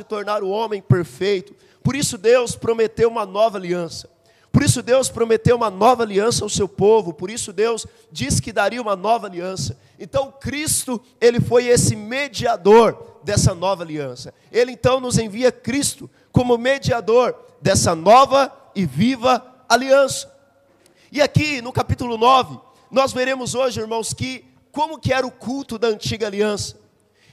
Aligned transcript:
de 0.00 0.04
tornar 0.04 0.42
o 0.42 0.48
homem 0.48 0.80
perfeito. 0.80 1.54
Por 1.82 1.94
isso 1.94 2.18
Deus 2.18 2.56
prometeu 2.56 3.08
uma 3.08 3.24
nova 3.24 3.58
aliança. 3.58 4.08
Por 4.52 4.62
isso 4.62 4.82
Deus 4.82 5.08
prometeu 5.08 5.54
uma 5.54 5.70
nova 5.70 6.02
aliança 6.02 6.44
ao 6.44 6.48
seu 6.48 6.68
povo, 6.68 7.14
por 7.14 7.30
isso 7.30 7.52
Deus 7.52 7.86
disse 8.10 8.42
que 8.42 8.52
daria 8.52 8.82
uma 8.82 8.96
nova 8.96 9.28
aliança. 9.28 9.78
Então 9.96 10.32
Cristo, 10.40 11.00
ele 11.20 11.40
foi 11.40 11.66
esse 11.66 11.94
mediador 11.94 13.20
dessa 13.22 13.54
nova 13.54 13.84
aliança. 13.84 14.34
Ele 14.50 14.72
então 14.72 14.98
nos 14.98 15.18
envia 15.18 15.52
Cristo 15.52 16.10
como 16.32 16.58
mediador 16.58 17.36
dessa 17.62 17.94
nova 17.94 18.52
e 18.74 18.84
viva 18.84 19.44
aliança. 19.68 20.32
E 21.12 21.22
aqui 21.22 21.62
no 21.62 21.72
capítulo 21.72 22.18
9, 22.18 22.58
nós 22.90 23.12
veremos 23.12 23.54
hoje, 23.54 23.80
irmãos, 23.80 24.12
que 24.12 24.44
como 24.72 24.98
que 24.98 25.12
era 25.12 25.26
o 25.26 25.30
culto 25.30 25.78
da 25.78 25.88
antiga 25.88 26.26
aliança 26.26 26.79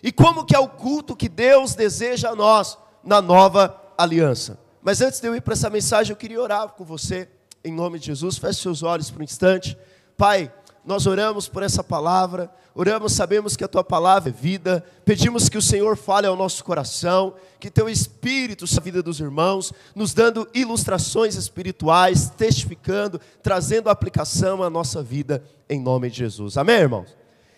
e 0.01 0.11
como 0.11 0.45
que 0.45 0.55
é 0.55 0.59
o 0.59 0.67
culto 0.67 1.15
que 1.15 1.29
Deus 1.29 1.75
deseja 1.75 2.29
a 2.29 2.35
nós 2.35 2.77
na 3.03 3.21
nova 3.21 3.81
aliança. 3.97 4.59
Mas 4.81 5.01
antes 5.01 5.19
de 5.19 5.27
eu 5.27 5.35
ir 5.35 5.41
para 5.41 5.53
essa 5.53 5.69
mensagem, 5.69 6.11
eu 6.11 6.17
queria 6.17 6.41
orar 6.41 6.69
com 6.69 6.85
você, 6.85 7.27
em 7.63 7.73
nome 7.73 7.99
de 7.99 8.07
Jesus. 8.07 8.37
Feche 8.37 8.61
seus 8.61 8.83
olhos 8.83 9.11
por 9.11 9.21
um 9.21 9.23
instante. 9.23 9.77
Pai, 10.15 10.51
nós 10.85 11.05
oramos 11.05 11.49
por 11.49 11.63
essa 11.63 11.83
palavra, 11.83 12.49
oramos, 12.73 13.11
sabemos 13.11 13.57
que 13.57 13.63
a 13.63 13.67
tua 13.67 13.83
palavra 13.83 14.29
é 14.29 14.31
vida, 14.31 14.81
pedimos 15.03 15.49
que 15.49 15.57
o 15.57 15.61
Senhor 15.61 15.97
fale 15.97 16.25
ao 16.25 16.37
nosso 16.37 16.63
coração, 16.63 17.33
que 17.59 17.69
teu 17.69 17.89
Espírito 17.89 18.63
a 18.63 18.81
vida 18.81 19.03
dos 19.03 19.19
irmãos, 19.19 19.73
nos 19.93 20.13
dando 20.13 20.47
ilustrações 20.53 21.35
espirituais, 21.35 22.29
testificando, 22.29 23.19
trazendo 23.43 23.89
aplicação 23.89 24.63
à 24.63 24.69
nossa 24.69 25.03
vida, 25.03 25.43
em 25.69 25.81
nome 25.81 26.09
de 26.09 26.19
Jesus. 26.19 26.57
Amém, 26.57 26.77
irmãos? 26.77 27.17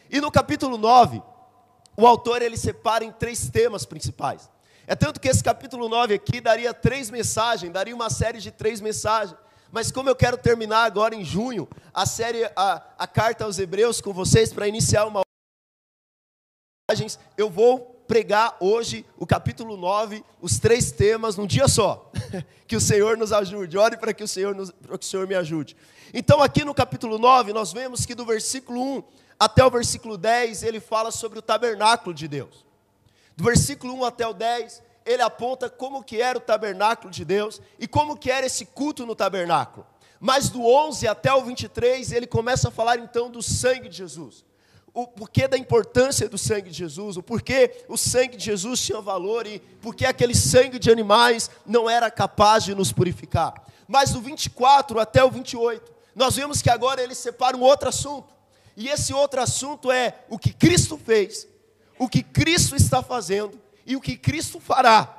E 0.10 0.20
no 0.20 0.32
capítulo 0.32 0.76
9, 0.76 1.22
o 2.00 2.08
autor 2.08 2.42
ele 2.42 2.56
separa 2.56 3.04
em 3.04 3.12
três 3.12 3.50
temas 3.50 3.86
principais. 3.86 4.50
É 4.88 4.96
tanto 4.96 5.20
que 5.20 5.28
esse 5.28 5.44
capítulo 5.44 5.90
9 5.90 6.14
aqui 6.14 6.40
daria 6.40 6.74
três 6.74 7.10
mensagens, 7.10 7.74
daria 7.74 7.94
uma 7.94 8.10
série 8.10 8.40
de 8.40 8.52
três 8.52 8.80
mensagens. 8.80 9.38
Mas 9.70 9.92
como 9.92 10.10
eu 10.10 10.16
quero 10.16 10.38
terminar 10.38 10.86
agora 10.86 11.14
em 11.14 11.26
junho 11.26 11.68
a 11.94 12.06
série, 12.06 12.46
a, 12.56 12.82
a 12.98 13.06
carta 13.06 13.44
aos 13.44 13.60
Hebreus 13.60 14.00
com 14.00 14.14
vocês 14.14 14.54
para 14.54 14.66
iniciar 14.68 15.06
uma 15.06 15.22
eu 17.38 17.50
vou 17.50 18.04
pregar 18.08 18.58
hoje 18.60 19.06
o 19.18 19.28
capítulo 19.28 19.78
9, 19.78 20.24
os 20.42 20.58
três 20.58 20.92
temas 20.92 21.36
num 21.36 21.46
dia 21.46 21.68
só. 21.68 22.12
que 22.66 22.76
o 22.76 22.82
Senhor 22.82 23.18
nos 23.18 23.34
ajude. 23.34 23.78
Ore 23.78 23.98
para 23.98 24.14
que 24.14 24.24
o 24.24 24.28
Senhor 24.28 24.56
para 24.56 24.98
que 24.98 25.06
o 25.06 25.08
Senhor 25.08 25.28
me 25.28 25.36
ajude. 25.36 25.76
Então 26.14 26.42
aqui 26.42 26.64
no 26.64 26.74
capítulo 26.74 27.20
9, 27.20 27.52
nós 27.52 27.74
vemos 27.74 28.06
que 28.06 28.16
do 28.16 28.26
versículo 28.26 28.82
1 28.98 29.04
até 29.40 29.66
o 29.66 29.72
versículo 29.72 30.18
10, 30.18 30.64
ele 30.64 30.80
fala 30.82 31.12
sobre 31.12 31.40
o 31.40 31.42
tabernáculo 31.42 32.14
de 32.14 32.28
Deus. 32.28 32.66
Do 33.38 33.44
versículo 33.46 33.94
1 33.94 34.06
até 34.06 34.28
o 34.28 34.34
10, 34.34 34.84
ele 35.06 35.22
aponta 35.22 35.70
como 35.70 36.04
que 36.04 36.22
era 36.22 36.38
o 36.38 36.42
tabernáculo 36.42 37.10
de 37.10 37.24
Deus 37.24 37.62
e 37.80 37.88
como 37.88 38.18
que 38.18 38.30
era 38.30 38.46
esse 38.46 38.66
culto 38.66 39.06
no 39.06 39.16
tabernáculo. 39.16 39.88
Mas 40.20 40.50
do 40.50 40.66
11 40.66 41.08
até 41.08 41.34
o 41.34 41.42
23, 41.44 42.12
ele 42.12 42.28
começa 42.28 42.68
a 42.68 42.72
falar 42.72 43.00
então 43.00 43.32
do 43.32 43.42
sangue 43.42 43.88
de 43.88 43.96
Jesus. 43.96 44.44
O 44.94 45.08
porquê 45.08 45.48
da 45.48 45.58
importância 45.58 46.28
do 46.28 46.38
sangue 46.38 46.70
de 46.70 46.78
Jesus, 46.78 47.16
o 47.16 47.24
porquê 47.24 47.86
o 47.88 47.96
sangue 47.96 48.36
de 48.36 48.44
Jesus 48.44 48.82
tinha 48.82 49.00
valor 49.00 49.48
e 49.48 49.60
porquê 49.82 50.06
aquele 50.06 50.36
sangue 50.36 50.78
de 50.78 50.92
animais 50.92 51.50
não 51.66 51.90
era 51.90 52.12
capaz 52.12 52.66
de 52.66 52.76
nos 52.76 52.92
purificar. 52.92 53.54
Mas 53.88 54.12
do 54.12 54.20
24 54.20 55.00
até 55.00 55.24
o 55.24 55.32
28, 55.32 55.92
nós 56.14 56.36
vemos 56.36 56.62
que 56.62 56.70
agora 56.70 57.02
ele 57.02 57.16
separa 57.16 57.56
um 57.56 57.62
outro 57.62 57.88
assunto. 57.88 58.39
E 58.80 58.88
esse 58.88 59.14
outro 59.14 59.42
assunto 59.42 59.92
é 59.92 60.26
o 60.28 60.40
que 60.40 60.52
Cristo 60.52 60.98
fez 60.98 61.48
o 62.00 62.08
que 62.08 62.24
Cristo 62.24 62.76
está 62.78 63.04
fazendo 63.04 63.60
e 63.86 63.96
o 63.96 64.02
que 64.02 64.16
Cristo 64.16 64.60
fará. 64.60 65.18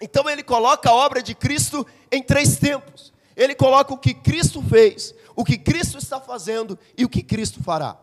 Então 0.00 0.28
ele 0.28 0.42
coloca 0.42 0.88
a 0.88 0.94
obra 0.94 1.22
de 1.22 1.34
Cristo 1.34 1.86
em 2.10 2.22
três 2.22 2.56
tempos. 2.56 3.12
Ele 3.36 3.54
coloca 3.54 3.92
o 3.92 3.98
que 3.98 4.14
Cristo 4.14 4.62
fez, 4.62 5.14
o 5.36 5.44
que 5.44 5.58
Cristo 5.58 5.98
está 5.98 6.18
fazendo 6.18 6.78
e 6.96 7.04
o 7.04 7.08
que 7.08 7.22
Cristo 7.22 7.62
fará. 7.62 7.98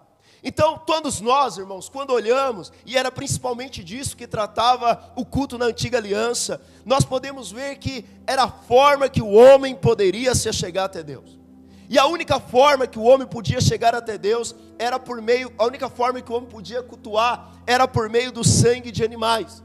Então, 0.45 0.78
todos 0.78 1.22
nós, 1.22 1.57
irmãos, 1.57 1.88
quando 1.88 2.12
olhamos, 2.12 2.72
e 2.85 2.97
era 2.97 3.09
principalmente 3.09 3.81
disso 3.81 4.17
que 4.17 4.28
tratava 4.28 5.13
o 5.16 5.25
culto 5.25 5.57
na 5.57 5.66
antiga 5.66 5.97
aliança, 5.97 6.62
nós 6.85 7.06
podemos 7.06 7.50
ver 7.50 7.78
que 7.78 8.06
era 8.28 8.44
a 8.44 8.51
forma 8.51 9.07
que 9.07 9.22
o 9.22 9.31
homem 9.31 9.73
poderia 9.73 10.35
se 10.35 10.51
chegar 10.51 10.84
até 10.84 11.01
Deus. 11.01 11.40
E 11.89 11.99
a 11.99 12.05
única 12.05 12.39
forma 12.39 12.88
que 12.88 12.97
o 12.97 13.03
homem 13.03 13.27
podia 13.27 13.59
chegar 13.59 13.94
até 13.94 14.17
Deus 14.17 14.55
era 14.79 14.99
por 14.99 15.21
meio, 15.21 15.51
a 15.57 15.66
única 15.66 15.89
forma 15.89 16.21
que 16.21 16.31
o 16.31 16.35
homem 16.35 16.49
podia 16.49 16.81
cultuar 16.81 17.61
era 17.67 17.88
por 17.88 18.09
meio 18.09 18.31
do 18.31 18.44
sangue 18.44 18.91
de 18.91 19.03
animais. 19.03 19.63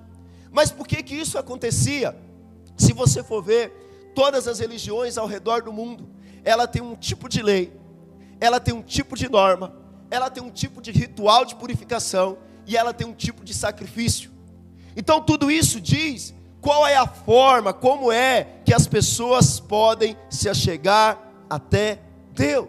Mas 0.51 0.71
por 0.71 0.87
que 0.87 1.03
que 1.03 1.15
isso 1.15 1.39
acontecia? 1.39 2.17
Se 2.77 2.93
você 2.93 3.23
for 3.23 3.43
ver, 3.43 4.13
todas 4.15 4.49
as 4.49 4.59
religiões 4.59 5.17
ao 5.17 5.27
redor 5.27 5.63
do 5.63 5.73
mundo, 5.73 6.09
ela 6.45 6.67
tem 6.67 6.83
um 6.83 6.97
tipo 6.97 7.29
de 7.29 7.43
lei, 7.43 7.73
ela 8.41 8.59
tem 8.59 8.75
um 8.75 8.83
tipo 8.83 9.17
de 9.17 9.29
norma, 9.29 9.75
ela 10.11 10.31
tem 10.31 10.43
um 10.43 10.51
tipo 10.51 10.81
de 10.81 10.91
ritual 10.91 11.45
de 11.45 11.55
purificação 11.55 12.39
e 12.67 12.77
ela 12.77 12.93
tem 12.93 13.07
um 13.07 13.15
tipo 13.15 13.45
de 13.45 13.55
sacrifício. 13.55 14.31
Então 14.97 15.21
tudo 15.21 15.51
isso 15.51 15.81
diz 15.81 16.35
qual 16.61 16.87
é 16.87 16.97
a 16.97 17.07
forma, 17.07 17.73
como 17.73 18.11
é 18.11 18.61
que 18.65 18.75
as 18.75 18.87
pessoas 18.87 19.61
podem 19.61 20.17
se 20.29 20.49
achegar 20.49 21.19
até 21.49 22.01
Deus. 22.39 22.69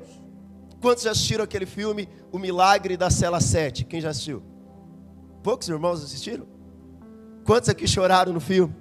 Quantos 0.81 1.03
já 1.03 1.11
assistiram 1.11 1.43
aquele 1.43 1.65
filme 1.65 2.09
O 2.31 2.39
Milagre 2.39 2.97
da 2.97 3.09
Cela 3.09 3.39
7? 3.39 3.85
Quem 3.85 4.01
já 4.01 4.09
assistiu? 4.09 4.41
Poucos 5.43 5.69
irmãos 5.69 6.03
assistiram? 6.03 6.47
Quantos 7.45 7.69
aqui 7.69 7.87
choraram 7.87 8.33
no 8.33 8.39
filme? 8.39 8.75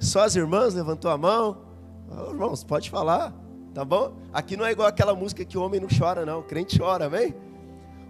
Só 0.00 0.24
as 0.24 0.34
irmãs 0.34 0.74
levantou 0.74 1.10
a 1.10 1.18
mão? 1.18 1.62
Oh, 2.10 2.30
irmãos, 2.30 2.64
pode 2.64 2.88
falar, 2.88 3.34
tá 3.74 3.84
bom? 3.84 4.16
Aqui 4.32 4.56
não 4.56 4.64
é 4.64 4.72
igual 4.72 4.88
aquela 4.88 5.14
música 5.14 5.44
que 5.44 5.58
o 5.58 5.62
homem 5.62 5.80
não 5.80 5.88
chora, 5.88 6.24
não. 6.24 6.40
O 6.40 6.42
crente 6.42 6.78
chora, 6.78 7.06
amém? 7.06 7.34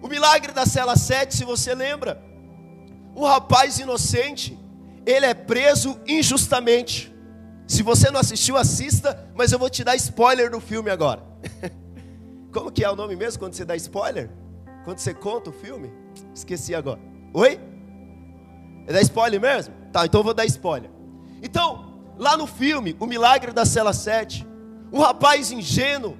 O 0.01 0.07
milagre 0.07 0.53
da 0.53 0.65
cela 0.65 0.97
7, 0.97 1.35
se 1.35 1.45
você 1.45 1.75
lembra, 1.75 2.23
um 3.17 3.25
rapaz 3.25 3.79
inocente, 3.79 4.57
ele 5.05 5.27
é 5.27 5.35
preso 5.35 5.99
injustamente. 6.07 7.13
Se 7.67 7.83
você 7.83 8.11
não 8.11 8.21
assistiu, 8.21 8.57
assista, 8.57 9.29
mas 9.35 9.51
eu 9.51 9.59
vou 9.59 9.69
te 9.69 9.83
dar 9.83 9.97
spoiler 9.97 10.51
do 10.51 10.61
filme 10.61 10.91
agora. 10.91 11.28
Como 12.53 12.73
que 12.73 12.85
é 12.85 12.91
o 12.91 12.97
nome 12.97 13.15
mesmo 13.17 13.39
quando 13.39 13.55
você 13.55 13.65
dá 13.65 13.77
spoiler? 13.77 14.31
Quando 14.85 14.99
você 14.99 15.13
conta 15.13 15.51
o 15.51 15.53
filme? 15.53 15.93
Esqueci 16.35 16.75
agora. 16.75 17.01
Oi? 17.35 17.61
É 18.87 18.93
dar 18.93 19.03
spoiler 19.03 19.41
mesmo? 19.41 19.75
Tá, 19.93 20.07
então 20.07 20.21
eu 20.21 20.25
vou 20.25 20.35
dar 20.35 20.47
spoiler. 20.47 20.91
Então, 21.43 22.03
lá 22.17 22.37
no 22.37 22.47
filme, 22.47 22.97
O 22.99 23.07
Milagre 23.07 23.53
da 23.53 23.65
Cela 23.65 23.93
7, 23.93 24.47
um 24.93 25.01
rapaz 25.01 25.53
ingênuo, 25.53 26.17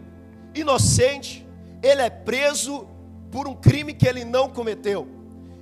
inocente, 0.55 1.47
ele 1.83 2.03
é 2.03 2.11
preso 2.11 2.87
por 3.31 3.49
um 3.49 3.55
crime 3.55 3.95
que 3.95 4.07
ele 4.07 4.25
não 4.25 4.49
cometeu. 4.49 5.09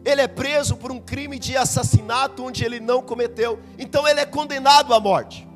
Ele 0.04 0.20
é 0.20 0.28
preso 0.28 0.76
por 0.76 0.92
um 0.92 1.00
crime 1.00 1.38
de 1.38 1.56
assassinato 1.56 2.44
onde 2.44 2.64
ele 2.64 2.78
não 2.78 3.02
cometeu. 3.02 3.58
Então 3.78 4.06
ele 4.06 4.20
é 4.20 4.26
condenado 4.26 4.94
à 4.94 5.00
morte. 5.00 5.46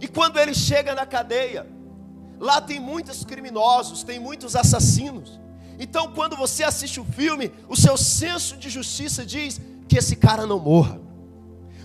E 0.00 0.06
quando 0.06 0.38
ele 0.38 0.54
chega 0.54 0.94
na 0.94 1.06
cadeia, 1.06 1.66
lá 2.38 2.60
tem 2.60 2.80
muitos 2.80 3.24
criminosos, 3.24 4.02
tem 4.02 4.18
muitos 4.18 4.54
assassinos. 4.56 5.40
Então, 5.78 6.12
quando 6.12 6.36
você 6.36 6.62
assiste 6.62 7.00
o 7.00 7.04
filme, 7.04 7.52
o 7.68 7.76
seu 7.76 7.96
senso 7.96 8.56
de 8.56 8.70
justiça 8.70 9.24
diz 9.24 9.60
que 9.88 9.98
esse 9.98 10.16
cara 10.16 10.46
não 10.46 10.58
morra. 10.58 11.00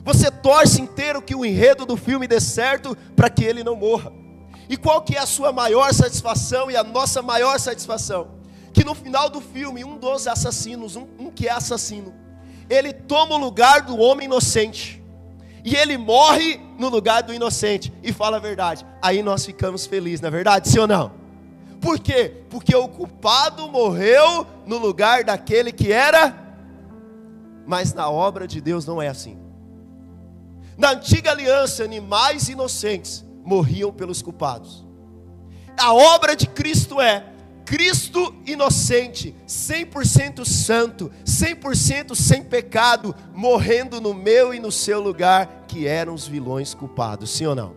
Você 0.03 0.31
torce 0.31 0.81
inteiro 0.81 1.21
que 1.21 1.35
o 1.35 1.45
enredo 1.45 1.85
do 1.85 1.97
filme 1.97 2.27
dê 2.27 2.39
certo 2.39 2.95
para 3.15 3.29
que 3.29 3.43
ele 3.43 3.63
não 3.63 3.75
morra. 3.75 4.11
E 4.69 4.77
qual 4.77 5.01
que 5.01 5.15
é 5.15 5.19
a 5.19 5.25
sua 5.25 5.51
maior 5.51 5.93
satisfação 5.93 6.69
e 6.69 6.77
a 6.77 6.83
nossa 6.83 7.21
maior 7.21 7.59
satisfação? 7.59 8.39
Que 8.71 8.83
no 8.83 8.93
final 8.93 9.29
do 9.29 9.41
filme, 9.41 9.83
um 9.83 9.97
dos 9.97 10.27
assassinos, 10.27 10.95
um, 10.95 11.07
um 11.17 11.31
que 11.31 11.47
é 11.47 11.51
assassino, 11.51 12.13
ele 12.69 12.93
toma 12.93 13.35
o 13.35 13.39
lugar 13.39 13.81
do 13.81 13.97
homem 13.97 14.25
inocente 14.25 14.98
e 15.64 15.75
ele 15.75 15.97
morre 15.97 16.59
no 16.78 16.90
lugar 16.90 17.23
do 17.23 17.34
inocente 17.34 17.94
e 18.03 18.14
fala 18.14 18.38
a 18.38 18.40
verdade. 18.40 18.85
Aí 19.02 19.22
nós 19.22 19.46
ficamos 19.46 19.85
felizes, 19.85 20.22
não 20.22 20.28
é 20.28 20.32
verdade? 20.32 20.70
Sim 20.70 20.79
ou 20.79 20.88
não? 20.88 21.11
Por 21.82 22.00
quê? 22.00 22.44
Porque 22.50 22.76
o 22.76 22.88
culpado 22.88 23.67
morreu 23.70 24.46
no 24.66 24.78
lugar 24.78 25.23
daquele 25.23 25.72
que 25.72 25.91
era, 25.91 26.35
mas 27.66 27.94
na 27.94 28.09
obra 28.09 28.47
de 28.47 28.59
Deus 28.59 28.85
não 28.85 29.02
é 29.02 29.08
assim. 29.08 29.38
Na 30.78 30.91
antiga 30.91 31.32
aliança, 31.32 31.84
animais 31.84 32.50
inocentes 32.50 33.26
morriam 33.44 33.91
pelos 33.91 34.22
culpados. 34.22 34.85
A 35.78 35.94
obra 35.94 36.35
de 36.35 36.47
Cristo 36.47 37.00
é 37.00 37.26
Cristo 37.69 38.33
inocente, 38.47 39.35
100% 39.47 40.43
santo, 40.43 41.11
100% 41.23 42.16
sem 42.16 42.43
pecado, 42.43 43.16
morrendo 43.31 44.01
no 44.01 44.11
meu 44.11 44.55
e 44.55 44.59
no 44.59 44.71
seu 44.71 44.99
lugar, 44.99 45.66
que 45.67 45.85
eram 45.85 46.16
os 46.16 46.27
vilões 46.27 46.73
culpados, 46.73 47.29
sim 47.29 47.45
ou 47.45 47.53
não? 47.53 47.75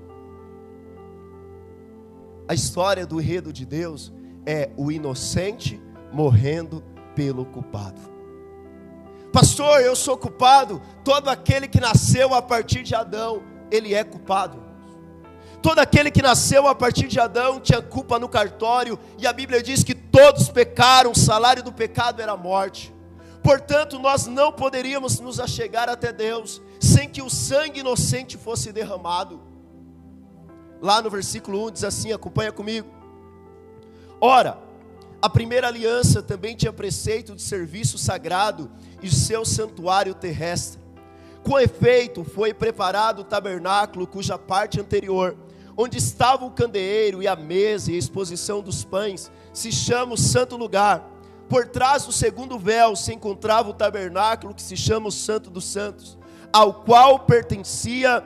A 2.49 2.55
história 2.55 3.05
do 3.07 3.21
enredo 3.21 3.53
de 3.53 3.67
Deus 3.67 4.11
é 4.47 4.71
o 4.79 4.91
inocente 4.91 5.79
morrendo 6.11 6.83
pelo 7.15 7.45
culpado. 7.45 8.01
Pastor, 9.31 9.83
eu 9.83 9.95
sou 9.95 10.17
culpado. 10.17 10.81
Todo 11.05 11.29
aquele 11.29 11.69
que 11.69 11.79
nasceu 11.79 12.33
a 12.33 12.41
partir 12.41 12.83
de 12.83 12.95
Adão, 12.95 13.43
ele 13.71 13.93
é 13.93 14.03
culpado. 14.03 14.72
Todo 15.63 15.79
aquele 15.79 16.11
que 16.11 16.21
nasceu 16.21 16.67
a 16.67 16.75
partir 16.75 17.07
de 17.07 17.21
Adão 17.21 17.61
tinha 17.61 17.81
culpa 17.81 18.19
no 18.19 18.29
cartório, 18.29 18.99
e 19.17 19.29
a 19.29 19.33
Bíblia 19.33 19.63
diz 19.63 19.85
que 19.85 19.95
todos 19.95 20.49
pecaram, 20.49 21.13
o 21.13 21.19
salário 21.19 21.63
do 21.63 21.73
pecado 21.73 22.21
era 22.21 22.33
a 22.33 22.37
morte. 22.37 22.93
Portanto, 23.45 23.97
nós 23.99 24.27
não 24.27 24.53
poderíamos 24.53 25.21
nos 25.21 25.39
achegar 25.39 25.89
até 25.89 26.13
Deus 26.13 26.61
sem 26.81 27.09
que 27.09 27.23
o 27.23 27.31
sangue 27.31 27.79
inocente 27.79 28.37
fosse 28.37 28.73
derramado. 28.73 29.41
Lá 30.81 31.01
no 31.01 31.09
versículo 31.09 31.69
1 31.69 31.71
diz 31.71 31.85
assim: 31.85 32.13
acompanha 32.13 32.51
comigo. 32.51 32.89
Ora, 34.21 34.59
a 35.21 35.31
primeira 35.31 35.69
aliança 35.69 36.21
também 36.23 36.57
tinha 36.57 36.73
preceito 36.73 37.37
de 37.37 37.43
serviço 37.43 37.99
sagrado 37.99 38.69
e 39.01 39.09
seu 39.09 39.45
santuário 39.45 40.13
terrestre. 40.13 40.81
Com 41.45 41.59
efeito, 41.59 42.25
foi 42.25 42.53
preparado 42.53 43.21
o 43.21 43.25
tabernáculo, 43.25 44.07
cuja 44.07 44.37
parte 44.37 44.81
anterior 44.81 45.37
onde 45.77 45.99
estava 45.99 46.45
o 46.45 46.51
candeeiro 46.51 47.23
e 47.23 47.29
a 47.29 47.37
mesa 47.37 47.91
e 47.91 47.95
a 47.95 47.99
exposição 47.99 48.61
dos 48.61 48.85
pães, 48.85 49.31
se 49.53 49.73
chama 49.73 50.15
o 50.15 50.19
santo 50.19 50.57
lugar. 50.57 51.09
Por 51.49 51.67
trás 51.69 52.05
do 52.07 52.13
segundo 52.13 52.59
véu 52.59 52.97
se 52.97 53.13
encontrava 53.13 53.71
o 53.71 53.75
tabernáculo 53.75 54.55
que 54.55 54.63
se 54.63 54.77
chama 54.77 55.09
o 55.09 55.13
Santo 55.13 55.51
dos 55.51 55.65
Santos, 55.65 56.19
ao 56.53 56.73
qual 56.73 57.19
pertencia 57.21 58.25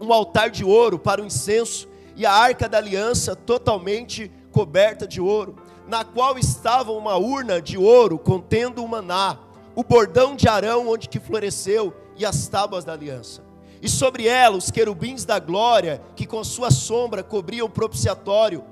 um 0.00 0.12
altar 0.12 0.50
de 0.50 0.64
ouro 0.64 0.98
para 0.98 1.22
o 1.22 1.26
incenso 1.26 1.88
e 2.16 2.24
a 2.24 2.32
arca 2.32 2.68
da 2.68 2.78
aliança 2.78 3.34
totalmente 3.34 4.30
coberta 4.50 5.06
de 5.06 5.20
ouro, 5.20 5.56
na 5.86 6.04
qual 6.04 6.38
estava 6.38 6.92
uma 6.92 7.16
urna 7.16 7.60
de 7.60 7.76
ouro 7.76 8.18
contendo 8.18 8.82
o 8.82 8.88
maná, 8.88 9.38
o 9.74 9.82
bordão 9.82 10.34
de 10.34 10.48
Arão 10.48 10.88
onde 10.88 11.08
que 11.08 11.20
floresceu 11.20 11.92
e 12.16 12.24
as 12.24 12.46
tábuas 12.48 12.84
da 12.84 12.92
aliança 12.92 13.53
e 13.84 13.88
sobre 13.88 14.26
ela 14.26 14.56
os 14.56 14.70
querubins 14.70 15.26
da 15.26 15.38
glória, 15.38 16.00
que 16.16 16.26
com 16.26 16.42
sua 16.42 16.70
sombra 16.70 17.22
cobriam 17.22 17.66
o 17.66 17.70
propiciatório. 17.70 18.64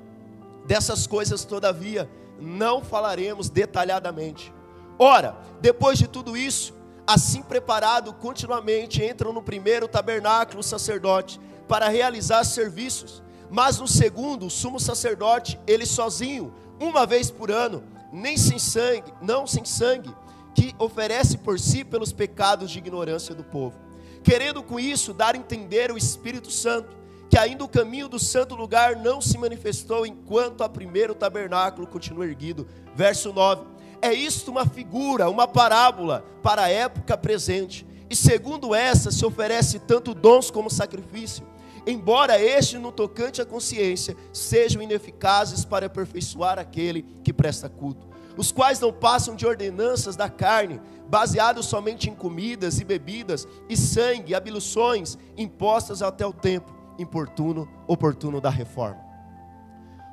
Dessas 0.67 1.07
coisas, 1.07 1.45
todavia, 1.45 2.09
não 2.41 2.83
falaremos 2.83 3.51
detalhadamente. 3.51 4.51
Ora, 4.99 5.37
depois 5.61 5.99
de 5.99 6.09
tudo 6.09 6.35
isso, 6.35 6.73
assim 7.07 7.43
preparado 7.43 8.15
continuamente, 8.15 9.05
entram 9.05 9.35
no 9.35 9.43
primeiro 9.43 9.87
tabernáculo 9.87 10.61
o 10.61 10.63
sacerdote 10.63 11.39
para 11.69 11.89
realizar 11.89 12.43
serviços, 12.45 13.23
mas 13.51 13.79
no 13.79 13.87
segundo, 13.87 14.47
o 14.47 14.51
sumo 14.51 14.81
sacerdote, 14.81 15.61
ele 15.67 15.85
sozinho, 15.85 16.55
uma 16.81 17.05
vez 17.05 17.31
por 17.31 17.51
ano, 17.51 17.85
nem 18.11 18.39
sem 18.39 18.59
sangue, 18.59 19.13
não 19.21 19.47
sem 19.47 19.67
sangue, 19.67 20.15
que 20.55 20.75
oferece 20.79 21.37
por 21.37 21.61
si 21.61 21.85
pelos 21.85 22.15
pecados 22.15 22.71
de 22.71 22.79
ignorância 22.79 23.35
do 23.35 23.45
povo 23.45 23.92
querendo 24.23 24.63
com 24.63 24.79
isso 24.79 25.13
dar 25.13 25.35
a 25.35 25.39
entender 25.39 25.91
o 25.91 25.97
Espírito 25.97 26.51
Santo, 26.51 26.97
que 27.29 27.39
ainda 27.39 27.65
o 27.65 27.69
caminho 27.69 28.09
do 28.09 28.19
santo 28.19 28.55
lugar 28.55 28.97
não 28.97 29.21
se 29.21 29.39
manifestou 29.39 30.07
enquanto 30.07 30.63
a 30.63 30.69
primeiro 30.69 31.15
tabernáculo 31.15 31.87
continua 31.87 32.27
erguido. 32.27 32.67
Verso 32.95 33.33
9. 33.33 33.65
É 34.03 34.13
isto 34.13 34.51
uma 34.51 34.67
figura, 34.67 35.31
uma 35.31 35.49
parábola 35.49 36.25
para 36.43 36.65
a 36.65 36.69
época 36.69 37.17
presente. 37.17 37.87
E 38.11 38.17
segundo 38.17 38.75
essa 38.75 39.11
se 39.11 39.25
oferece 39.25 39.79
tanto 39.79 40.13
dons 40.13 40.51
como 40.51 40.69
sacrifício, 40.69 41.47
embora 41.87 42.41
este 42.41 42.79
no 42.79 42.93
tocante 42.93 43.41
à 43.41 43.45
consciência 43.45 44.17
sejam 44.33 44.83
ineficazes 44.83 45.65
para 45.65 45.87
aperfeiçoar 45.87 46.59
aquele 46.59 47.03
que 47.23 47.33
presta 47.33 47.69
culto, 47.69 48.07
os 48.37 48.51
quais 48.51 48.81
não 48.81 48.93
passam 48.93 49.37
de 49.37 49.47
ordenanças 49.47 50.17
da 50.17 50.29
carne, 50.29 50.81
baseados 51.09 51.67
somente 51.67 52.09
em 52.09 52.15
comidas 52.15 52.81
e 52.81 52.85
bebidas, 52.85 53.47
e 53.69 53.77
sangue, 53.77 54.35
abluções 54.35 55.19
impostas 55.37 56.03
até 56.03 56.27
o 56.27 56.33
tempo 56.33 56.73
importuno, 56.99 57.69
oportuno 57.87 58.41
da 58.41 58.51
reforma. 58.51 59.01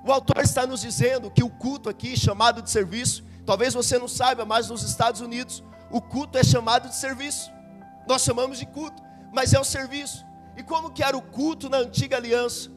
O 0.06 0.12
autor 0.12 0.44
está 0.44 0.66
nos 0.66 0.81
dizendo 0.81 1.30
que 1.30 1.44
o 1.44 1.50
culto 1.50 1.89
aqui, 1.89 2.18
chamado 2.18 2.62
de 2.62 2.69
serviço, 2.69 3.24
talvez 3.45 3.74
você 3.74 3.98
não 3.98 4.07
saiba, 4.07 4.45
mas 4.45 4.69
nos 4.69 4.83
Estados 4.83 5.21
Unidos, 5.21 5.63
o 5.92 6.01
culto 6.01 6.38
é 6.38 6.44
chamado 6.44 6.88
de 6.88 6.95
serviço. 6.95 7.51
Nós 8.07 8.21
chamamos 8.21 8.60
de 8.60 8.66
culto, 8.66 9.01
mas 9.33 9.54
é 9.54 9.60
o 9.60 9.63
serviço. 9.63 10.25
E 10.60 10.64
como 10.64 10.92
que 10.92 11.02
era 11.02 11.16
o 11.16 11.22
culto 11.22 11.70
na 11.70 11.78
antiga 11.78 12.18
aliança? 12.18 12.70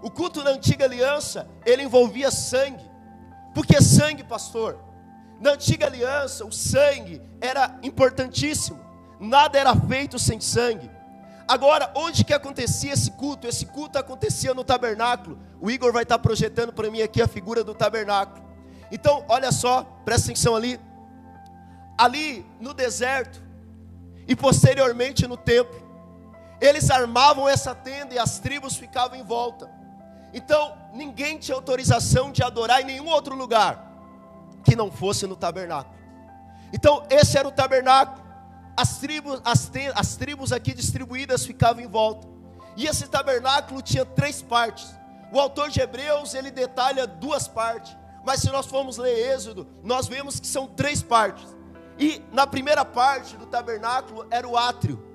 O 0.00 0.10
culto 0.10 0.42
na 0.42 0.52
antiga 0.52 0.86
aliança, 0.86 1.46
ele 1.66 1.82
envolvia 1.82 2.30
sangue. 2.30 2.82
Por 3.54 3.66
que 3.66 3.78
sangue, 3.82 4.24
pastor? 4.24 4.78
Na 5.38 5.50
antiga 5.50 5.84
aliança, 5.84 6.46
o 6.46 6.50
sangue 6.50 7.20
era 7.38 7.78
importantíssimo. 7.82 8.80
Nada 9.20 9.58
era 9.58 9.76
feito 9.76 10.18
sem 10.18 10.40
sangue. 10.40 10.90
Agora, 11.46 11.92
onde 11.94 12.24
que 12.24 12.32
acontecia 12.32 12.94
esse 12.94 13.10
culto? 13.10 13.46
Esse 13.46 13.66
culto 13.66 13.98
acontecia 13.98 14.54
no 14.54 14.64
tabernáculo. 14.64 15.38
O 15.60 15.70
Igor 15.70 15.92
vai 15.92 16.04
estar 16.04 16.18
projetando 16.18 16.72
para 16.72 16.90
mim 16.90 17.02
aqui 17.02 17.20
a 17.20 17.28
figura 17.28 17.62
do 17.62 17.74
tabernáculo. 17.74 18.42
Então, 18.90 19.26
olha 19.28 19.52
só, 19.52 19.82
presta 20.06 20.28
atenção 20.28 20.56
ali. 20.56 20.80
Ali 21.98 22.46
no 22.58 22.72
deserto 22.72 23.42
e 24.26 24.34
posteriormente 24.34 25.26
no 25.26 25.36
templo, 25.36 25.89
eles 26.60 26.90
armavam 26.90 27.48
essa 27.48 27.74
tenda 27.74 28.14
e 28.14 28.18
as 28.18 28.38
tribos 28.38 28.76
ficavam 28.76 29.16
em 29.16 29.24
volta. 29.24 29.70
Então, 30.32 30.76
ninguém 30.92 31.38
tinha 31.38 31.54
autorização 31.54 32.30
de 32.30 32.42
adorar 32.42 32.82
em 32.82 32.84
nenhum 32.84 33.06
outro 33.06 33.34
lugar 33.34 33.90
que 34.64 34.76
não 34.76 34.90
fosse 34.90 35.26
no 35.26 35.34
tabernáculo. 35.34 35.94
Então, 36.72 37.04
esse 37.10 37.36
era 37.36 37.48
o 37.48 37.52
tabernáculo. 37.52 38.22
As 38.76 38.98
tribos, 38.98 39.40
as, 39.44 39.70
as 39.94 40.16
tribos 40.16 40.52
aqui 40.52 40.72
distribuídas 40.72 41.44
ficavam 41.44 41.82
em 41.82 41.88
volta. 41.88 42.28
E 42.76 42.86
esse 42.86 43.08
tabernáculo 43.08 43.82
tinha 43.82 44.04
três 44.04 44.42
partes. 44.42 44.94
O 45.32 45.40
autor 45.40 45.70
de 45.70 45.80
Hebreus, 45.80 46.34
ele 46.34 46.50
detalha 46.50 47.06
duas 47.06 47.48
partes. 47.48 47.96
Mas 48.24 48.40
se 48.40 48.50
nós 48.50 48.66
formos 48.66 48.98
ler 48.98 49.34
Êxodo, 49.34 49.66
nós 49.82 50.06
vemos 50.06 50.38
que 50.38 50.46
são 50.46 50.66
três 50.66 51.02
partes. 51.02 51.56
E 51.98 52.22
na 52.32 52.46
primeira 52.46 52.84
parte 52.84 53.36
do 53.36 53.46
tabernáculo 53.46 54.26
era 54.30 54.46
o 54.46 54.56
átrio. 54.56 55.09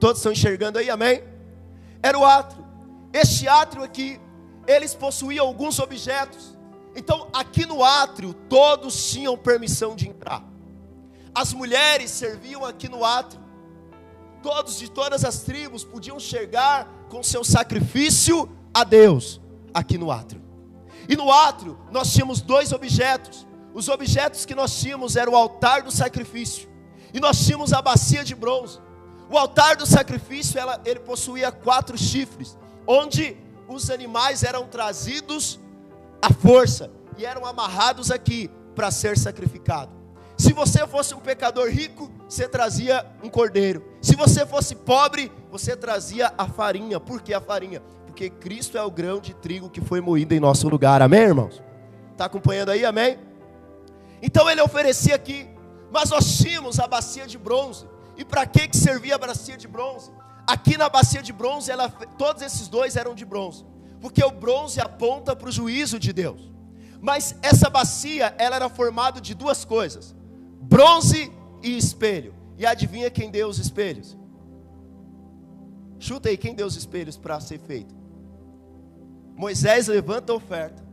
Todos 0.00 0.16
estão 0.16 0.32
enxergando 0.32 0.78
aí, 0.78 0.88
amém? 0.88 1.22
Era 2.02 2.18
o 2.18 2.24
átrio. 2.24 2.66
Este 3.12 3.46
átrio 3.46 3.84
aqui, 3.84 4.18
eles 4.66 4.94
possuíam 4.94 5.46
alguns 5.46 5.78
objetos. 5.78 6.56
Então, 6.96 7.28
aqui 7.32 7.66
no 7.66 7.84
átrio, 7.84 8.32
todos 8.48 9.10
tinham 9.10 9.36
permissão 9.36 9.94
de 9.94 10.08
entrar. 10.08 10.42
As 11.34 11.52
mulheres 11.52 12.10
serviam 12.10 12.64
aqui 12.64 12.88
no 12.88 13.04
átrio. 13.04 13.40
Todos 14.42 14.78
de 14.78 14.90
todas 14.90 15.24
as 15.24 15.42
tribos 15.42 15.84
podiam 15.84 16.18
chegar 16.18 16.88
com 17.10 17.22
seu 17.22 17.44
sacrifício 17.44 18.48
a 18.72 18.84
Deus 18.84 19.38
aqui 19.74 19.98
no 19.98 20.10
átrio. 20.10 20.42
E 21.08 21.14
no 21.14 21.30
átrio 21.30 21.78
nós 21.92 22.12
tínhamos 22.12 22.40
dois 22.40 22.72
objetos. 22.72 23.46
Os 23.74 23.88
objetos 23.88 24.46
que 24.46 24.54
nós 24.54 24.80
tínhamos 24.80 25.14
era 25.14 25.30
o 25.30 25.36
altar 25.36 25.82
do 25.82 25.92
sacrifício 25.92 26.68
e 27.12 27.20
nós 27.20 27.44
tínhamos 27.44 27.72
a 27.72 27.82
bacia 27.82 28.24
de 28.24 28.34
bronze. 28.34 28.80
O 29.30 29.38
altar 29.38 29.76
do 29.76 29.86
sacrifício 29.86 30.58
ela, 30.58 30.80
ele 30.84 30.98
possuía 30.98 31.52
quatro 31.52 31.96
chifres, 31.96 32.58
onde 32.86 33.36
os 33.68 33.88
animais 33.88 34.42
eram 34.42 34.66
trazidos 34.66 35.60
à 36.20 36.32
força 36.32 36.90
e 37.16 37.24
eram 37.24 37.46
amarrados 37.46 38.10
aqui 38.10 38.50
para 38.74 38.90
ser 38.90 39.16
sacrificado. 39.16 39.92
Se 40.36 40.52
você 40.52 40.84
fosse 40.86 41.14
um 41.14 41.20
pecador 41.20 41.68
rico, 41.68 42.10
você 42.28 42.48
trazia 42.48 43.06
um 43.22 43.28
cordeiro. 43.28 43.84
Se 44.00 44.16
você 44.16 44.44
fosse 44.44 44.74
pobre, 44.74 45.30
você 45.50 45.76
trazia 45.76 46.32
a 46.36 46.48
farinha. 46.48 46.98
Por 46.98 47.20
que 47.20 47.32
a 47.32 47.40
farinha? 47.40 47.80
Porque 48.06 48.30
Cristo 48.30 48.76
é 48.76 48.82
o 48.82 48.90
grão 48.90 49.20
de 49.20 49.34
trigo 49.34 49.70
que 49.70 49.80
foi 49.80 50.00
moído 50.00 50.34
em 50.34 50.40
nosso 50.40 50.68
lugar. 50.68 51.02
Amém, 51.02 51.20
irmãos? 51.20 51.62
Está 52.10 52.24
acompanhando 52.24 52.70
aí? 52.70 52.84
Amém? 52.84 53.18
Então 54.22 54.50
ele 54.50 54.60
oferecia 54.60 55.14
aqui, 55.14 55.48
mas 55.92 56.10
nós 56.10 56.38
tínhamos 56.38 56.80
a 56.80 56.86
bacia 56.86 57.26
de 57.26 57.38
bronze. 57.38 57.86
E 58.20 58.24
para 58.24 58.46
que, 58.46 58.68
que 58.68 58.76
servia 58.76 59.16
a 59.16 59.18
bacia 59.18 59.56
de 59.56 59.66
bronze? 59.66 60.10
Aqui 60.46 60.74
na 60.76 60.88
bacia 60.88 61.22
de 61.22 61.32
bronze, 61.32 61.70
ela, 61.70 61.88
todos 62.22 62.42
esses 62.42 62.68
dois 62.68 62.94
eram 62.94 63.14
de 63.14 63.24
bronze 63.24 63.64
porque 64.00 64.24
o 64.24 64.30
bronze 64.30 64.80
aponta 64.80 65.36
para 65.36 65.48
o 65.48 65.52
juízo 65.52 65.98
de 65.98 66.12
Deus. 66.12 66.50
Mas 67.00 67.36
essa 67.42 67.68
bacia, 67.68 68.34
ela 68.38 68.56
era 68.56 68.68
formada 68.68 69.20
de 69.20 69.34
duas 69.34 69.64
coisas: 69.64 70.14
bronze 70.62 71.30
e 71.62 71.76
espelho. 71.76 72.34
E 72.56 72.66
adivinha 72.66 73.10
quem 73.10 73.30
deu 73.30 73.48
os 73.48 73.58
espelhos? 73.58 74.16
Chuta 75.98 76.28
aí 76.28 76.36
quem 76.36 76.54
deu 76.54 76.66
os 76.66 76.76
espelhos 76.76 77.16
para 77.16 77.40
ser 77.40 77.58
feito. 77.58 77.94
Moisés 79.34 79.86
levanta 79.86 80.32
a 80.32 80.36
oferta. 80.36 80.90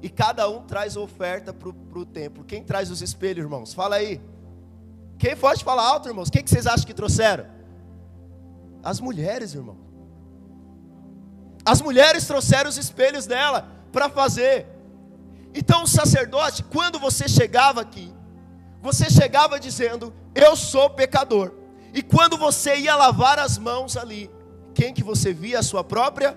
E 0.00 0.08
cada 0.08 0.48
um 0.48 0.62
traz 0.62 0.96
a 0.96 1.00
oferta 1.00 1.52
para 1.52 1.68
o 1.68 2.04
templo. 2.04 2.44
Quem 2.44 2.62
traz 2.62 2.90
os 2.90 3.02
espelhos, 3.02 3.44
irmãos? 3.44 3.72
Fala 3.72 3.96
aí. 3.96 4.20
Quem 5.22 5.36
pode 5.36 5.62
falar 5.62 5.84
alto, 5.86 6.08
irmãos? 6.08 6.28
Quem 6.28 6.42
que 6.42 6.50
vocês 6.50 6.66
acham 6.66 6.84
que 6.84 6.92
trouxeram? 6.92 7.46
As 8.82 8.98
mulheres, 8.98 9.54
irmão. 9.54 9.76
As 11.64 11.80
mulheres 11.80 12.26
trouxeram 12.26 12.68
os 12.68 12.76
espelhos 12.76 13.24
dela 13.24 13.68
para 13.92 14.08
fazer. 14.08 14.66
Então 15.54 15.84
o 15.84 15.86
sacerdote, 15.86 16.64
quando 16.64 16.98
você 16.98 17.28
chegava 17.28 17.80
aqui, 17.80 18.12
você 18.80 19.08
chegava 19.08 19.60
dizendo: 19.60 20.12
eu 20.34 20.56
sou 20.56 20.90
pecador. 20.90 21.52
E 21.94 22.02
quando 22.02 22.36
você 22.36 22.74
ia 22.78 22.96
lavar 22.96 23.38
as 23.38 23.56
mãos 23.58 23.96
ali, 23.96 24.28
quem 24.74 24.92
que 24.92 25.04
você 25.04 25.32
via? 25.32 25.60
A 25.60 25.62
sua 25.62 25.84
própria 25.84 26.36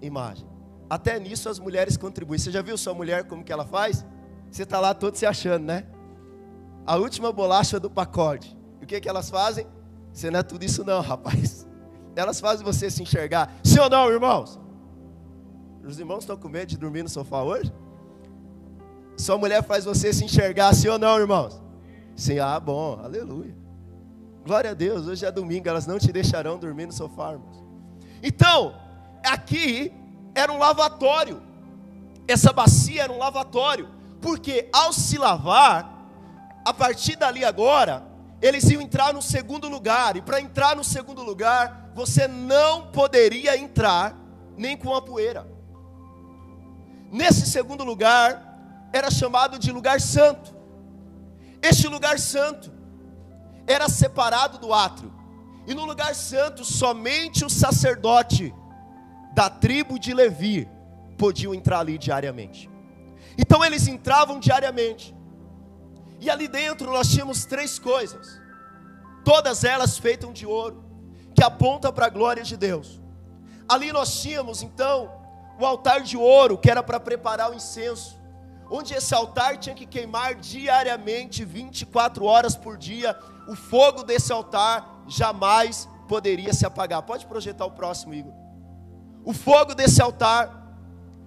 imagem. 0.00 0.48
Até 0.88 1.20
nisso 1.20 1.50
as 1.50 1.58
mulheres 1.58 1.98
contribuem. 1.98 2.38
Você 2.38 2.50
já 2.50 2.62
viu 2.62 2.78
sua 2.78 2.94
mulher 2.94 3.24
como 3.24 3.44
que 3.44 3.52
ela 3.52 3.66
faz? 3.66 4.02
Você 4.50 4.62
está 4.62 4.80
lá 4.80 4.94
todo 4.94 5.14
se 5.16 5.26
achando, 5.26 5.66
né? 5.66 5.84
A 6.86 6.96
última 6.96 7.32
bolacha 7.32 7.80
do 7.80 7.90
pacote. 7.90 8.56
E 8.80 8.84
o 8.84 8.86
que, 8.86 9.00
que 9.00 9.08
elas 9.08 9.28
fazem? 9.28 9.66
Você 10.12 10.30
não 10.30 10.40
é 10.40 10.42
tudo 10.42 10.64
isso 10.64 10.84
não, 10.84 11.00
rapaz. 11.00 11.66
Elas 12.16 12.40
fazem 12.40 12.64
você 12.64 12.90
se 12.90 13.02
enxergar. 13.02 13.52
Sim 13.62 13.78
ou 13.80 13.90
não, 13.90 14.10
irmãos? 14.10 14.58
Os 15.84 15.98
irmãos 15.98 16.20
estão 16.20 16.36
com 16.36 16.48
medo 16.48 16.68
de 16.68 16.78
dormir 16.78 17.02
no 17.02 17.08
sofá 17.10 17.42
hoje? 17.42 17.70
Sua 19.18 19.36
mulher 19.36 19.62
faz 19.62 19.84
você 19.84 20.12
se 20.12 20.24
enxergar, 20.24 20.74
sim 20.74 20.88
ou 20.88 20.98
não, 20.98 21.18
irmãos? 21.18 21.60
Sim, 22.14 22.38
ah, 22.38 22.58
bom, 22.58 22.98
aleluia. 23.02 23.54
Glória 24.44 24.70
a 24.70 24.74
Deus, 24.74 25.06
hoje 25.06 25.26
é 25.26 25.30
domingo, 25.30 25.68
elas 25.68 25.86
não 25.86 25.98
te 25.98 26.10
deixarão 26.10 26.58
dormir 26.58 26.86
no 26.86 26.92
sofá, 26.92 27.32
irmãos. 27.32 27.62
Então, 28.22 28.74
aqui 29.24 29.92
era 30.34 30.50
um 30.50 30.58
lavatório. 30.58 31.42
Essa 32.26 32.52
bacia 32.52 33.02
era 33.02 33.12
um 33.12 33.18
lavatório, 33.18 33.88
porque 34.20 34.68
ao 34.72 34.92
se 34.92 35.18
lavar, 35.18 35.95
a 36.66 36.74
partir 36.74 37.14
dali 37.14 37.44
agora, 37.44 38.04
eles 38.42 38.64
iam 38.64 38.82
entrar 38.82 39.14
no 39.14 39.22
segundo 39.22 39.68
lugar, 39.68 40.16
e 40.16 40.20
para 40.20 40.40
entrar 40.40 40.74
no 40.74 40.82
segundo 40.82 41.22
lugar, 41.22 41.92
você 41.94 42.26
não 42.26 42.88
poderia 42.88 43.56
entrar 43.56 44.18
nem 44.56 44.76
com 44.76 44.92
a 44.92 45.00
poeira. 45.00 45.46
Nesse 47.12 47.46
segundo 47.46 47.84
lugar, 47.84 48.90
era 48.92 49.12
chamado 49.12 49.60
de 49.60 49.70
lugar 49.70 50.00
santo. 50.00 50.56
Este 51.62 51.86
lugar 51.86 52.18
santo 52.18 52.72
era 53.64 53.88
separado 53.88 54.58
do 54.58 54.74
átrio, 54.74 55.14
e 55.68 55.72
no 55.72 55.84
lugar 55.84 56.16
santo 56.16 56.64
somente 56.64 57.44
o 57.44 57.48
sacerdote 57.48 58.52
da 59.34 59.48
tribo 59.48 60.00
de 60.00 60.12
Levi 60.12 60.68
podiam 61.16 61.54
entrar 61.54 61.78
ali 61.78 61.96
diariamente. 61.96 62.68
Então 63.38 63.64
eles 63.64 63.86
entravam 63.86 64.40
diariamente. 64.40 65.15
E 66.20 66.30
ali 66.30 66.48
dentro 66.48 66.90
nós 66.90 67.08
tínhamos 67.08 67.44
três 67.44 67.78
coisas, 67.78 68.40
todas 69.24 69.64
elas 69.64 69.98
feitas 69.98 70.32
de 70.32 70.46
ouro, 70.46 70.84
que 71.34 71.42
aponta 71.42 71.92
para 71.92 72.06
a 72.06 72.08
glória 72.10 72.42
de 72.42 72.56
Deus. 72.56 73.00
Ali 73.68 73.92
nós 73.92 74.20
tínhamos 74.22 74.62
então 74.62 75.10
o 75.58 75.66
altar 75.66 76.00
de 76.00 76.16
ouro, 76.16 76.58
que 76.58 76.70
era 76.70 76.82
para 76.82 77.00
preparar 77.00 77.50
o 77.50 77.54
incenso, 77.54 78.18
onde 78.70 78.94
esse 78.94 79.14
altar 79.14 79.56
tinha 79.58 79.74
que 79.74 79.86
queimar 79.86 80.34
diariamente, 80.34 81.44
24 81.44 82.24
horas 82.24 82.56
por 82.56 82.76
dia. 82.76 83.16
O 83.48 83.54
fogo 83.54 84.02
desse 84.02 84.32
altar 84.32 85.02
jamais 85.06 85.88
poderia 86.08 86.52
se 86.52 86.66
apagar. 86.66 87.02
Pode 87.02 87.26
projetar 87.26 87.64
o 87.64 87.70
próximo, 87.70 88.14
Igor 88.14 88.46
o 89.26 89.32
fogo 89.32 89.74
desse 89.74 90.00
altar 90.00 90.62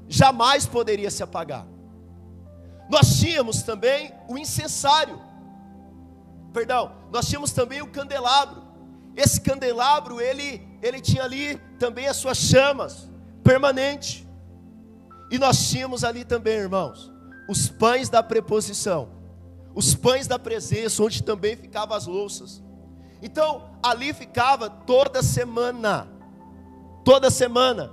jamais 0.08 0.66
poderia 0.66 1.12
se 1.12 1.22
apagar. 1.22 1.68
Nós 2.90 3.20
tínhamos 3.20 3.62
também 3.62 4.12
o 4.28 4.38
incensário, 4.38 5.22
perdão, 6.52 6.92
nós 7.12 7.28
tínhamos 7.28 7.52
também 7.52 7.82
o 7.82 7.88
candelabro. 7.88 8.64
Esse 9.16 9.40
candelabro, 9.42 10.20
ele, 10.20 10.68
ele 10.82 11.00
tinha 11.00 11.24
ali 11.24 11.58
também 11.78 12.08
as 12.08 12.18
suas 12.18 12.38
chamas 12.38 13.10
permanente. 13.44 14.28
E 15.30 15.38
nós 15.38 15.70
tínhamos 15.70 16.04
ali 16.04 16.26
também, 16.26 16.56
irmãos, 16.56 17.12
os 17.48 17.70
pães 17.70 18.10
da 18.10 18.24
preposição, 18.24 19.10
os 19.76 19.94
pães 19.94 20.26
da 20.26 20.40
presença, 20.40 21.04
onde 21.04 21.22
também 21.22 21.56
ficavam 21.56 21.96
as 21.96 22.08
louças. 22.08 22.64
Então, 23.22 23.70
ali 23.84 24.14
ficava 24.14 24.70
toda 24.70 25.22
semana 25.22 26.08
Toda 27.04 27.32
semana, 27.32 27.92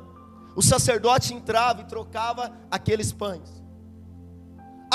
o 0.55 0.63
sacerdote 0.63 1.33
entrava 1.33 1.81
e 1.81 1.85
trocava 1.85 2.53
aqueles 2.71 3.13
pães. 3.13 3.65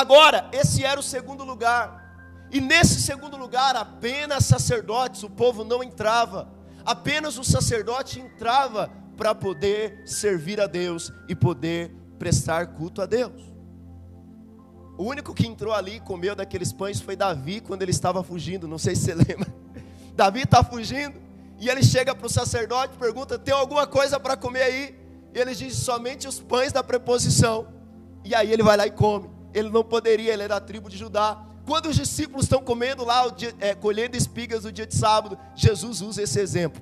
Agora, 0.02 0.50
esse 0.52 0.84
era 0.84 1.00
o 1.00 1.04
segundo 1.04 1.44
lugar. 1.44 2.50
E 2.52 2.60
nesse 2.60 3.00
segundo 3.00 3.38
lugar, 3.38 3.76
apenas 3.76 4.46
sacerdotes, 4.46 5.22
o 5.22 5.30
povo 5.30 5.64
não 5.64 5.84
entrava. 5.84 6.50
Apenas 6.84 7.38
o 7.38 7.44
sacerdote 7.44 8.20
entrava 8.20 8.90
para 9.16 9.36
poder 9.36 10.02
servir 10.08 10.60
a 10.60 10.66
Deus 10.66 11.14
e 11.30 11.36
poder 11.36 11.92
prestar 12.18 12.66
culto 12.74 13.00
a 13.00 13.06
Deus. 13.06 13.44
O 14.98 15.04
único 15.04 15.36
que 15.36 15.46
entrou 15.46 15.72
ali 15.72 15.98
e 15.98 16.00
comeu 16.00 16.36
daqueles 16.36 16.74
pães 16.74 17.00
foi 17.00 17.16
Davi 17.16 17.62
quando 17.62 17.84
ele 17.84 17.92
estava 17.92 18.24
fugindo. 18.24 18.68
Não 18.68 18.80
sei 18.80 18.96
se 18.96 19.04
você 19.04 19.14
lembra. 19.14 19.54
Davi 20.16 20.42
está 20.42 20.64
fugindo. 20.64 21.22
E 21.60 21.70
ele 21.70 21.84
chega 21.84 22.16
para 22.16 22.26
o 22.26 22.30
sacerdote 22.30 22.96
e 22.96 22.98
pergunta: 22.98 23.38
Tem 23.38 23.54
alguma 23.54 23.86
coisa 23.86 24.20
para 24.20 24.36
comer 24.36 24.64
aí? 24.64 25.00
E 25.32 25.40
ele 25.40 25.54
diz: 25.54 25.76
Somente 25.76 26.28
os 26.28 26.40
pães 26.40 26.72
da 26.72 26.84
preposição. 26.84 27.68
E 28.26 28.34
aí 28.34 28.52
ele 28.52 28.64
vai 28.64 28.76
lá 28.76 28.88
e 28.88 28.92
come. 28.92 29.41
Ele 29.54 29.70
não 29.70 29.84
poderia, 29.84 30.34
ele 30.34 30.44
era 30.44 30.60
da 30.60 30.66
tribo 30.66 30.90
de 30.90 30.98
Judá. 30.98 31.44
Quando 31.66 31.88
os 31.88 31.96
discípulos 31.96 32.44
estão 32.44 32.62
comendo 32.62 33.04
lá, 33.04 33.24
é, 33.60 33.76
colhendo 33.76 34.18
espigas 34.18 34.64
no 34.64 34.72
dia 34.72 34.86
de 34.86 34.96
sábado, 34.96 35.38
Jesus 35.56 36.02
usa 36.02 36.24
esse 36.24 36.40
exemplo. 36.40 36.82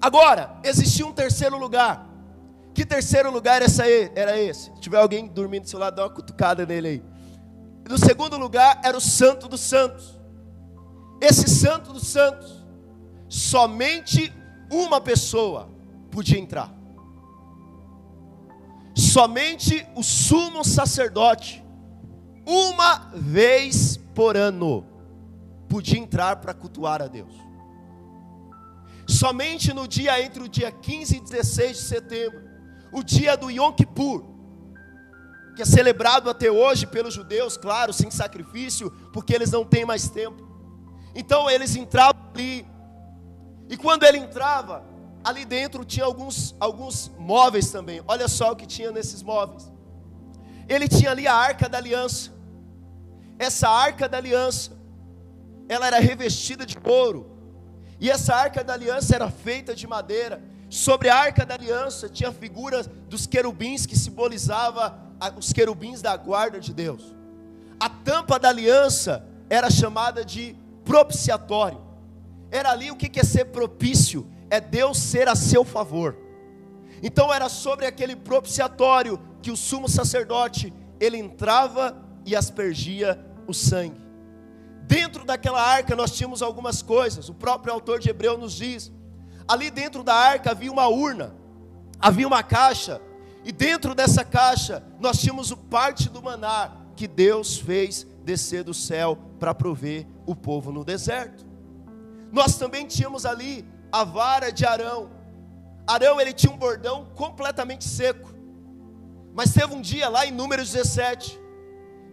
Agora, 0.00 0.56
existia 0.62 1.06
um 1.06 1.12
terceiro 1.12 1.58
lugar. 1.58 2.06
Que 2.74 2.84
terceiro 2.84 3.30
lugar 3.30 3.62
era 3.62 4.38
esse? 4.38 4.64
Se 4.74 4.80
tiver 4.80 4.98
alguém 4.98 5.26
dormindo 5.26 5.62
do 5.62 5.68
seu 5.68 5.78
lado, 5.78 5.96
dá 5.96 6.02
uma 6.02 6.10
cutucada 6.10 6.66
nele 6.66 6.88
aí. 6.88 7.02
No 7.88 7.96
segundo 7.96 8.36
lugar 8.36 8.80
era 8.84 8.96
o 8.96 9.00
Santo 9.00 9.48
dos 9.48 9.60
Santos. 9.60 10.18
Esse 11.20 11.48
Santo 11.48 11.92
dos 11.92 12.06
Santos 12.06 12.64
somente 13.28 14.32
uma 14.70 15.00
pessoa 15.00 15.68
podia 16.10 16.38
entrar. 16.38 16.75
Somente 18.96 19.86
o 19.94 20.02
sumo 20.02 20.64
sacerdote, 20.64 21.62
uma 22.46 23.10
vez 23.14 23.98
por 24.14 24.36
ano, 24.36 24.86
podia 25.68 25.98
entrar 25.98 26.36
para 26.36 26.54
cultuar 26.54 27.02
a 27.02 27.06
Deus. 27.06 27.34
Somente 29.06 29.74
no 29.74 29.86
dia 29.86 30.20
entre 30.22 30.42
o 30.42 30.48
dia 30.48 30.72
15 30.72 31.16
e 31.16 31.20
16 31.20 31.76
de 31.76 31.82
setembro, 31.82 32.40
o 32.90 33.02
dia 33.02 33.36
do 33.36 33.50
Yom 33.50 33.72
Kippur, 33.72 34.24
que 35.54 35.60
é 35.60 35.66
celebrado 35.66 36.30
até 36.30 36.50
hoje 36.50 36.86
pelos 36.86 37.12
judeus, 37.12 37.58
claro, 37.58 37.92
sem 37.92 38.10
sacrifício, 38.10 38.90
porque 39.12 39.34
eles 39.34 39.50
não 39.50 39.64
têm 39.64 39.84
mais 39.84 40.08
tempo. 40.08 40.42
Então 41.14 41.50
eles 41.50 41.76
entravam 41.76 42.30
ali 42.34 42.66
e 43.68 43.76
quando 43.76 44.04
ele 44.04 44.18
entrava, 44.18 44.84
ali 45.26 45.44
dentro 45.44 45.84
tinha 45.84 46.06
alguns, 46.06 46.54
alguns 46.60 47.10
móveis 47.18 47.72
também. 47.72 48.00
Olha 48.06 48.28
só 48.28 48.52
o 48.52 48.56
que 48.56 48.64
tinha 48.64 48.92
nesses 48.92 49.24
móveis. 49.24 49.68
Ele 50.68 50.86
tinha 50.86 51.10
ali 51.10 51.26
a 51.26 51.34
arca 51.34 51.68
da 51.68 51.78
aliança. 51.78 52.30
Essa 53.36 53.68
arca 53.68 54.08
da 54.08 54.18
aliança, 54.18 54.70
ela 55.68 55.84
era 55.84 55.98
revestida 55.98 56.64
de 56.64 56.78
ouro. 56.84 57.28
E 57.98 58.08
essa 58.08 58.36
arca 58.36 58.62
da 58.62 58.74
aliança 58.74 59.16
era 59.16 59.28
feita 59.28 59.74
de 59.74 59.84
madeira. 59.84 60.40
Sobre 60.70 61.08
a 61.08 61.16
arca 61.16 61.44
da 61.44 61.54
aliança 61.54 62.08
tinha 62.08 62.30
figuras 62.30 62.88
dos 63.08 63.26
querubins 63.26 63.84
que 63.84 63.98
simbolizava 63.98 64.96
os 65.36 65.52
querubins 65.52 66.00
da 66.00 66.16
guarda 66.16 66.60
de 66.60 66.72
Deus. 66.72 67.02
A 67.80 67.88
tampa 67.88 68.38
da 68.38 68.50
aliança 68.50 69.26
era 69.50 69.68
chamada 69.70 70.24
de 70.24 70.54
propiciatório. 70.84 71.80
Era 72.48 72.70
ali 72.70 72.92
o 72.92 72.96
que 72.96 73.18
é 73.18 73.24
ser 73.24 73.46
propício, 73.46 74.24
é 74.50 74.60
Deus 74.60 74.98
ser 74.98 75.28
a 75.28 75.34
seu 75.34 75.64
favor. 75.64 76.16
Então 77.02 77.32
era 77.32 77.48
sobre 77.48 77.86
aquele 77.86 78.16
propiciatório 78.16 79.20
que 79.42 79.50
o 79.50 79.56
sumo 79.56 79.88
sacerdote 79.88 80.72
ele 80.98 81.16
entrava 81.18 81.96
e 82.24 82.34
aspergia 82.34 83.24
o 83.46 83.52
sangue. 83.52 84.00
Dentro 84.82 85.24
daquela 85.24 85.60
arca 85.60 85.94
nós 85.94 86.12
tínhamos 86.12 86.42
algumas 86.42 86.82
coisas. 86.82 87.28
O 87.28 87.34
próprio 87.34 87.72
autor 87.72 87.98
de 87.98 88.08
Hebreu 88.08 88.38
nos 88.38 88.54
diz: 88.54 88.92
ali 89.46 89.70
dentro 89.70 90.02
da 90.02 90.14
arca 90.14 90.52
havia 90.52 90.72
uma 90.72 90.88
urna, 90.88 91.34
havia 92.00 92.26
uma 92.26 92.42
caixa, 92.42 93.00
e 93.44 93.52
dentro 93.52 93.94
dessa 93.94 94.24
caixa 94.24 94.82
nós 94.98 95.18
tínhamos 95.20 95.50
o 95.50 95.56
parte 95.56 96.08
do 96.08 96.22
maná 96.22 96.72
que 96.96 97.06
Deus 97.06 97.58
fez 97.58 98.06
descer 98.24 98.64
do 98.64 98.72
céu 98.72 99.18
para 99.38 99.54
prover 99.54 100.06
o 100.24 100.34
povo 100.34 100.72
no 100.72 100.84
deserto. 100.84 101.44
Nós 102.32 102.56
também 102.58 102.86
tínhamos 102.86 103.24
ali 103.26 103.64
a 103.90 104.04
vara 104.04 104.50
de 104.50 104.64
Arão. 104.64 105.10
Arão 105.86 106.20
ele 106.20 106.32
tinha 106.32 106.52
um 106.52 106.56
bordão 106.56 107.06
completamente 107.14 107.84
seco. 107.84 108.34
Mas 109.34 109.52
teve 109.52 109.74
um 109.74 109.80
dia 109.80 110.08
lá 110.08 110.26
em 110.26 110.30
Números 110.30 110.72
17 110.72 111.38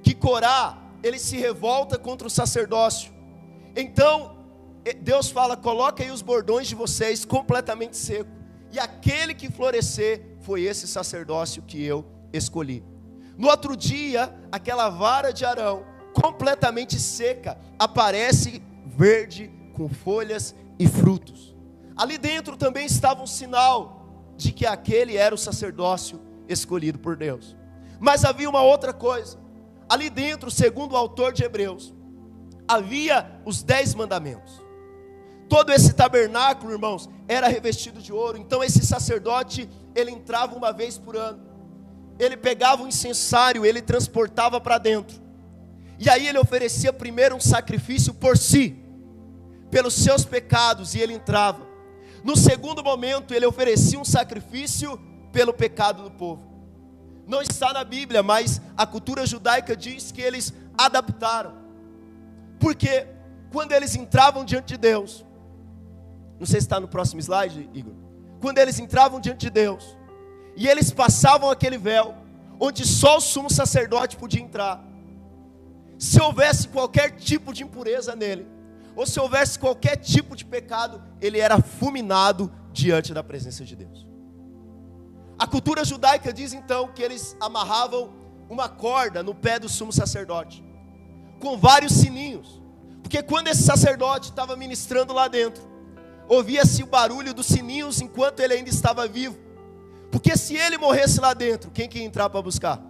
que 0.01 0.13
Corá 0.13 0.77
ele 1.01 1.17
se 1.17 1.37
revolta 1.37 1.97
contra 1.97 2.27
o 2.27 2.29
sacerdócio. 2.29 3.11
Então 3.75 4.37
Deus 5.01 5.29
fala: 5.29 5.55
coloca 5.55 6.03
aí 6.03 6.11
os 6.11 6.21
bordões 6.21 6.67
de 6.67 6.75
vocês 6.75 7.23
completamente 7.23 7.97
seco. 7.97 8.29
E 8.71 8.79
aquele 8.79 9.33
que 9.33 9.51
florescer 9.51 10.37
foi 10.41 10.63
esse 10.63 10.87
sacerdócio 10.87 11.61
que 11.61 11.83
eu 11.83 12.05
escolhi. 12.33 12.83
No 13.37 13.47
outro 13.47 13.75
dia, 13.77 14.33
aquela 14.51 14.89
vara 14.89 15.31
de 15.31 15.45
Arão 15.45 15.85
completamente 16.13 16.99
seca, 16.99 17.57
aparece 17.77 18.61
verde 18.85 19.51
com 19.73 19.89
folhas 19.89 20.55
e 20.77 20.87
frutos. 20.87 21.52
Ali 21.95 22.17
dentro 22.17 22.57
também 22.57 22.85
estava 22.85 23.21
um 23.21 23.27
sinal 23.27 24.33
de 24.35 24.51
que 24.51 24.65
aquele 24.65 25.15
era 25.15 25.33
o 25.33 25.37
sacerdócio 25.37 26.19
escolhido 26.47 26.99
por 26.99 27.15
Deus. 27.15 27.55
Mas 27.99 28.25
havia 28.25 28.49
uma 28.49 28.61
outra 28.61 28.93
coisa. 28.93 29.37
Ali 29.87 30.09
dentro, 30.09 30.49
segundo 30.49 30.93
o 30.93 30.97
autor 30.97 31.33
de 31.33 31.43
Hebreus, 31.43 31.93
havia 32.67 33.39
os 33.45 33.61
dez 33.63 33.93
mandamentos. 33.93 34.61
Todo 35.47 35.71
esse 35.71 35.93
tabernáculo, 35.93 36.71
irmãos, 36.71 37.09
era 37.27 37.47
revestido 37.47 38.01
de 38.01 38.11
ouro. 38.11 38.37
Então 38.37 38.63
esse 38.63 38.85
sacerdote, 38.85 39.69
ele 39.93 40.11
entrava 40.11 40.55
uma 40.55 40.71
vez 40.71 40.97
por 40.97 41.15
ano. 41.15 41.39
Ele 42.17 42.37
pegava 42.37 42.83
o 42.83 42.87
incensário, 42.87 43.65
ele 43.65 43.81
transportava 43.81 44.59
para 44.59 44.77
dentro. 44.77 45.21
E 45.99 46.09
aí 46.09 46.27
ele 46.27 46.39
oferecia 46.39 46.91
primeiro 46.91 47.35
um 47.35 47.39
sacrifício 47.39 48.13
por 48.13 48.37
si, 48.37 48.75
pelos 49.69 49.93
seus 49.93 50.25
pecados, 50.25 50.95
e 50.95 50.99
ele 50.99 51.13
entrava. 51.13 51.72
No 52.23 52.37
segundo 52.37 52.83
momento, 52.83 53.33
ele 53.33 53.45
oferecia 53.45 53.99
um 53.99 54.05
sacrifício 54.05 54.99
pelo 55.31 55.53
pecado 55.53 56.03
do 56.03 56.11
povo. 56.11 56.41
Não 57.27 57.41
está 57.41 57.73
na 57.73 57.83
Bíblia, 57.83 58.23
mas 58.23 58.61
a 58.77 58.85
cultura 58.85 59.25
judaica 59.25 59.75
diz 59.75 60.11
que 60.11 60.21
eles 60.21 60.53
adaptaram. 60.77 61.53
Porque 62.59 63.07
quando 63.51 63.71
eles 63.71 63.95
entravam 63.95 64.45
diante 64.45 64.67
de 64.67 64.77
Deus, 64.77 65.25
não 66.39 66.45
sei 66.45 66.59
se 66.59 66.65
está 66.65 66.79
no 66.79 66.87
próximo 66.87 67.21
slide, 67.21 67.69
Igor. 67.73 67.93
Quando 68.39 68.57
eles 68.57 68.79
entravam 68.79 69.19
diante 69.19 69.41
de 69.41 69.49
Deus, 69.49 69.97
e 70.55 70.67
eles 70.67 70.91
passavam 70.91 71.49
aquele 71.49 71.77
véu, 71.77 72.15
onde 72.59 72.85
só 72.85 73.17
o 73.17 73.21
sumo 73.21 73.49
sacerdote 73.49 74.17
podia 74.17 74.41
entrar. 74.41 74.83
Se 75.97 76.21
houvesse 76.21 76.67
qualquer 76.67 77.11
tipo 77.11 77.53
de 77.53 77.63
impureza 77.63 78.15
nele, 78.15 78.45
ou 78.95 79.05
se 79.05 79.19
houvesse 79.19 79.57
qualquer 79.57 79.97
tipo 79.97 80.35
de 80.35 80.45
pecado, 80.45 81.01
ele 81.19 81.39
era 81.39 81.61
fulminado 81.61 82.51
diante 82.71 83.13
da 83.13 83.23
presença 83.23 83.63
de 83.63 83.75
Deus. 83.75 84.07
A 85.37 85.47
cultura 85.47 85.83
judaica 85.83 86.31
diz 86.31 86.53
então 86.53 86.89
que 86.89 87.01
eles 87.01 87.35
amarravam 87.39 88.13
uma 88.49 88.69
corda 88.69 89.23
no 89.23 89.33
pé 89.33 89.57
do 89.59 89.67
sumo 89.67 89.91
sacerdote, 89.91 90.63
com 91.39 91.57
vários 91.57 91.93
sininhos, 91.93 92.61
porque 93.01 93.21
quando 93.23 93.47
esse 93.47 93.63
sacerdote 93.63 94.29
estava 94.29 94.55
ministrando 94.55 95.11
lá 95.13 95.27
dentro, 95.27 95.63
ouvia-se 96.27 96.83
o 96.83 96.87
barulho 96.87 97.33
dos 97.33 97.47
sininhos 97.47 98.01
enquanto 98.01 98.39
ele 98.39 98.53
ainda 98.53 98.69
estava 98.69 99.07
vivo, 99.07 99.37
porque 100.11 100.37
se 100.37 100.55
ele 100.55 100.77
morresse 100.77 101.19
lá 101.19 101.33
dentro, 101.33 101.71
quem 101.71 101.89
que 101.89 101.97
ia 101.97 102.05
entrar 102.05 102.29
para 102.29 102.41
buscar? 102.41 102.81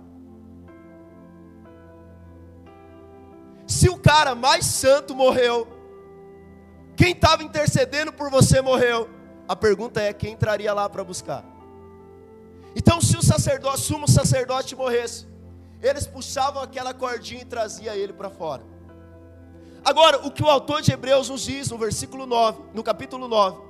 Se 3.65 3.87
o 3.89 3.97
cara 3.97 4.35
mais 4.35 4.65
santo 4.65 5.15
morreu, 5.15 5.67
quem 7.03 7.11
estava 7.11 7.43
intercedendo 7.43 8.13
por 8.13 8.29
você 8.29 8.61
morreu. 8.61 9.09
A 9.45 9.57
pergunta 9.57 9.99
é: 9.99 10.13
quem 10.13 10.31
entraria 10.31 10.73
lá 10.73 10.87
para 10.87 11.03
buscar? 11.03 11.43
Então, 12.73 13.01
se 13.01 13.17
o 13.17 13.21
sacerdote, 13.21 13.81
sumo 13.81 14.07
sacerdote 14.07 14.73
morresse, 14.73 15.27
eles 15.81 16.07
puxavam 16.07 16.63
aquela 16.63 16.93
cordinha 16.93 17.41
e 17.41 17.45
trazia 17.45 17.93
ele 17.93 18.13
para 18.13 18.29
fora. 18.29 18.63
Agora, 19.83 20.25
o 20.25 20.31
que 20.31 20.41
o 20.41 20.49
autor 20.49 20.81
de 20.81 20.93
Hebreus 20.93 21.27
nos 21.27 21.41
diz 21.41 21.69
no 21.69 21.77
versículo 21.77 22.25
9, 22.25 22.63
no 22.73 22.81
capítulo 22.81 23.27
9, 23.27 23.61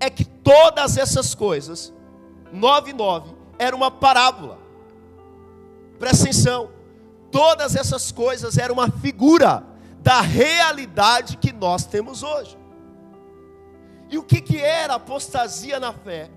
é 0.00 0.10
que 0.10 0.24
todas 0.24 0.96
essas 0.96 1.36
coisas, 1.36 1.92
9 2.52 2.90
e 2.90 2.92
9, 2.92 3.36
era 3.56 3.74
uma 3.76 3.88
parábola. 3.88 4.58
Presta 5.96 6.24
atenção, 6.24 6.70
todas 7.30 7.76
essas 7.76 8.10
coisas 8.10 8.58
eram 8.58 8.74
uma 8.74 8.90
figura 8.90 9.64
da 10.02 10.20
realidade 10.20 11.36
que 11.36 11.52
nós 11.52 11.86
temos 11.86 12.22
hoje. 12.22 12.58
E 14.10 14.18
o 14.18 14.22
que, 14.22 14.40
que 14.40 14.58
era 14.58 14.94
apostasia 14.94 15.78
na 15.78 15.92
fé? 15.92 16.28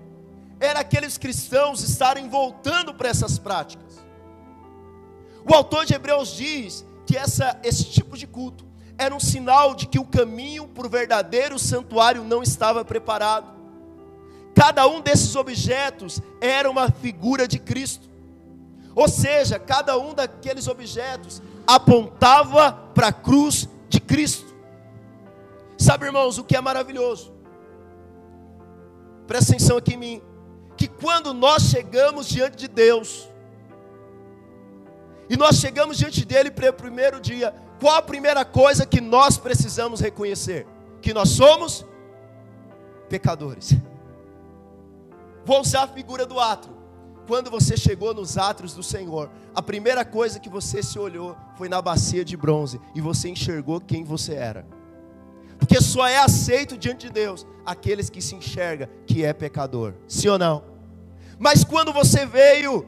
Era 0.58 0.80
aqueles 0.80 1.18
cristãos 1.18 1.82
estarem 1.82 2.28
voltando 2.28 2.94
para 2.94 3.08
essas 3.08 3.38
práticas. 3.38 4.04
O 5.44 5.52
autor 5.52 5.84
de 5.84 5.94
Hebreus 5.94 6.34
diz 6.34 6.86
que 7.04 7.16
essa, 7.16 7.58
esse 7.62 7.84
tipo 7.84 8.16
de 8.16 8.26
culto 8.26 8.64
era 8.96 9.14
um 9.14 9.20
sinal 9.20 9.74
de 9.74 9.86
que 9.86 9.98
o 9.98 10.06
caminho 10.06 10.66
para 10.68 10.86
o 10.86 10.90
verdadeiro 10.90 11.58
santuário 11.58 12.24
não 12.24 12.42
estava 12.42 12.84
preparado. 12.84 13.54
Cada 14.54 14.86
um 14.86 15.00
desses 15.00 15.36
objetos 15.36 16.20
era 16.40 16.70
uma 16.70 16.90
figura 16.90 17.46
de 17.46 17.58
Cristo. 17.58 18.08
Ou 18.94 19.08
seja, 19.08 19.58
cada 19.58 19.98
um 19.98 20.14
daqueles 20.14 20.66
objetos 20.66 21.42
apontava 21.66 22.72
para 22.94 23.08
a 23.08 23.12
cruz 23.12 23.68
de 23.88 24.00
Cristo. 24.00 24.54
Sabe, 25.76 26.06
irmãos, 26.06 26.38
o 26.38 26.44
que 26.44 26.56
é 26.56 26.60
maravilhoso? 26.60 27.32
Presta 29.26 29.52
atenção 29.52 29.76
aqui 29.76 29.94
em 29.94 29.98
mim. 29.98 30.22
Que 30.76 30.86
quando 30.86 31.34
nós 31.34 31.64
chegamos 31.64 32.28
diante 32.28 32.56
de 32.56 32.68
Deus, 32.68 33.28
e 35.28 35.36
nós 35.36 35.56
chegamos 35.56 35.98
diante 35.98 36.24
dele 36.24 36.50
para 36.50 36.70
o 36.70 36.72
primeiro 36.72 37.20
dia, 37.20 37.54
qual 37.80 37.96
a 37.96 38.02
primeira 38.02 38.44
coisa 38.44 38.86
que 38.86 39.00
nós 39.00 39.36
precisamos 39.36 40.00
reconhecer? 40.00 40.66
Que 41.02 41.12
nós 41.12 41.30
somos 41.30 41.84
pecadores. 43.08 43.74
Vou 45.44 45.60
usar 45.60 45.84
a 45.84 45.88
figura 45.88 46.26
do 46.26 46.38
átrio 46.38 46.75
quando 47.26 47.50
você 47.50 47.76
chegou 47.76 48.14
nos 48.14 48.38
átrios 48.38 48.72
do 48.74 48.82
Senhor, 48.82 49.30
a 49.54 49.60
primeira 49.60 50.04
coisa 50.04 50.38
que 50.38 50.48
você 50.48 50.82
se 50.82 50.98
olhou 50.98 51.36
foi 51.56 51.68
na 51.68 51.82
bacia 51.82 52.24
de 52.24 52.36
bronze 52.36 52.80
e 52.94 53.00
você 53.00 53.28
enxergou 53.28 53.80
quem 53.80 54.04
você 54.04 54.34
era. 54.34 54.64
Porque 55.58 55.80
só 55.80 56.06
é 56.06 56.18
aceito 56.18 56.76
diante 56.76 57.06
de 57.06 57.12
Deus 57.12 57.46
aqueles 57.64 58.08
que 58.08 58.20
se 58.20 58.34
enxerga 58.34 58.88
que 59.06 59.24
é 59.24 59.32
pecador. 59.32 59.94
Sim 60.06 60.28
ou 60.28 60.38
não? 60.38 60.62
Mas 61.38 61.64
quando 61.64 61.92
você 61.92 62.24
veio, 62.24 62.86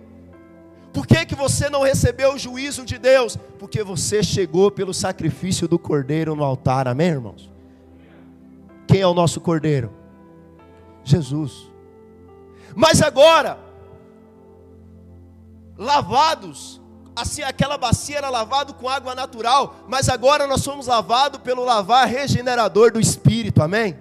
por 0.92 1.07
que, 1.07 1.27
que 1.27 1.35
você 1.35 1.68
não 1.68 1.83
recebeu 1.83 2.35
o 2.35 2.38
juízo 2.38 2.85
de 2.85 2.98
Deus? 2.98 3.37
Porque 3.59 3.83
você 3.83 4.22
chegou 4.22 4.70
pelo 4.70 4.94
sacrifício 4.94 5.66
do 5.66 5.79
cordeiro 5.79 6.35
no 6.35 6.44
altar. 6.44 6.87
Amém, 6.87 7.09
irmãos? 7.09 7.51
Quem 8.87 9.01
é 9.01 9.07
o 9.07 9.14
nosso 9.14 9.40
cordeiro? 9.40 9.92
Jesus. 11.05 11.70
Mas 12.74 13.03
agora, 13.03 13.59
lavados, 15.79 16.81
assim 17.14 17.43
aquela 17.43 17.79
bacia 17.79 18.19
era 18.19 18.29
lavado 18.29 18.75
com 18.75 18.88
água 18.88 19.14
natural, 19.14 19.77
mas 19.87 20.09
agora 20.09 20.47
nós 20.47 20.61
somos 20.62 20.88
lavados 20.88 21.41
pelo 21.41 21.64
lavar 21.64 22.07
regenerador 22.09 22.93
do 22.93 23.01
Espírito, 23.01 23.62
amém? 23.62 23.97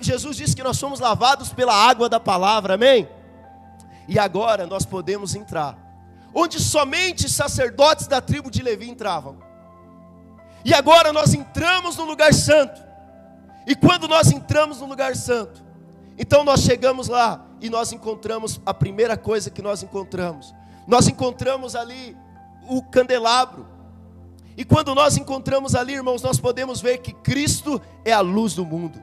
Jesus 0.00 0.36
disse 0.36 0.56
que 0.56 0.62
nós 0.62 0.78
somos 0.78 1.00
lavados 1.00 1.52
pela 1.52 1.74
água 1.74 2.08
da 2.08 2.18
palavra, 2.18 2.74
amém? 2.74 3.08
E 4.08 4.18
agora 4.18 4.66
nós 4.66 4.86
podemos 4.86 5.34
entrar, 5.34 5.76
onde 6.32 6.60
somente 6.60 7.28
sacerdotes 7.28 8.06
da 8.06 8.20
tribo 8.20 8.50
de 8.50 8.62
Levi 8.62 8.88
entravam. 8.88 9.36
E 10.64 10.72
agora 10.72 11.12
nós 11.12 11.34
entramos 11.34 11.96
no 11.96 12.04
lugar 12.04 12.32
santo. 12.32 12.80
E 13.66 13.74
quando 13.74 14.08
nós 14.08 14.30
entramos 14.30 14.80
no 14.80 14.86
lugar 14.86 15.14
santo, 15.14 15.64
então 16.18 16.42
nós 16.44 16.60
chegamos 16.60 17.08
lá 17.08 17.44
e 17.60 17.68
nós 17.68 17.92
encontramos 17.92 18.60
a 18.64 18.72
primeira 18.72 19.16
coisa 19.16 19.50
que 19.50 19.62
nós 19.62 19.82
encontramos 19.82 20.54
nós 20.86 21.08
encontramos 21.08 21.74
ali 21.74 22.16
o 22.68 22.82
candelabro. 22.82 23.66
E 24.56 24.64
quando 24.64 24.94
nós 24.94 25.16
encontramos 25.16 25.74
ali, 25.74 25.94
irmãos, 25.94 26.22
nós 26.22 26.40
podemos 26.40 26.80
ver 26.80 26.98
que 26.98 27.12
Cristo 27.12 27.80
é 28.04 28.12
a 28.12 28.20
luz 28.20 28.54
do 28.54 28.64
mundo. 28.64 29.02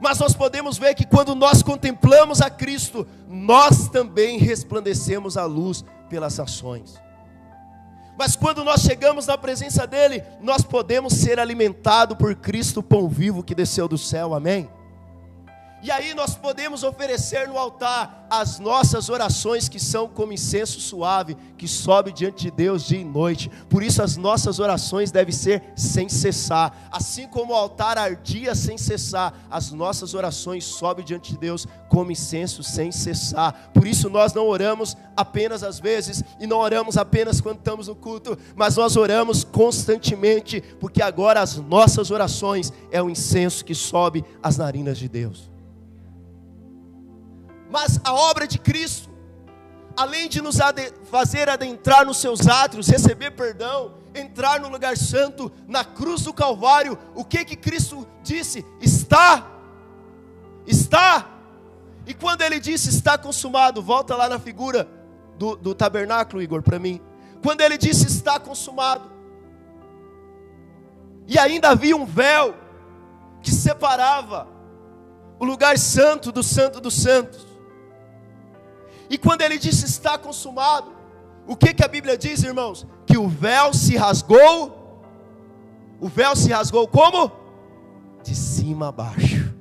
Mas 0.00 0.18
nós 0.18 0.34
podemos 0.34 0.78
ver 0.78 0.94
que 0.94 1.06
quando 1.06 1.34
nós 1.34 1.62
contemplamos 1.62 2.40
a 2.40 2.50
Cristo, 2.50 3.06
nós 3.28 3.88
também 3.88 4.38
resplandecemos 4.38 5.36
a 5.36 5.44
luz 5.44 5.84
pelas 6.08 6.40
ações. 6.40 7.00
Mas 8.16 8.36
quando 8.36 8.62
nós 8.64 8.82
chegamos 8.82 9.26
na 9.26 9.36
presença 9.36 9.86
dEle, 9.86 10.22
nós 10.40 10.62
podemos 10.62 11.14
ser 11.14 11.38
alimentados 11.38 12.16
por 12.16 12.34
Cristo, 12.34 12.82
pão 12.82 13.08
vivo 13.08 13.42
que 13.42 13.54
desceu 13.54 13.88
do 13.88 13.98
céu, 13.98 14.34
amém? 14.34 14.68
E 15.84 15.90
aí 15.90 16.14
nós 16.14 16.34
podemos 16.34 16.82
oferecer 16.82 17.46
no 17.46 17.58
altar 17.58 18.26
as 18.30 18.58
nossas 18.58 19.10
orações 19.10 19.68
que 19.68 19.78
são 19.78 20.08
como 20.08 20.32
incenso 20.32 20.80
suave, 20.80 21.36
que 21.58 21.68
sobe 21.68 22.10
diante 22.10 22.44
de 22.44 22.50
Deus 22.50 22.86
dia 22.86 23.00
e 23.00 23.04
noite. 23.04 23.50
Por 23.68 23.82
isso 23.82 24.02
as 24.02 24.16
nossas 24.16 24.58
orações 24.58 25.10
devem 25.10 25.34
ser 25.34 25.62
sem 25.76 26.08
cessar. 26.08 26.88
Assim 26.90 27.26
como 27.26 27.52
o 27.52 27.54
altar 27.54 27.98
ardia 27.98 28.54
sem 28.54 28.78
cessar, 28.78 29.34
as 29.50 29.72
nossas 29.72 30.14
orações 30.14 30.64
sobem 30.64 31.04
diante 31.04 31.32
de 31.32 31.38
Deus 31.38 31.66
como 31.90 32.10
incenso 32.10 32.62
sem 32.62 32.90
cessar. 32.90 33.70
Por 33.74 33.86
isso 33.86 34.08
nós 34.08 34.32
não 34.32 34.48
oramos 34.48 34.96
apenas 35.14 35.62
às 35.62 35.78
vezes 35.78 36.24
e 36.40 36.46
não 36.46 36.60
oramos 36.60 36.96
apenas 36.96 37.42
quando 37.42 37.58
estamos 37.58 37.88
no 37.88 37.94
culto, 37.94 38.38
mas 38.56 38.74
nós 38.74 38.96
oramos 38.96 39.44
constantemente, 39.44 40.62
porque 40.80 41.02
agora 41.02 41.42
as 41.42 41.56
nossas 41.56 42.10
orações 42.10 42.72
é 42.90 43.02
o 43.02 43.10
incenso 43.10 43.62
que 43.62 43.74
sobe 43.74 44.24
às 44.42 44.56
narinas 44.56 44.96
de 44.96 45.10
Deus. 45.10 45.52
Mas 47.74 48.00
a 48.04 48.14
obra 48.14 48.46
de 48.46 48.56
Cristo, 48.56 49.10
além 49.96 50.28
de 50.28 50.40
nos 50.40 50.58
fazer 51.10 51.48
adentrar 51.48 52.06
nos 52.06 52.18
seus 52.18 52.46
átrios, 52.46 52.86
receber 52.86 53.32
perdão 53.32 53.94
entrar 54.14 54.60
no 54.60 54.68
lugar 54.68 54.96
santo, 54.96 55.50
na 55.66 55.84
cruz 55.84 56.22
do 56.22 56.32
Calvário, 56.32 56.96
o 57.16 57.24
que 57.24 57.44
que 57.44 57.56
Cristo 57.56 58.06
disse? 58.22 58.64
Está, 58.80 59.44
está. 60.64 61.28
E 62.06 62.14
quando 62.14 62.42
ele 62.42 62.60
disse 62.60 62.90
está 62.90 63.18
consumado, 63.18 63.82
volta 63.82 64.14
lá 64.14 64.28
na 64.28 64.38
figura 64.38 64.88
do, 65.36 65.56
do 65.56 65.74
tabernáculo, 65.74 66.40
Igor, 66.40 66.62
para 66.62 66.78
mim. 66.78 67.00
Quando 67.42 67.60
ele 67.60 67.76
disse 67.76 68.06
está 68.06 68.38
consumado, 68.38 69.10
e 71.26 71.36
ainda 71.40 71.70
havia 71.70 71.96
um 71.96 72.06
véu 72.06 72.54
que 73.42 73.50
separava 73.50 74.46
o 75.40 75.44
lugar 75.44 75.76
santo 75.76 76.30
do 76.30 76.44
santo 76.44 76.80
dos 76.80 76.94
santos. 76.94 77.43
E 79.08 79.18
quando 79.18 79.42
ele 79.42 79.58
disse 79.58 79.84
está 79.84 80.16
consumado, 80.16 80.92
o 81.46 81.56
que, 81.56 81.74
que 81.74 81.84
a 81.84 81.88
Bíblia 81.88 82.16
diz, 82.16 82.42
irmãos? 82.42 82.86
Que 83.06 83.18
o 83.18 83.28
véu 83.28 83.72
se 83.74 83.96
rasgou. 83.96 85.02
O 86.00 86.08
véu 86.08 86.34
se 86.34 86.50
rasgou 86.50 86.88
como? 86.88 87.30
De 88.22 88.34
cima 88.34 88.88
a 88.88 88.92
baixo. 88.92 89.54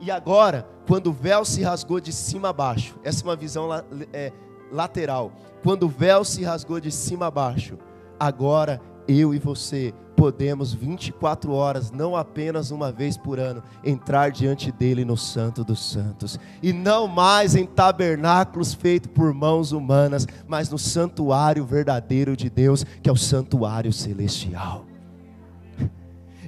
E 0.00 0.10
agora, 0.10 0.68
quando 0.86 1.08
o 1.08 1.12
véu 1.12 1.44
se 1.44 1.62
rasgou 1.62 1.98
de 2.00 2.12
cima 2.12 2.50
a 2.50 2.52
baixo, 2.52 2.94
essa 3.02 3.22
é 3.22 3.24
uma 3.24 3.36
visão 3.36 3.68
é, 4.12 4.32
lateral. 4.70 5.32
Quando 5.62 5.84
o 5.84 5.88
véu 5.88 6.24
se 6.24 6.44
rasgou 6.44 6.78
de 6.78 6.90
cima 6.90 7.26
a 7.26 7.30
baixo, 7.30 7.78
agora 8.20 8.80
eu 9.06 9.34
e 9.34 9.38
você 9.38 9.92
podemos 10.16 10.72
24 10.72 11.52
horas, 11.52 11.90
não 11.90 12.16
apenas 12.16 12.70
uma 12.70 12.90
vez 12.92 13.16
por 13.16 13.38
ano, 13.38 13.62
entrar 13.82 14.30
diante 14.30 14.70
dele 14.70 15.04
no 15.04 15.16
Santo 15.16 15.64
dos 15.64 15.90
Santos, 15.90 16.38
e 16.62 16.72
não 16.72 17.06
mais 17.06 17.54
em 17.54 17.66
tabernáculos 17.66 18.72
feitos 18.72 19.10
por 19.12 19.34
mãos 19.34 19.72
humanas, 19.72 20.26
mas 20.46 20.70
no 20.70 20.78
santuário 20.78 21.64
verdadeiro 21.64 22.36
de 22.36 22.48
Deus, 22.48 22.84
que 23.02 23.08
é 23.08 23.12
o 23.12 23.16
santuário 23.16 23.92
celestial. 23.92 24.86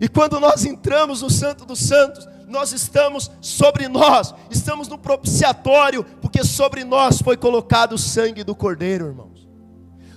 E 0.01 0.09
quando 0.09 0.39
nós 0.39 0.65
entramos 0.65 1.23
no 1.23 1.31
Santo 1.31 1.65
dos 1.65 1.81
Santos, 1.81 2.29
nós 2.47 2.73
estamos 2.73 3.31
sobre 3.41 3.89
nós, 3.89 4.35
estamos 4.51 4.89
no 4.89 4.99
propiciatório, 4.99 6.05
porque 6.21 6.45
sobre 6.45 6.85
nós 6.85 7.21
foi 7.21 7.37
colocado 7.37 7.95
o 7.95 7.99
sangue 7.99 8.45
do 8.45 8.55
Cordeiro, 8.55 9.07
irmãos. 9.07 9.36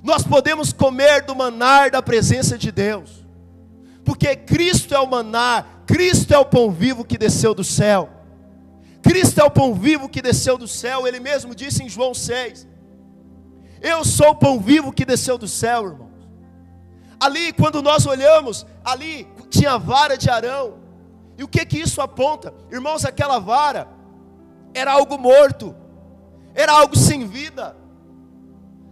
Nós 0.04 0.24
podemos 0.24 0.72
comer 0.74 1.24
do 1.24 1.36
manar 1.36 1.92
da 1.92 2.02
presença 2.02 2.58
de 2.58 2.72
Deus 2.72 3.20
porque 4.10 4.36
Cristo 4.36 4.96
é 4.96 5.00
o 5.00 5.06
maná, 5.06 5.64
Cristo 5.86 6.34
é 6.34 6.38
o 6.40 6.44
pão 6.44 6.72
vivo 6.72 7.06
que 7.06 7.16
desceu 7.16 7.54
do 7.54 7.64
céu. 7.64 8.10
Cristo 9.04 9.40
é 9.40 9.44
o 9.44 9.52
pão 9.52 9.76
vivo 9.76 10.10
que 10.10 10.20
desceu 10.20 10.58
do 10.58 10.68
céu, 10.68 11.08
ele 11.08 11.20
mesmo 11.20 11.54
disse 11.54 11.84
em 11.84 11.88
João 11.88 12.12
6. 12.12 12.68
Eu 13.80 14.04
sou 14.04 14.30
o 14.32 14.36
pão 14.36 14.60
vivo 14.60 14.92
que 14.92 15.06
desceu 15.06 15.38
do 15.38 15.48
céu, 15.48 15.86
irmãos. 15.86 16.28
Ali, 17.20 17.54
quando 17.54 17.84
nós 17.84 18.08
olhamos, 18.08 18.66
ali 18.84 19.28
tinha 19.48 19.74
a 19.74 19.78
vara 19.78 20.18
de 20.18 20.28
Arão. 20.28 20.80
E 21.38 21.44
o 21.44 21.48
que 21.48 21.64
que 21.64 21.78
isso 21.78 22.02
aponta? 22.02 22.52
Irmãos, 22.72 23.06
aquela 23.06 23.38
vara 23.38 23.88
era 24.74 24.92
algo 24.92 25.20
morto, 25.20 25.76
era 26.56 26.72
algo 26.72 26.98
sem 26.98 27.28
vida. 27.28 27.78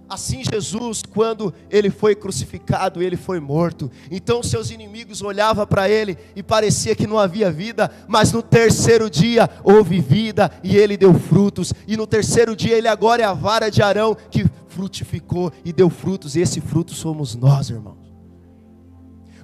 Assim 0.10 0.42
Jesus, 0.42 1.04
quando 1.04 1.54
ele 1.70 1.90
foi 1.90 2.16
crucificado, 2.16 3.02
ele 3.02 3.18
foi 3.18 3.42
morto. 3.42 3.92
Então 4.10 4.42
seus 4.42 4.72
inimigos 4.72 5.22
olhavam 5.22 5.68
para 5.68 5.90
ele 5.90 6.18
e 6.36 6.42
parecia 6.42 6.96
que 6.96 7.06
não 7.06 7.20
havia 7.20 7.52
vida, 7.52 7.92
mas 8.08 8.32
no 8.32 8.42
terceiro 8.42 9.10
dia 9.10 9.50
houve 9.64 10.00
vida 10.00 10.50
e 10.64 10.78
ele 10.78 10.96
deu 10.96 11.14
frutos. 11.14 11.74
E 11.86 11.98
no 11.98 12.08
terceiro 12.08 12.56
dia 12.56 12.78
ele 12.78 12.88
agora 12.88 13.22
é 13.22 13.26
a 13.26 13.34
vara 13.34 13.70
de 13.70 13.82
Arão 13.82 14.16
que 14.32 14.46
frutificou 14.68 15.52
e 15.66 15.74
deu 15.74 15.90
frutos, 15.90 16.36
e 16.36 16.42
esse 16.42 16.62
fruto 16.62 16.94
somos 16.94 17.36
nós, 17.36 17.70
irmãos. 17.70 18.08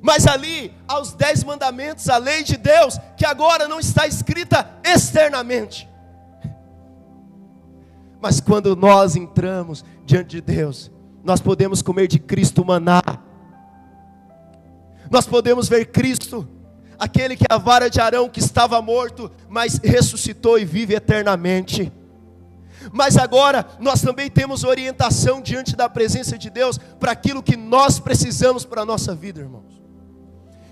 Mas 0.02 0.28
ali, 0.28 0.71
aos 0.88 1.13
dez 1.13 1.43
mandamentos, 1.43 2.08
a 2.10 2.17
lei 2.17 2.43
de 2.43 2.56
Deus, 2.58 2.99
que 3.17 3.26
agora 3.26 3.67
não 3.67 3.80
está 3.80 4.06
escrita 4.06 4.69
externamente, 4.84 5.89
mas 8.23 8.39
quando 8.39 8.73
nós 8.73 9.17
entramos 9.17 9.84
diante 10.06 10.36
de 10.36 10.42
Deus, 10.42 10.92
nós 11.24 11.39
podemos 11.39 11.82
comer 11.82 12.08
de 12.08 12.20
Cristo 12.20 12.66
maná. 12.66 13.02
Nós 15.10 15.26
podemos 15.26 15.68
ver 15.68 15.86
Cristo, 15.86 16.48
aquele 16.98 17.36
que 17.36 17.46
é 17.50 17.54
a 17.54 17.58
vara 17.58 17.89
de 17.89 18.00
Arão 18.00 18.30
que 18.30 18.39
estava 18.39 18.82
morto, 18.82 19.32
mas 19.50 19.80
ressuscitou 19.84 20.58
e 20.58 20.66
vive 20.66 20.96
eternamente. 20.96 21.92
Mas 22.92 23.18
agora 23.18 23.66
nós 23.80 24.02
também 24.02 24.30
temos 24.30 24.63
orientação 24.63 25.42
diante 25.42 25.76
da 25.76 25.88
presença 25.88 26.38
de 26.38 26.50
Deus 26.50 26.78
para 27.00 27.12
aquilo 27.12 27.44
que 27.44 27.56
nós 27.56 28.00
precisamos 28.00 28.66
para 28.66 28.82
a 28.82 28.86
nossa 28.86 29.16
vida, 29.16 29.39
irmãos. 29.39 29.83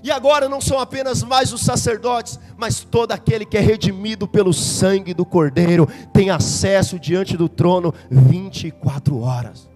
E 0.03 0.09
agora 0.09 0.49
não 0.49 0.59
são 0.59 0.79
apenas 0.79 1.21
mais 1.21 1.53
os 1.53 1.61
sacerdotes, 1.61 2.39
mas 2.57 2.83
todo 2.83 3.11
aquele 3.11 3.45
que 3.45 3.57
é 3.57 3.61
redimido 3.61 4.27
pelo 4.27 4.51
sangue 4.51 5.13
do 5.13 5.25
Cordeiro 5.25 5.87
tem 6.11 6.31
acesso 6.31 6.99
diante 6.99 7.37
do 7.37 7.47
trono 7.47 7.93
24 8.09 9.19
horas. 9.19 9.69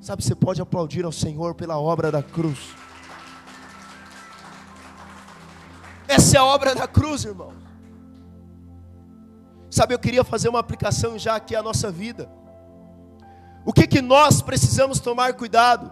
Sabe, 0.00 0.22
você 0.22 0.34
pode 0.34 0.60
aplaudir 0.60 1.06
ao 1.06 1.12
Senhor 1.12 1.54
pela 1.54 1.78
obra 1.78 2.12
da 2.12 2.22
cruz. 2.22 2.58
Essa 6.06 6.36
é 6.36 6.40
a 6.40 6.44
obra 6.44 6.74
da 6.74 6.86
cruz, 6.86 7.24
irmão. 7.24 7.54
Sabe, 9.70 9.94
eu 9.94 9.98
queria 9.98 10.22
fazer 10.22 10.50
uma 10.50 10.60
aplicação 10.60 11.18
já 11.18 11.34
aqui 11.34 11.56
à 11.56 11.62
nossa 11.62 11.90
vida. 11.90 12.28
O 13.64 13.72
que 13.72 13.86
que 13.86 14.02
nós 14.02 14.42
precisamos 14.42 15.00
tomar 15.00 15.32
cuidado? 15.32 15.90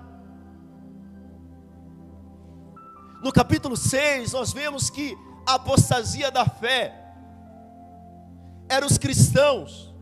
No 3.22 3.32
capítulo 3.32 3.76
6, 3.76 4.32
nós 4.32 4.52
vemos 4.52 4.90
que 4.90 5.16
a 5.46 5.54
apostasia 5.54 6.30
da 6.30 6.44
fé 6.44 6.92
era 8.68 8.84
os 8.84 8.98
cristãos 8.98 9.94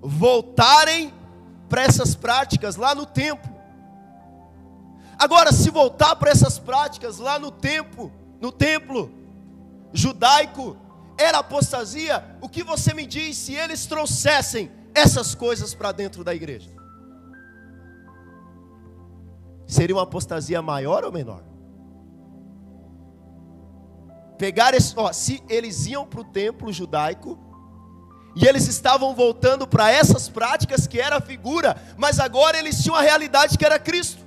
voltarem 0.00 1.12
para 1.68 1.82
essas 1.82 2.14
práticas 2.14 2.76
lá 2.76 2.94
no 2.94 3.06
templo. 3.06 3.50
Agora, 5.18 5.52
se 5.52 5.70
voltar 5.70 6.16
para 6.16 6.30
essas 6.30 6.58
práticas 6.58 7.18
lá 7.18 7.38
no 7.38 7.50
templo, 7.50 8.12
no 8.40 8.52
templo 8.52 9.10
judaico, 9.92 10.76
era 11.18 11.38
apostasia, 11.38 12.36
o 12.40 12.48
que 12.48 12.62
você 12.62 12.94
me 12.94 13.06
diz 13.06 13.36
se 13.36 13.54
eles 13.54 13.86
trouxessem 13.86 14.70
essas 14.94 15.34
coisas 15.34 15.74
para 15.74 15.92
dentro 15.92 16.22
da 16.22 16.34
igreja? 16.34 16.70
Seria 19.66 19.94
uma 19.96 20.02
apostasia 20.02 20.60
maior 20.60 21.04
ou 21.04 21.12
menor? 21.12 21.51
Pegar 24.38 24.74
esse, 24.74 24.94
ó, 24.96 25.12
se 25.12 25.42
eles 25.48 25.86
iam 25.86 26.06
para 26.06 26.20
o 26.20 26.24
templo 26.24 26.72
judaico 26.72 27.38
e 28.34 28.46
eles 28.46 28.66
estavam 28.66 29.14
voltando 29.14 29.66
para 29.66 29.90
essas 29.90 30.28
práticas 30.28 30.86
que 30.86 30.98
era 31.00 31.16
a 31.16 31.20
figura, 31.20 31.76
mas 31.96 32.18
agora 32.18 32.58
eles 32.58 32.82
tinham 32.82 32.96
a 32.96 33.02
realidade 33.02 33.58
que 33.58 33.64
era 33.64 33.78
Cristo. 33.78 34.24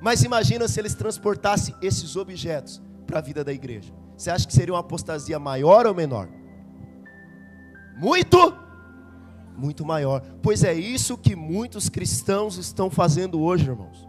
Mas 0.00 0.22
imagina 0.22 0.68
se 0.68 0.80
eles 0.80 0.94
transportassem 0.94 1.74
esses 1.80 2.16
objetos 2.16 2.80
para 3.06 3.18
a 3.18 3.22
vida 3.22 3.44
da 3.44 3.52
igreja. 3.52 3.92
Você 4.16 4.30
acha 4.30 4.46
que 4.46 4.52
seria 4.52 4.74
uma 4.74 4.80
apostasia 4.80 5.38
maior 5.38 5.86
ou 5.86 5.94
menor? 5.94 6.28
Muito, 7.96 8.54
muito 9.56 9.84
maior. 9.84 10.22
Pois 10.42 10.64
é 10.64 10.74
isso 10.74 11.16
que 11.16 11.36
muitos 11.36 11.88
cristãos 11.88 12.56
estão 12.58 12.90
fazendo 12.90 13.40
hoje, 13.40 13.68
irmãos. 13.68 14.08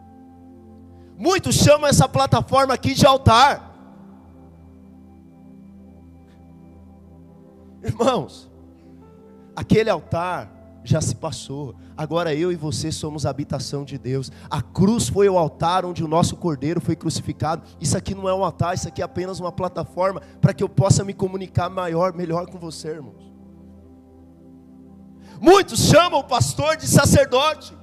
Muitos 1.18 1.56
chamam 1.56 1.88
essa 1.88 2.08
plataforma 2.08 2.74
aqui 2.74 2.94
de 2.94 3.06
altar. 3.06 3.75
Irmãos, 7.86 8.50
aquele 9.56 9.90
altar 9.90 10.52
já 10.84 11.02
se 11.02 11.16
passou. 11.16 11.76
Agora 11.96 12.34
eu 12.34 12.52
e 12.52 12.56
você 12.56 12.92
somos 12.92 13.26
a 13.26 13.30
habitação 13.30 13.84
de 13.84 13.98
Deus. 13.98 14.32
A 14.50 14.62
cruz 14.62 15.08
foi 15.08 15.28
o 15.30 15.38
altar 15.38 15.86
onde 15.86 16.04
o 16.04 16.08
nosso 16.08 16.36
cordeiro 16.36 16.82
foi 16.82 16.96
crucificado. 16.96 17.64
Isso 17.80 17.98
aqui 17.98 18.16
não 18.16 18.28
é 18.30 18.34
um 18.34 18.44
altar, 18.44 18.76
isso 18.76 18.88
aqui 18.88 19.02
é 19.02 19.06
apenas 19.06 19.40
uma 19.40 19.52
plataforma 19.52 20.22
para 20.42 20.54
que 20.54 20.64
eu 20.64 20.70
possa 20.70 21.04
me 21.04 21.14
comunicar 21.14 21.70
maior, 21.70 22.14
melhor 22.14 22.48
com 22.48 22.60
você, 22.60 22.90
irmãos. 22.90 23.34
Muitos 25.42 25.80
chamam 25.80 26.20
o 26.20 26.24
pastor 26.24 26.78
de 26.78 26.88
sacerdote. 26.88 27.76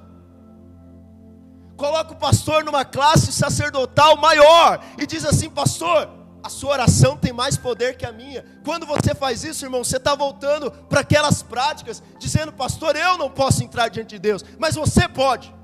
Coloca 1.75 2.13
o 2.13 2.17
pastor 2.17 2.63
numa 2.63 2.85
classe 2.85 3.31
sacerdotal 3.31 4.17
maior 4.17 4.79
e 4.97 5.05
diz 5.05 5.25
assim: 5.25 5.49
"Pastor, 5.49 6.09
a 6.43 6.49
sua 6.49 6.71
oração 6.71 7.15
tem 7.15 7.31
mais 7.31 7.55
poder 7.55 7.95
que 7.95 8.05
a 8.05 8.11
minha. 8.11 8.43
Quando 8.65 8.85
você 8.85 9.15
faz 9.15 9.45
isso, 9.45 9.65
irmão, 9.65 9.83
você 9.83 9.95
está 9.95 10.13
voltando 10.13 10.69
para 10.69 10.99
aquelas 10.99 11.41
práticas, 11.41 12.03
dizendo, 12.19 12.51
pastor, 12.51 12.97
eu 12.97 13.17
não 13.17 13.29
posso 13.29 13.63
entrar 13.63 13.87
diante 13.87 14.09
de 14.09 14.19
Deus, 14.19 14.43
mas 14.59 14.75
você 14.75 15.07
pode. 15.07 15.55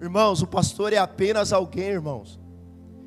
Irmãos, 0.00 0.40
o 0.40 0.46
pastor 0.46 0.94
é 0.94 0.96
apenas 0.96 1.52
alguém, 1.52 1.88
irmãos, 1.90 2.40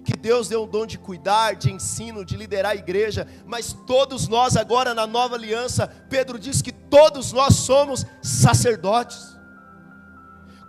que 0.05 0.15
Deus 0.15 0.47
deu 0.47 0.63
o 0.63 0.67
dom 0.67 0.85
de 0.85 0.99
cuidar, 0.99 1.55
de 1.55 1.71
ensino, 1.71 2.23
de 2.23 2.37
liderar 2.37 2.73
a 2.73 2.75
igreja, 2.75 3.27
mas 3.45 3.73
todos 3.87 4.27
nós, 4.27 4.55
agora 4.55 4.93
na 4.93 5.07
nova 5.07 5.35
aliança, 5.35 5.87
Pedro 6.07 6.37
diz 6.37 6.61
que 6.61 6.71
todos 6.71 7.31
nós 7.31 7.55
somos 7.55 8.05
sacerdotes. 8.21 9.38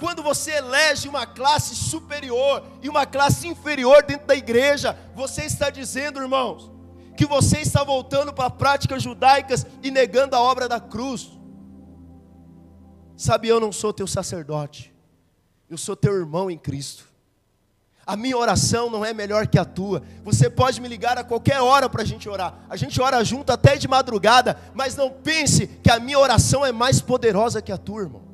Quando 0.01 0.23
você 0.23 0.53
elege 0.53 1.07
uma 1.07 1.27
classe 1.27 1.75
superior 1.75 2.65
e 2.83 2.89
uma 2.89 3.05
classe 3.05 3.47
inferior 3.47 4.03
dentro 4.03 4.27
da 4.27 4.35
igreja, 4.35 4.99
você 5.15 5.43
está 5.43 5.69
dizendo, 5.69 6.19
irmãos, 6.19 6.71
que 7.15 7.27
você 7.27 7.59
está 7.59 7.85
voltando 7.85 8.33
para 8.33 8.49
práticas 8.49 9.03
judaicas 9.03 9.67
e 9.83 9.91
negando 9.91 10.35
a 10.35 10.41
obra 10.41 10.67
da 10.67 10.81
cruz. 10.81 11.39
Sabe, 13.15 13.49
eu 13.49 13.61
não 13.61 13.71
sou 13.71 13.93
teu 13.93 14.07
sacerdote, 14.07 14.91
eu 15.69 15.77
sou 15.77 15.95
teu 15.95 16.15
irmão 16.15 16.51
em 16.51 16.57
Cristo. 16.57 17.05
A 18.07 18.17
minha 18.17 18.39
oração 18.39 18.89
não 18.89 19.05
é 19.05 19.13
melhor 19.13 19.47
que 19.47 19.59
a 19.59 19.67
tua. 19.67 20.03
Você 20.25 20.49
pode 20.49 20.81
me 20.81 20.89
ligar 20.89 21.19
a 21.19 21.23
qualquer 21.23 21.61
hora 21.61 21.91
para 21.91 22.01
a 22.01 22.07
gente 22.07 22.27
orar. 22.27 22.59
A 22.71 22.75
gente 22.75 23.01
ora 23.03 23.23
junto 23.23 23.53
até 23.53 23.77
de 23.77 23.87
madrugada, 23.87 24.59
mas 24.73 24.97
não 24.97 25.11
pense 25.11 25.67
que 25.67 25.91
a 25.91 26.01
minha 26.01 26.19
oração 26.19 26.65
é 26.65 26.73
mais 26.73 27.03
poderosa 27.03 27.61
que 27.61 27.71
a 27.71 27.77
tua, 27.77 28.01
irmão 28.01 28.30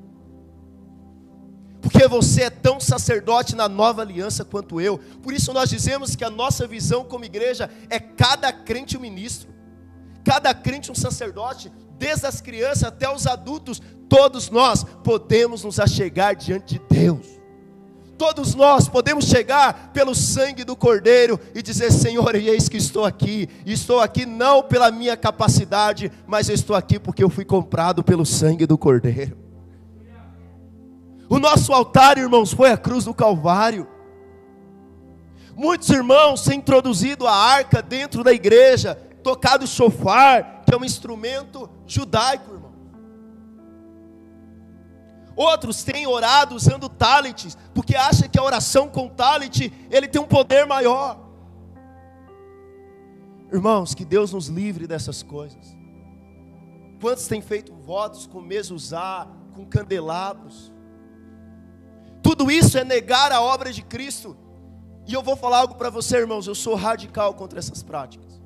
porque 1.87 2.09
você 2.09 2.43
é 2.43 2.51
tão 2.51 2.81
sacerdote 2.81 3.55
na 3.55 3.69
nova 3.69 4.03
aliança 4.03 4.45
quanto 4.45 4.81
eu. 4.81 4.99
Por 5.23 5.33
isso 5.33 5.53
nós 5.53 5.71
dizemos 5.71 6.17
que 6.17 6.25
a 6.25 6.31
nossa 6.31 6.67
visão 6.67 7.05
como 7.05 7.25
igreja 7.25 7.71
é 7.89 8.01
cada 8.01 8.53
crente 8.53 8.97
um 8.97 9.01
ministro, 9.01 9.51
cada 10.25 10.53
crente 10.53 10.91
um 10.91 10.97
sacerdote, 10.97 11.71
desde 11.97 12.27
as 12.27 12.41
crianças 12.41 12.83
até 12.83 13.09
os 13.09 13.25
adultos, 13.25 13.81
todos 14.09 14.51
nós 14.51 14.83
podemos 15.05 15.63
nos 15.63 15.79
achegar 15.79 16.35
diante 16.35 16.75
de 16.75 16.83
Deus. 16.91 17.25
Todos 18.19 18.57
nós 18.57 18.89
podemos 18.89 19.27
chegar 19.27 19.93
pelo 19.93 20.13
sangue 20.13 20.65
do 20.65 20.75
Cordeiro 20.75 21.39
e 21.55 21.63
dizer: 21.63 21.93
Senhor, 21.93 22.35
eis 22.35 22.69
que 22.69 22.79
estou 22.79 23.05
aqui. 23.05 23.49
Estou 23.65 24.01
aqui 24.01 24.27
não 24.27 24.61
pela 24.61 24.91
minha 24.91 25.17
capacidade, 25.17 26.11
mas 26.27 26.49
estou 26.49 26.75
aqui 26.75 26.99
porque 26.99 27.23
eu 27.23 27.31
fui 27.31 27.45
comprado 27.45 28.03
pelo 28.03 28.27
sangue 28.27 28.67
do 28.67 28.77
Cordeiro. 28.77 29.46
O 31.29 31.39
nosso 31.39 31.73
altar, 31.73 32.19
irmãos, 32.19 32.53
foi 32.53 32.71
a 32.71 32.77
cruz 32.77 33.05
do 33.05 33.15
Calvário. 33.15 33.89
Muitos 35.57 35.89
irmãos 35.89 36.45
têm 36.45 36.59
introduzido 36.59 37.27
a 37.27 37.35
arca 37.35 37.83
dentro 37.83 38.23
da 38.23 38.33
igreja, 38.33 38.95
tocado 39.23 39.65
o 39.65 39.69
chofar, 39.69 40.63
que 40.65 40.73
é 40.73 40.77
um 40.77 40.85
instrumento 40.85 41.69
judaico, 41.87 42.53
irmão. 42.53 42.73
Outros 45.35 45.83
têm 45.83 46.07
orado 46.07 46.55
usando 46.55 46.89
talents, 46.89 47.57
porque 47.75 47.97
acham 47.97 48.29
que 48.29 48.39
a 48.39 48.43
oração 48.43 48.89
com 48.89 49.09
talent, 49.09 49.71
ele 49.91 50.09
tem 50.09 50.21
um 50.21 50.27
poder 50.27 50.67
maior. 50.67 51.19
Irmãos, 53.53 53.95
que 53.95 54.05
Deus 54.05 54.33
nos 54.33 54.49
livre 54.49 54.87
dessas 54.87 55.23
coisas. 55.23 55.77
Quantos 57.01 57.27
têm 57.27 57.43
feito 57.43 57.75
votos 57.75 58.27
com 58.27 58.41
mesuzá, 58.41 59.27
com 59.55 59.65
candelabros? 59.67 60.73
Tudo 62.27 62.51
isso 62.51 62.77
é 62.77 62.83
negar 62.83 63.31
a 63.31 63.41
obra 63.41 63.73
de 63.73 63.83
Cristo. 63.83 64.37
E 65.07 65.15
eu 65.15 65.23
vou 65.23 65.37
falar 65.37 65.59
algo 65.59 65.77
para 65.77 65.91
você, 65.91 66.17
irmãos. 66.17 66.49
Eu 66.49 66.57
sou 66.57 66.75
radical 66.75 67.33
contra 67.35 67.61
essas 67.61 67.85
práticas. 67.85 68.43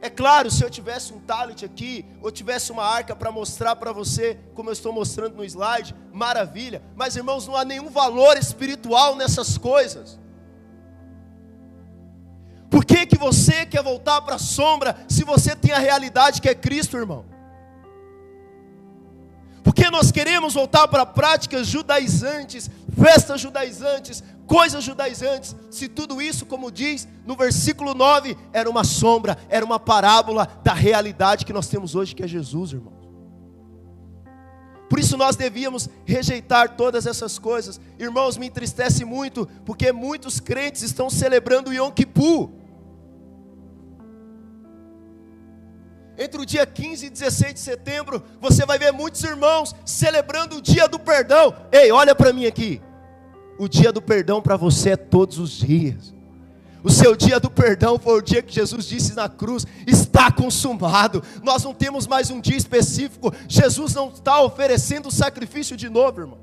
É 0.00 0.08
claro, 0.08 0.50
se 0.50 0.64
eu 0.64 0.70
tivesse 0.70 1.12
um 1.12 1.20
talent 1.20 1.62
aqui, 1.62 2.06
ou 2.22 2.32
tivesse 2.32 2.72
uma 2.72 2.84
arca 2.84 3.14
para 3.14 3.30
mostrar 3.30 3.76
para 3.76 3.92
você, 3.92 4.38
como 4.54 4.70
eu 4.70 4.72
estou 4.72 4.94
mostrando 4.94 5.36
no 5.36 5.44
slide, 5.44 5.94
maravilha. 6.10 6.82
Mas, 6.96 7.16
irmãos, 7.16 7.46
não 7.46 7.54
há 7.54 7.66
nenhum 7.66 7.90
valor 7.90 8.38
espiritual 8.38 9.14
nessas 9.14 9.58
coisas. 9.58 10.18
Por 12.70 12.82
que, 12.82 13.04
que 13.04 13.18
você 13.18 13.66
quer 13.66 13.82
voltar 13.82 14.22
para 14.22 14.36
a 14.36 14.38
sombra 14.38 14.96
se 15.06 15.22
você 15.22 15.54
tem 15.54 15.72
a 15.72 15.78
realidade 15.78 16.40
que 16.40 16.48
é 16.48 16.54
Cristo, 16.54 16.96
irmão? 16.96 17.26
Porque 19.62 19.90
nós 19.90 20.10
queremos 20.10 20.54
voltar 20.54 20.88
para 20.88 21.06
práticas 21.06 21.66
judaizantes, 21.66 22.70
festas 22.98 23.40
judaizantes, 23.40 24.22
coisas 24.46 24.82
judaizantes, 24.82 25.54
se 25.70 25.88
tudo 25.88 26.20
isso, 26.20 26.44
como 26.44 26.70
diz 26.70 27.06
no 27.24 27.36
versículo 27.36 27.94
9, 27.94 28.36
era 28.52 28.68
uma 28.68 28.84
sombra, 28.84 29.38
era 29.48 29.64
uma 29.64 29.78
parábola 29.78 30.48
da 30.62 30.74
realidade 30.74 31.46
que 31.46 31.52
nós 31.52 31.68
temos 31.68 31.94
hoje, 31.94 32.14
que 32.14 32.22
é 32.22 32.28
Jesus, 32.28 32.72
irmãos. 32.72 33.02
Por 34.92 34.98
isso 34.98 35.16
nós 35.16 35.36
devíamos 35.36 35.88
rejeitar 36.04 36.76
todas 36.76 37.06
essas 37.06 37.38
coisas. 37.38 37.80
Irmãos, 37.98 38.36
me 38.36 38.48
entristece 38.48 39.06
muito, 39.06 39.48
porque 39.64 39.90
muitos 39.90 40.38
crentes 40.38 40.82
estão 40.82 41.08
celebrando 41.08 41.72
Yom 41.72 41.90
Kippur. 41.90 42.50
Entre 46.22 46.40
o 46.40 46.46
dia 46.46 46.64
15 46.64 47.06
e 47.06 47.10
16 47.10 47.54
de 47.54 47.58
setembro, 47.58 48.22
você 48.40 48.64
vai 48.64 48.78
ver 48.78 48.92
muitos 48.92 49.24
irmãos 49.24 49.74
celebrando 49.84 50.58
o 50.58 50.62
dia 50.62 50.86
do 50.86 50.96
perdão. 50.96 51.52
Ei, 51.72 51.90
olha 51.90 52.14
para 52.14 52.32
mim 52.32 52.46
aqui. 52.46 52.80
O 53.58 53.66
dia 53.66 53.92
do 53.92 54.00
perdão 54.00 54.40
para 54.40 54.56
você 54.56 54.90
é 54.90 54.96
todos 54.96 55.40
os 55.40 55.50
dias. 55.50 56.14
O 56.84 56.90
seu 56.90 57.16
dia 57.16 57.40
do 57.40 57.50
perdão 57.50 57.98
foi 57.98 58.20
o 58.20 58.22
dia 58.22 58.40
que 58.40 58.54
Jesus 58.54 58.84
disse 58.84 59.16
na 59.16 59.28
cruz: 59.28 59.66
está 59.84 60.30
consumado. 60.30 61.24
Nós 61.42 61.64
não 61.64 61.74
temos 61.74 62.06
mais 62.06 62.30
um 62.30 62.40
dia 62.40 62.56
específico. 62.56 63.34
Jesus 63.48 63.92
não 63.92 64.08
está 64.08 64.40
oferecendo 64.42 65.08
o 65.08 65.12
sacrifício 65.12 65.76
de 65.76 65.88
novo, 65.88 66.20
irmão. 66.20 66.38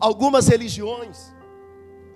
Algumas 0.00 0.48
religiões, 0.48 1.32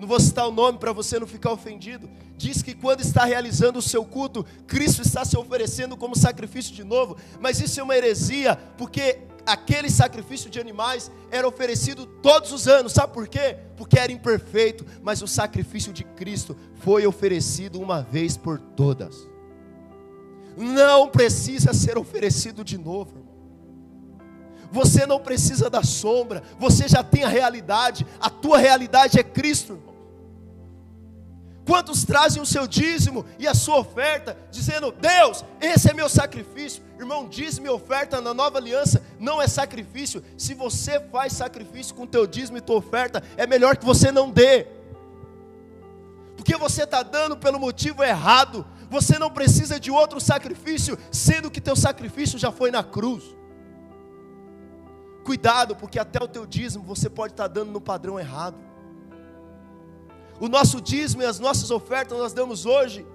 não 0.00 0.08
vou 0.08 0.18
citar 0.18 0.48
o 0.48 0.52
nome 0.52 0.78
para 0.78 0.92
você 0.92 1.20
não 1.20 1.28
ficar 1.28 1.52
ofendido, 1.52 2.10
diz 2.42 2.60
que 2.60 2.74
quando 2.74 3.00
está 3.00 3.24
realizando 3.24 3.78
o 3.78 3.82
seu 3.82 4.04
culto, 4.04 4.44
Cristo 4.66 5.00
está 5.00 5.24
se 5.24 5.38
oferecendo 5.38 5.96
como 5.96 6.16
sacrifício 6.16 6.74
de 6.74 6.82
novo, 6.82 7.16
mas 7.40 7.60
isso 7.60 7.78
é 7.78 7.82
uma 7.82 7.96
heresia, 7.96 8.56
porque 8.76 9.20
aquele 9.46 9.88
sacrifício 9.88 10.50
de 10.50 10.58
animais 10.58 11.10
era 11.30 11.46
oferecido 11.46 12.04
todos 12.04 12.50
os 12.52 12.66
anos, 12.66 12.92
sabe 12.92 13.12
por 13.12 13.28
quê? 13.28 13.56
Porque 13.76 13.96
era 13.96 14.10
imperfeito, 14.10 14.84
mas 15.02 15.22
o 15.22 15.28
sacrifício 15.28 15.92
de 15.92 16.02
Cristo 16.02 16.56
foi 16.80 17.06
oferecido 17.06 17.80
uma 17.80 18.02
vez 18.02 18.36
por 18.36 18.58
todas. 18.58 19.28
Não 20.56 21.08
precisa 21.08 21.72
ser 21.72 21.96
oferecido 21.96 22.64
de 22.64 22.76
novo. 22.76 23.22
Você 24.72 25.06
não 25.06 25.20
precisa 25.20 25.70
da 25.70 25.84
sombra, 25.84 26.42
você 26.58 26.88
já 26.88 27.04
tem 27.04 27.22
a 27.22 27.28
realidade, 27.28 28.04
a 28.18 28.28
tua 28.28 28.58
realidade 28.58 29.20
é 29.20 29.22
Cristo, 29.22 29.74
irmão. 29.74 29.91
Quantos 31.64 32.04
trazem 32.04 32.42
o 32.42 32.46
seu 32.46 32.66
dízimo 32.66 33.24
e 33.38 33.46
a 33.46 33.54
sua 33.54 33.78
oferta, 33.78 34.36
dizendo: 34.50 34.90
Deus, 34.90 35.44
esse 35.60 35.90
é 35.90 35.94
meu 35.94 36.08
sacrifício. 36.08 36.82
Irmão, 36.98 37.28
dízimo 37.28 37.66
e 37.66 37.70
oferta 37.70 38.20
na 38.20 38.34
nova 38.34 38.58
aliança 38.58 39.02
não 39.18 39.40
é 39.40 39.46
sacrifício. 39.46 40.24
Se 40.36 40.54
você 40.54 40.98
faz 40.98 41.32
sacrifício 41.32 41.94
com 41.94 42.06
teu 42.06 42.26
dízimo 42.26 42.58
e 42.58 42.60
tua 42.60 42.76
oferta, 42.76 43.22
é 43.36 43.46
melhor 43.46 43.76
que 43.76 43.84
você 43.84 44.10
não 44.10 44.30
dê. 44.30 44.66
Porque 46.36 46.56
você 46.56 46.82
está 46.82 47.02
dando 47.02 47.36
pelo 47.36 47.60
motivo 47.60 48.02
errado. 48.02 48.66
Você 48.90 49.18
não 49.18 49.30
precisa 49.30 49.78
de 49.78 49.90
outro 49.90 50.20
sacrifício, 50.20 50.98
sendo 51.10 51.50
que 51.50 51.60
teu 51.60 51.76
sacrifício 51.76 52.38
já 52.38 52.50
foi 52.50 52.70
na 52.70 52.82
cruz. 52.82 53.22
Cuidado, 55.24 55.76
porque 55.76 55.98
até 55.98 56.22
o 56.22 56.28
teu 56.28 56.44
dízimo 56.44 56.84
você 56.84 57.08
pode 57.08 57.32
estar 57.32 57.44
tá 57.44 57.54
dando 57.54 57.70
no 57.70 57.80
padrão 57.80 58.18
errado 58.18 58.71
o 60.42 60.48
nosso 60.48 60.80
dízimo 60.80 61.22
e 61.22 61.24
as 61.24 61.38
nossas 61.38 61.70
ofertas 61.70 62.18
nós 62.18 62.32
damos 62.32 62.66
hoje, 62.66 63.06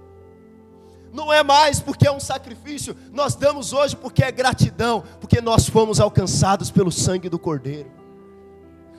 não 1.11 1.31
é 1.33 1.43
mais 1.43 1.81
porque 1.81 2.07
é 2.07 2.11
um 2.11 2.21
sacrifício, 2.21 2.95
nós 3.11 3.35
damos 3.35 3.73
hoje 3.73 3.97
porque 3.97 4.23
é 4.23 4.31
gratidão, 4.31 5.03
porque 5.19 5.41
nós 5.41 5.67
fomos 5.67 5.99
alcançados 5.99 6.71
pelo 6.71 6.89
sangue 6.89 7.27
do 7.27 7.37
Cordeiro, 7.37 7.91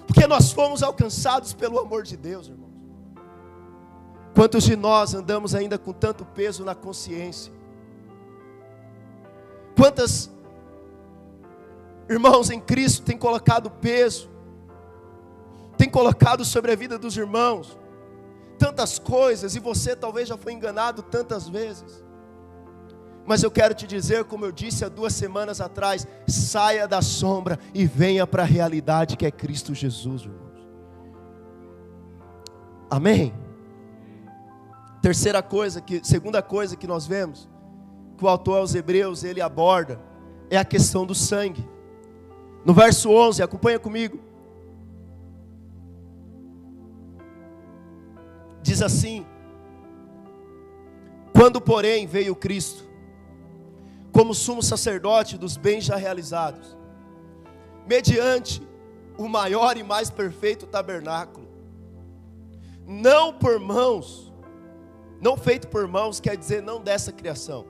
porque 0.06 0.26
nós 0.26 0.52
fomos 0.52 0.82
alcançados 0.82 1.54
pelo 1.54 1.78
amor 1.78 2.02
de 2.02 2.18
Deus, 2.18 2.48
irmãos. 2.48 2.68
Quantos 4.34 4.62
de 4.62 4.76
nós 4.76 5.14
andamos 5.14 5.54
ainda 5.54 5.78
com 5.78 5.94
tanto 5.94 6.26
peso 6.26 6.66
na 6.66 6.74
consciência? 6.74 7.50
Quantas 9.74 10.30
irmãos 12.10 12.50
em 12.50 12.60
Cristo 12.60 13.02
têm 13.04 13.16
colocado 13.16 13.70
peso, 13.70 14.28
têm 15.78 15.88
colocado 15.88 16.44
sobre 16.44 16.72
a 16.72 16.76
vida 16.76 16.98
dos 16.98 17.16
irmãos? 17.16 17.78
Tantas 18.58 18.98
coisas 18.98 19.54
e 19.54 19.60
você 19.60 19.94
talvez 19.94 20.28
já 20.28 20.36
foi 20.36 20.52
enganado 20.52 21.02
tantas 21.02 21.48
vezes. 21.48 22.02
Mas 23.24 23.42
eu 23.42 23.50
quero 23.50 23.74
te 23.74 23.86
dizer, 23.86 24.24
como 24.24 24.46
eu 24.46 24.52
disse 24.52 24.84
há 24.84 24.88
duas 24.88 25.12
semanas 25.12 25.60
atrás, 25.60 26.06
saia 26.26 26.88
da 26.88 27.02
sombra 27.02 27.58
e 27.74 27.86
venha 27.86 28.26
para 28.26 28.42
a 28.42 28.46
realidade 28.46 29.16
que 29.16 29.26
é 29.26 29.30
Cristo 29.30 29.74
Jesus, 29.74 30.22
irmãos. 30.22 30.66
Amém? 32.90 33.34
Terceira 35.02 35.42
coisa 35.42 35.80
que, 35.80 36.00
segunda 36.02 36.42
coisa 36.42 36.74
que 36.74 36.86
nós 36.86 37.06
vemos, 37.06 37.48
que 38.16 38.24
o 38.24 38.28
autor 38.28 38.58
aos 38.58 38.74
Hebreus 38.74 39.22
ele 39.22 39.40
aborda, 39.40 40.00
é 40.50 40.56
a 40.56 40.64
questão 40.64 41.04
do 41.04 41.14
sangue. 41.14 41.68
No 42.64 42.72
verso 42.74 43.10
11, 43.10 43.42
acompanha 43.42 43.78
comigo. 43.78 44.18
Diz 48.68 48.82
assim: 48.82 49.24
Quando, 51.32 51.58
porém, 51.58 52.06
veio 52.06 52.36
Cristo, 52.36 52.84
como 54.12 54.34
sumo 54.34 54.62
sacerdote 54.62 55.38
dos 55.38 55.56
bens 55.56 55.84
já 55.84 55.96
realizados, 55.96 56.76
mediante 57.86 58.60
o 59.16 59.26
maior 59.26 59.78
e 59.78 59.82
mais 59.82 60.10
perfeito 60.10 60.66
tabernáculo, 60.66 61.48
não 62.86 63.32
por 63.32 63.58
mãos, 63.58 64.30
não 65.18 65.34
feito 65.34 65.68
por 65.68 65.88
mãos, 65.88 66.20
quer 66.20 66.36
dizer 66.36 66.62
não 66.62 66.78
dessa 66.78 67.10
criação. 67.10 67.64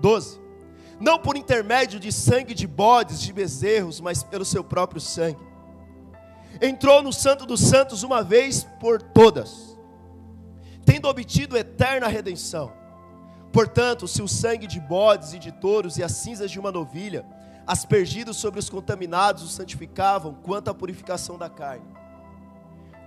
12. 0.00 0.40
Não 0.98 1.18
por 1.18 1.36
intermédio 1.36 2.00
de 2.00 2.10
sangue 2.10 2.54
de 2.54 2.66
bodes, 2.66 3.20
de 3.20 3.34
bezerros, 3.34 4.00
mas 4.00 4.22
pelo 4.22 4.46
seu 4.46 4.64
próprio 4.64 4.98
sangue. 4.98 5.46
Entrou 6.58 7.02
no 7.02 7.12
Santo 7.12 7.44
dos 7.44 7.60
Santos 7.60 8.02
uma 8.02 8.22
vez 8.22 8.64
por 8.80 9.02
todas, 9.02 9.75
tendo 10.86 11.08
obtido 11.08 11.58
eterna 11.58 12.06
redenção. 12.06 12.72
Portanto, 13.52 14.06
se 14.06 14.22
o 14.22 14.28
sangue 14.28 14.66
de 14.66 14.80
bodes 14.80 15.34
e 15.34 15.38
de 15.38 15.50
touros 15.50 15.98
e 15.98 16.02
as 16.02 16.12
cinzas 16.12 16.50
de 16.50 16.58
uma 16.58 16.72
novilha, 16.72 17.26
aspergidos 17.66 18.36
sobre 18.36 18.60
os 18.60 18.70
contaminados, 18.70 19.42
os 19.42 19.52
santificavam, 19.52 20.34
quanto 20.34 20.68
à 20.68 20.74
purificação 20.74 21.36
da 21.36 21.50
carne. 21.50 21.84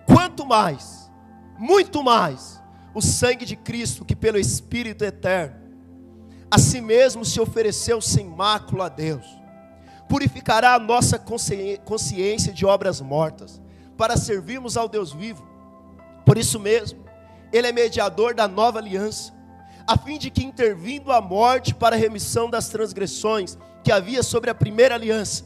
Quanto 0.06 0.46
mais, 0.46 1.10
muito 1.58 2.04
mais, 2.04 2.62
o 2.94 3.02
sangue 3.02 3.46
de 3.46 3.56
Cristo, 3.56 4.04
que 4.04 4.16
pelo 4.16 4.38
Espírito 4.38 5.06
eterno, 5.06 5.56
a 6.52 6.58
si 6.58 6.82
mesmo 6.82 7.24
se 7.24 7.40
ofereceu 7.40 8.02
sem 8.02 8.28
mácula 8.28 8.88
a 8.88 8.90
Deus, 8.90 9.26
purificará 10.10 10.74
a 10.74 10.80
nossa 10.80 11.18
consciência 11.86 12.52
de 12.52 12.66
obras 12.66 13.00
mortas, 13.00 13.62
para 13.96 14.18
servirmos 14.18 14.76
ao 14.76 14.90
Deus 14.90 15.14
vivo. 15.14 15.48
Por 16.26 16.38
isso 16.38 16.60
mesmo, 16.60 17.06
Ele 17.52 17.68
é 17.68 17.72
mediador 17.72 18.34
da 18.34 18.48
nova 18.48 18.80
aliança, 18.80 19.34
a 19.88 19.98
fim 19.98 20.18
de 20.18 20.30
que, 20.30 20.44
intervindo 20.44 21.12
a 21.12 21.20
morte 21.20 21.74
para 21.74 21.96
a 21.96 22.00
remissão 22.00 22.50
das 22.50 22.70
transgressões 22.70 23.58
que 23.84 23.92
havia 23.92 24.22
sobre 24.22 24.50
a 24.50 24.56
primeira 24.56 24.96
aliança, 24.96 25.44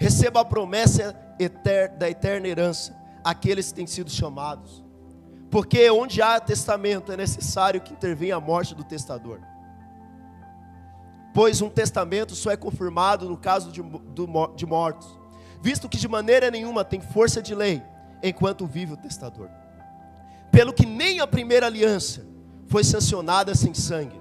receba 0.00 0.40
a 0.40 0.44
promessa 0.44 1.14
da 1.98 2.08
eterna 2.08 2.48
herança 2.48 2.96
aqueles 3.22 3.68
que 3.68 3.74
têm 3.74 3.86
sido 3.86 4.10
chamados 4.10 4.86
porque 5.50 5.88
onde 5.90 6.20
há 6.20 6.38
testamento 6.40 7.12
é 7.12 7.16
necessário 7.16 7.80
que 7.80 7.92
intervenha 7.92 8.36
a 8.36 8.40
morte 8.40 8.74
do 8.74 8.84
testador. 8.84 9.40
Pois 11.32 11.60
um 11.60 11.68
testamento 11.68 12.34
só 12.34 12.50
é 12.50 12.56
confirmado 12.56 13.28
no 13.28 13.36
caso 13.36 13.70
de, 13.70 13.82
de 14.54 14.66
mortos, 14.66 15.18
visto 15.60 15.88
que 15.88 15.98
de 15.98 16.08
maneira 16.08 16.50
nenhuma 16.50 16.84
tem 16.84 17.00
força 17.00 17.42
de 17.42 17.54
lei 17.54 17.82
enquanto 18.22 18.66
vive 18.66 18.94
o 18.94 18.96
testador. 18.96 19.48
Pelo 20.50 20.72
que 20.72 20.86
nem 20.86 21.20
a 21.20 21.26
primeira 21.26 21.66
aliança 21.66 22.26
foi 22.66 22.82
sancionada 22.82 23.54
sem 23.54 23.74
sangue, 23.74 24.20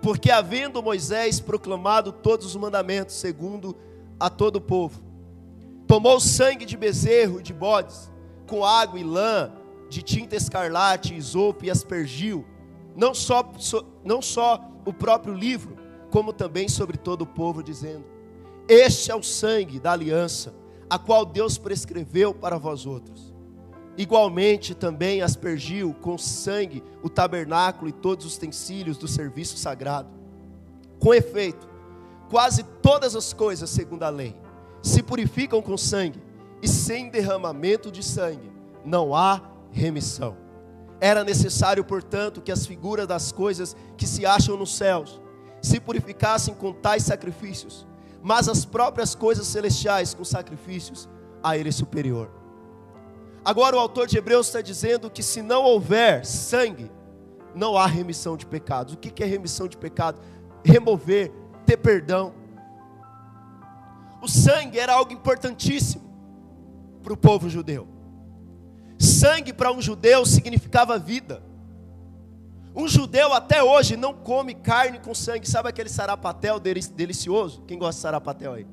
porque 0.00 0.30
havendo 0.30 0.82
Moisés 0.82 1.40
proclamado 1.40 2.12
todos 2.12 2.46
os 2.46 2.56
mandamentos 2.56 3.16
segundo 3.16 3.76
a 4.18 4.30
todo 4.30 4.56
o 4.56 4.60
povo, 4.60 5.02
tomou 5.86 6.20
sangue 6.20 6.64
de 6.64 6.76
bezerro 6.76 7.40
e 7.40 7.42
de 7.42 7.52
bodes, 7.52 8.10
com 8.46 8.64
água 8.64 8.98
e 8.98 9.04
lã, 9.04 9.52
de 9.88 10.02
tinta 10.02 10.36
escarlate, 10.36 11.14
isopo 11.14 11.64
e 11.64 11.70
aspergiu, 11.70 12.44
não 12.94 13.14
só, 13.14 13.52
não 14.04 14.20
só 14.20 14.60
o 14.84 14.92
próprio 14.92 15.34
livro, 15.34 15.76
como 16.10 16.32
também 16.32 16.68
sobre 16.68 16.96
todo 16.96 17.22
o 17.22 17.26
povo, 17.26 17.62
dizendo: 17.62 18.04
Este 18.68 19.10
é 19.10 19.14
o 19.14 19.22
sangue 19.22 19.78
da 19.78 19.92
aliança, 19.92 20.54
a 20.88 20.98
qual 20.98 21.24
Deus 21.24 21.58
prescreveu 21.58 22.34
para 22.34 22.58
vós 22.58 22.86
outros. 22.86 23.27
Igualmente 23.98 24.76
também 24.76 25.22
aspergiu 25.22 25.92
com 25.92 26.16
sangue 26.16 26.84
o 27.02 27.10
tabernáculo 27.10 27.88
e 27.88 27.92
todos 27.92 28.24
os 28.24 28.36
utensílios 28.36 28.96
do 28.96 29.08
serviço 29.08 29.58
sagrado. 29.58 30.08
Com 31.00 31.12
efeito, 31.12 31.68
quase 32.30 32.62
todas 32.80 33.16
as 33.16 33.32
coisas, 33.32 33.68
segundo 33.68 34.04
a 34.04 34.08
lei, 34.08 34.36
se 34.80 35.02
purificam 35.02 35.60
com 35.60 35.76
sangue, 35.76 36.22
e 36.62 36.68
sem 36.68 37.08
derramamento 37.08 37.90
de 37.90 38.02
sangue 38.04 38.50
não 38.84 39.16
há 39.16 39.40
remissão. 39.72 40.36
Era 41.00 41.24
necessário, 41.24 41.84
portanto, 41.84 42.40
que 42.40 42.52
as 42.52 42.66
figuras 42.66 43.06
das 43.06 43.32
coisas 43.32 43.76
que 43.96 44.06
se 44.06 44.24
acham 44.24 44.56
nos 44.56 44.76
céus 44.76 45.20
se 45.60 45.80
purificassem 45.80 46.54
com 46.54 46.72
tais 46.72 47.02
sacrifícios, 47.02 47.84
mas 48.22 48.48
as 48.48 48.64
próprias 48.64 49.16
coisas 49.16 49.48
celestiais 49.48 50.14
com 50.14 50.24
sacrifícios 50.24 51.08
a 51.42 51.56
ele 51.56 51.72
superior. 51.72 52.37
Agora 53.44 53.76
o 53.76 53.78
autor 53.78 54.06
de 54.06 54.18
Hebreus 54.18 54.46
está 54.46 54.60
dizendo 54.60 55.10
que 55.10 55.22
se 55.22 55.40
não 55.42 55.64
houver 55.64 56.24
sangue, 56.24 56.90
não 57.54 57.76
há 57.76 57.86
remissão 57.86 58.36
de 58.36 58.46
pecados. 58.46 58.94
O 58.94 58.96
que 58.96 59.22
é 59.22 59.26
remissão 59.26 59.66
de 59.66 59.76
pecado? 59.76 60.20
Remover, 60.64 61.32
ter 61.64 61.76
perdão. 61.76 62.34
O 64.20 64.28
sangue 64.28 64.78
era 64.78 64.92
algo 64.92 65.12
importantíssimo 65.12 66.04
para 67.02 67.12
o 67.12 67.16
povo 67.16 67.48
judeu. 67.48 67.86
Sangue 68.98 69.52
para 69.52 69.72
um 69.72 69.80
judeu 69.80 70.26
significava 70.26 70.98
vida. 70.98 71.42
Um 72.74 72.86
judeu 72.86 73.32
até 73.32 73.62
hoje 73.62 73.96
não 73.96 74.12
come 74.12 74.54
carne 74.54 74.98
com 74.98 75.14
sangue. 75.14 75.48
Sabe 75.48 75.68
aquele 75.68 75.88
sarapatel 75.88 76.60
delicioso? 76.60 77.62
Quem 77.62 77.78
gosta 77.78 77.94
de 77.94 78.02
sarapatel 78.02 78.54
aí? 78.54 78.66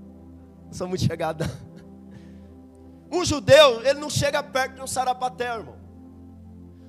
Eu 0.67 0.73
sou 0.73 0.88
muito 0.88 1.04
chegada. 1.04 1.49
Um 3.15 3.23
judeu, 3.23 3.82
ele 3.86 3.99
não 3.99 4.10
chega 4.10 4.43
perto 4.43 4.75
de 4.75 4.82
um 4.82 4.88
sarapatel, 4.88 5.60
irmão. 5.60 5.75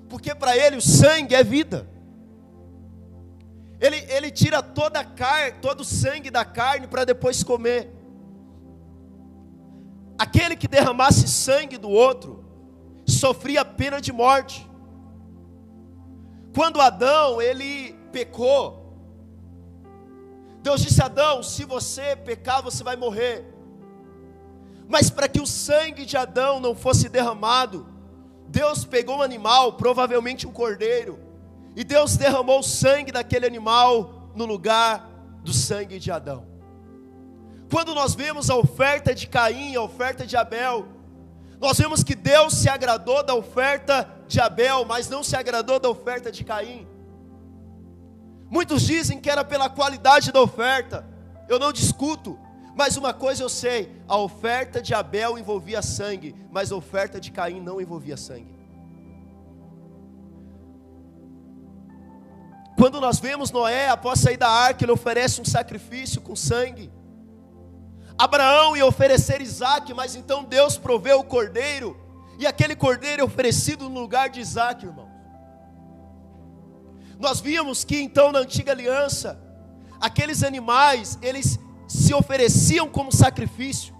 Porque 0.08 0.34
para 0.34 0.56
ele 0.56 0.76
o 0.76 0.82
sangue 0.82 1.34
é 1.36 1.44
vida. 1.44 1.88
Ele, 3.80 3.98
ele 4.08 4.30
tira 4.30 4.60
toda 4.62 5.00
a 5.00 5.04
carne, 5.04 5.58
todo 5.60 5.80
o 5.80 5.84
sangue 5.84 6.30
da 6.30 6.44
carne 6.44 6.88
para 6.88 7.04
depois 7.04 7.44
comer. 7.44 7.92
Aquele 10.18 10.56
que 10.56 10.66
derramasse 10.66 11.28
sangue 11.28 11.78
do 11.78 11.90
outro, 11.90 12.44
sofria 13.06 13.64
pena 13.64 14.00
de 14.00 14.12
morte. 14.12 14.68
Quando 16.54 16.80
Adão 16.80 17.40
ele 17.40 17.92
pecou, 18.10 18.82
Deus 20.62 20.80
disse 20.80 21.00
a 21.02 21.06
Adão: 21.06 21.42
se 21.42 21.64
você 21.64 22.16
pecar, 22.16 22.62
você 22.62 22.82
vai 22.82 22.96
morrer. 22.96 23.55
Mas 24.88 25.10
para 25.10 25.28
que 25.28 25.40
o 25.40 25.46
sangue 25.46 26.04
de 26.04 26.16
Adão 26.16 26.60
não 26.60 26.74
fosse 26.74 27.08
derramado, 27.08 27.86
Deus 28.48 28.84
pegou 28.84 29.18
um 29.18 29.22
animal, 29.22 29.72
provavelmente 29.74 30.46
um 30.46 30.52
cordeiro, 30.52 31.18
e 31.74 31.82
Deus 31.82 32.16
derramou 32.16 32.60
o 32.60 32.62
sangue 32.62 33.12
daquele 33.12 33.46
animal 33.46 34.30
no 34.34 34.46
lugar 34.46 35.10
do 35.42 35.52
sangue 35.52 35.98
de 35.98 36.10
Adão. 36.10 36.46
Quando 37.70 37.94
nós 37.94 38.14
vemos 38.14 38.48
a 38.48 38.56
oferta 38.56 39.14
de 39.14 39.26
Caim, 39.26 39.74
a 39.74 39.82
oferta 39.82 40.24
de 40.24 40.36
Abel, 40.36 40.86
nós 41.60 41.78
vemos 41.78 42.04
que 42.04 42.14
Deus 42.14 42.54
se 42.54 42.68
agradou 42.68 43.22
da 43.22 43.34
oferta 43.34 44.08
de 44.28 44.40
Abel, 44.40 44.84
mas 44.84 45.08
não 45.08 45.22
se 45.22 45.34
agradou 45.36 45.80
da 45.80 45.88
oferta 45.88 46.30
de 46.30 46.44
Caim. 46.44 46.86
Muitos 48.48 48.82
dizem 48.82 49.20
que 49.20 49.28
era 49.28 49.44
pela 49.44 49.68
qualidade 49.68 50.30
da 50.30 50.40
oferta. 50.40 51.04
Eu 51.48 51.58
não 51.58 51.72
discuto, 51.72 52.38
mas 52.76 52.98
uma 52.98 53.14
coisa 53.14 53.42
eu 53.42 53.48
sei: 53.48 53.90
a 54.06 54.18
oferta 54.18 54.82
de 54.82 54.92
Abel 54.92 55.38
envolvia 55.38 55.80
sangue, 55.80 56.36
mas 56.50 56.70
a 56.70 56.76
oferta 56.76 57.18
de 57.18 57.32
Caim 57.32 57.58
não 57.58 57.80
envolvia 57.80 58.18
sangue. 58.18 58.54
Quando 62.76 63.00
nós 63.00 63.18
vemos 63.18 63.50
Noé, 63.50 63.88
após 63.88 64.20
sair 64.20 64.36
da 64.36 64.50
arca, 64.50 64.84
ele 64.84 64.92
oferece 64.92 65.40
um 65.40 65.44
sacrifício 65.46 66.20
com 66.20 66.36
sangue. 66.36 66.92
Abraão 68.18 68.76
ia 68.76 68.84
oferecer 68.84 69.40
Isaac, 69.40 69.94
mas 69.94 70.14
então 70.14 70.44
Deus 70.44 70.76
proveu 70.76 71.20
o 71.20 71.24
cordeiro, 71.24 71.98
e 72.38 72.46
aquele 72.46 72.76
cordeiro 72.76 73.22
é 73.22 73.24
oferecido 73.24 73.88
no 73.88 74.00
lugar 74.00 74.28
de 74.28 74.40
Isaac, 74.40 74.84
irmão. 74.84 75.08
Nós 77.18 77.40
vimos 77.40 77.84
que 77.84 77.98
então 77.98 78.30
na 78.30 78.40
antiga 78.40 78.72
aliança, 78.72 79.40
aqueles 79.98 80.42
animais, 80.42 81.18
eles 81.22 81.58
se 81.86 82.14
ofereciam 82.14 82.88
como 82.88 83.12
sacrifício. 83.12 83.94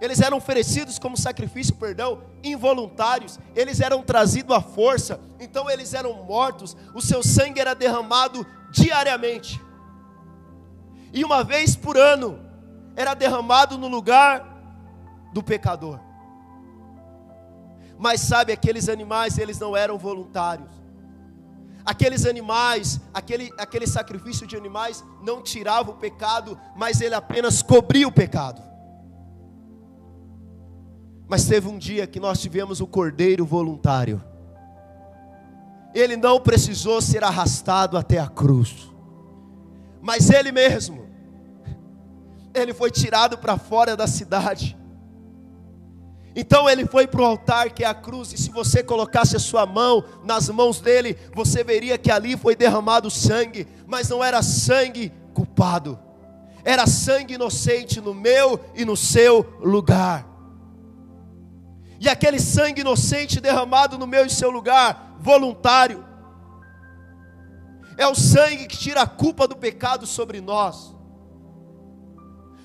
Eles 0.00 0.20
eram 0.20 0.38
oferecidos 0.38 0.98
como 0.98 1.16
sacrifício, 1.16 1.74
perdão, 1.74 2.22
involuntários. 2.42 3.38
Eles 3.54 3.80
eram 3.80 4.02
trazidos 4.02 4.56
à 4.56 4.60
força, 4.60 5.20
então 5.38 5.68
eles 5.68 5.92
eram 5.92 6.24
mortos. 6.24 6.76
O 6.94 7.02
seu 7.02 7.22
sangue 7.22 7.60
era 7.60 7.74
derramado 7.74 8.46
diariamente 8.70 9.60
e 11.12 11.24
uma 11.24 11.42
vez 11.42 11.74
por 11.74 11.96
ano 11.96 12.38
era 12.96 13.14
derramado 13.14 13.76
no 13.76 13.88
lugar 13.88 14.46
do 15.32 15.42
pecador. 15.42 15.98
Mas 17.98 18.20
sabe, 18.20 18.52
aqueles 18.52 18.88
animais, 18.88 19.36
eles 19.36 19.58
não 19.58 19.76
eram 19.76 19.98
voluntários. 19.98 20.70
Aqueles 21.84 22.26
animais, 22.26 23.00
aquele, 23.12 23.52
aquele 23.58 23.86
sacrifício 23.86 24.46
de 24.46 24.56
animais 24.56 25.04
não 25.22 25.42
tirava 25.42 25.90
o 25.90 25.94
pecado, 25.94 26.58
mas 26.76 27.00
ele 27.00 27.14
apenas 27.14 27.62
cobria 27.62 28.06
o 28.06 28.12
pecado. 28.12 28.62
Mas 31.28 31.46
teve 31.46 31.68
um 31.68 31.78
dia 31.78 32.06
que 32.06 32.18
nós 32.18 32.40
tivemos 32.40 32.80
o 32.80 32.86
cordeiro 32.86 33.44
voluntário. 33.46 34.22
Ele 35.94 36.16
não 36.16 36.40
precisou 36.40 37.00
ser 37.00 37.24
arrastado 37.24 37.96
até 37.96 38.18
a 38.18 38.28
cruz 38.28 38.90
mas 40.00 40.30
ele 40.30 40.50
mesmo, 40.50 41.08
ele 42.54 42.72
foi 42.72 42.90
tirado 42.90 43.38
para 43.38 43.58
fora 43.58 43.96
da 43.96 44.06
cidade. 44.06 44.76
Então 46.34 46.68
ele 46.70 46.86
foi 46.86 47.06
para 47.06 47.20
o 47.20 47.24
altar 47.24 47.70
que 47.70 47.82
é 47.82 47.86
a 47.86 47.94
cruz, 47.94 48.32
e 48.32 48.38
se 48.38 48.50
você 48.50 48.82
colocasse 48.82 49.34
a 49.34 49.40
sua 49.40 49.66
mão 49.66 50.04
nas 50.22 50.48
mãos 50.48 50.80
dele, 50.80 51.16
você 51.34 51.64
veria 51.64 51.98
que 51.98 52.10
ali 52.10 52.36
foi 52.36 52.54
derramado 52.54 53.10
sangue, 53.10 53.66
mas 53.86 54.08
não 54.08 54.22
era 54.22 54.42
sangue 54.42 55.12
culpado, 55.34 55.98
era 56.64 56.86
sangue 56.86 57.34
inocente 57.34 58.00
no 58.00 58.14
meu 58.14 58.60
e 58.74 58.84
no 58.84 58.96
seu 58.96 59.58
lugar. 59.60 60.26
E 61.98 62.08
aquele 62.08 62.38
sangue 62.38 62.80
inocente 62.80 63.40
derramado 63.40 63.98
no 63.98 64.06
meu 64.06 64.24
e 64.24 64.30
seu 64.30 64.50
lugar, 64.50 65.16
voluntário, 65.20 66.04
é 67.98 68.06
o 68.06 68.14
sangue 68.14 68.66
que 68.66 68.78
tira 68.78 69.02
a 69.02 69.06
culpa 69.06 69.46
do 69.46 69.56
pecado 69.56 70.06
sobre 70.06 70.40
nós. 70.40 70.94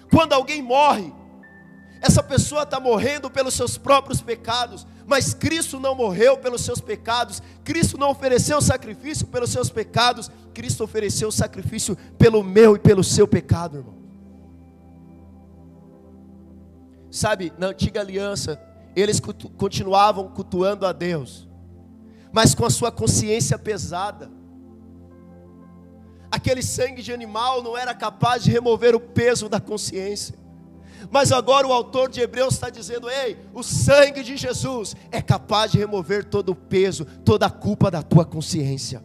Quando 0.10 0.32
alguém 0.32 0.62
morre, 0.62 1.14
essa 2.06 2.22
pessoa 2.22 2.62
está 2.62 2.80
morrendo 2.80 3.32
pelos 3.32 3.56
seus 3.56 3.80
próprios 3.80 4.22
pecados, 4.22 4.86
mas 5.08 5.34
Cristo 5.34 5.80
não 5.80 5.96
morreu 5.96 6.38
pelos 6.38 6.62
seus 6.62 6.80
pecados, 6.80 7.42
Cristo 7.64 7.98
não 7.98 8.12
ofereceu 8.12 8.62
sacrifício 8.62 9.26
pelos 9.26 9.50
seus 9.50 9.72
pecados, 9.72 10.30
Cristo 10.54 10.84
ofereceu 10.84 11.32
sacrifício 11.32 11.98
pelo 12.20 12.44
meu 12.44 12.76
e 12.76 12.80
pelo 12.80 13.04
seu 13.04 13.28
pecado, 13.28 13.78
irmão. 13.78 13.96
Sabe, 17.10 17.52
na 17.58 17.68
antiga 17.68 18.02
aliança, 18.02 18.62
eles 18.96 19.20
continuavam 19.58 20.28
cultuando 20.28 20.86
a 20.86 20.92
Deus, 20.92 21.50
mas 22.32 22.54
com 22.54 22.66
a 22.66 22.70
sua 22.70 22.92
consciência 22.92 23.58
pesada. 23.58 24.30
Aquele 26.30 26.62
sangue 26.62 27.02
de 27.02 27.12
animal 27.12 27.64
não 27.64 27.76
era 27.76 27.96
capaz 27.96 28.44
de 28.44 28.52
remover 28.52 28.94
o 28.94 29.00
peso 29.00 29.50
da 29.50 29.60
consciência. 29.60 30.45
Mas 31.12 31.32
agora 31.32 31.68
o 31.68 31.74
autor 31.74 32.10
de 32.10 32.22
Hebreus 32.22 32.54
está 32.54 32.70
dizendo: 32.70 33.10
ei, 33.10 33.38
o 33.54 33.64
sangue 33.64 34.24
de 34.24 34.38
Jesus 34.38 34.96
é 35.12 35.22
capaz 35.22 35.72
de 35.72 35.78
remover 35.78 36.26
todo 36.26 36.50
o 36.50 36.56
peso, 36.56 37.06
toda 37.24 37.46
a 37.46 37.50
culpa 37.50 37.92
da 37.92 38.02
tua 38.02 38.26
consciência. 38.26 39.04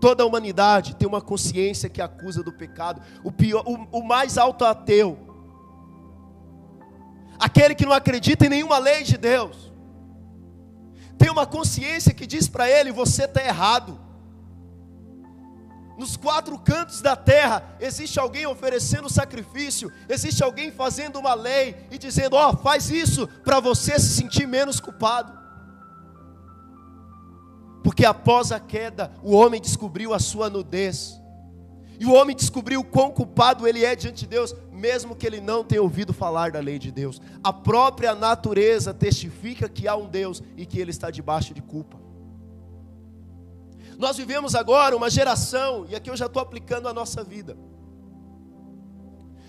Toda 0.00 0.24
a 0.24 0.26
humanidade 0.26 0.96
tem 0.96 1.06
uma 1.06 1.20
consciência 1.20 1.88
que 1.88 2.02
acusa 2.02 2.42
do 2.42 2.52
pecado. 2.52 3.00
O, 3.22 3.30
pior, 3.30 3.62
o, 3.66 3.98
o 3.98 4.02
mais 4.02 4.36
alto 4.36 4.64
ateu, 4.64 5.16
aquele 7.38 7.74
que 7.74 7.86
não 7.86 7.92
acredita 7.92 8.46
em 8.46 8.48
nenhuma 8.48 8.78
lei 8.78 9.04
de 9.04 9.16
Deus, 9.16 9.72
tem 11.16 11.30
uma 11.30 11.46
consciência 11.46 12.12
que 12.12 12.26
diz 12.26 12.48
para 12.48 12.68
ele: 12.68 12.90
você 12.90 13.24
está 13.24 13.44
errado 13.44 14.11
nos 15.98 16.16
quatro 16.16 16.58
cantos 16.58 17.00
da 17.00 17.14
terra, 17.14 17.76
existe 17.80 18.18
alguém 18.18 18.46
oferecendo 18.46 19.10
sacrifício, 19.10 19.92
existe 20.08 20.42
alguém 20.42 20.70
fazendo 20.70 21.18
uma 21.18 21.34
lei 21.34 21.86
e 21.90 21.98
dizendo: 21.98 22.36
Ó, 22.36 22.50
oh, 22.50 22.56
faz 22.56 22.90
isso 22.90 23.26
para 23.44 23.60
você 23.60 23.98
se 23.98 24.08
sentir 24.14 24.46
menos 24.46 24.80
culpado. 24.80 25.40
Porque 27.82 28.04
após 28.04 28.52
a 28.52 28.60
queda, 28.60 29.12
o 29.22 29.32
homem 29.32 29.60
descobriu 29.60 30.14
a 30.14 30.18
sua 30.18 30.48
nudez, 30.48 31.20
e 31.98 32.06
o 32.06 32.12
homem 32.12 32.34
descobriu 32.34 32.82
quão 32.82 33.10
culpado 33.10 33.66
ele 33.66 33.84
é 33.84 33.94
diante 33.94 34.20
de 34.20 34.26
Deus, 34.26 34.54
mesmo 34.72 35.14
que 35.14 35.26
ele 35.26 35.40
não 35.40 35.62
tenha 35.62 35.82
ouvido 35.82 36.12
falar 36.12 36.50
da 36.50 36.58
lei 36.58 36.76
de 36.76 36.90
Deus. 36.90 37.20
A 37.44 37.52
própria 37.52 38.14
natureza 38.14 38.92
testifica 38.92 39.68
que 39.68 39.86
há 39.86 39.94
um 39.94 40.08
Deus 40.08 40.42
e 40.56 40.66
que 40.66 40.80
ele 40.80 40.90
está 40.90 41.10
debaixo 41.10 41.54
de 41.54 41.62
culpa. 41.62 42.01
Nós 43.98 44.16
vivemos 44.16 44.54
agora 44.54 44.96
uma 44.96 45.10
geração, 45.10 45.86
e 45.88 45.94
aqui 45.94 46.10
eu 46.10 46.16
já 46.16 46.26
estou 46.26 46.42
aplicando 46.42 46.88
a 46.88 46.92
nossa 46.92 47.22
vida. 47.22 47.56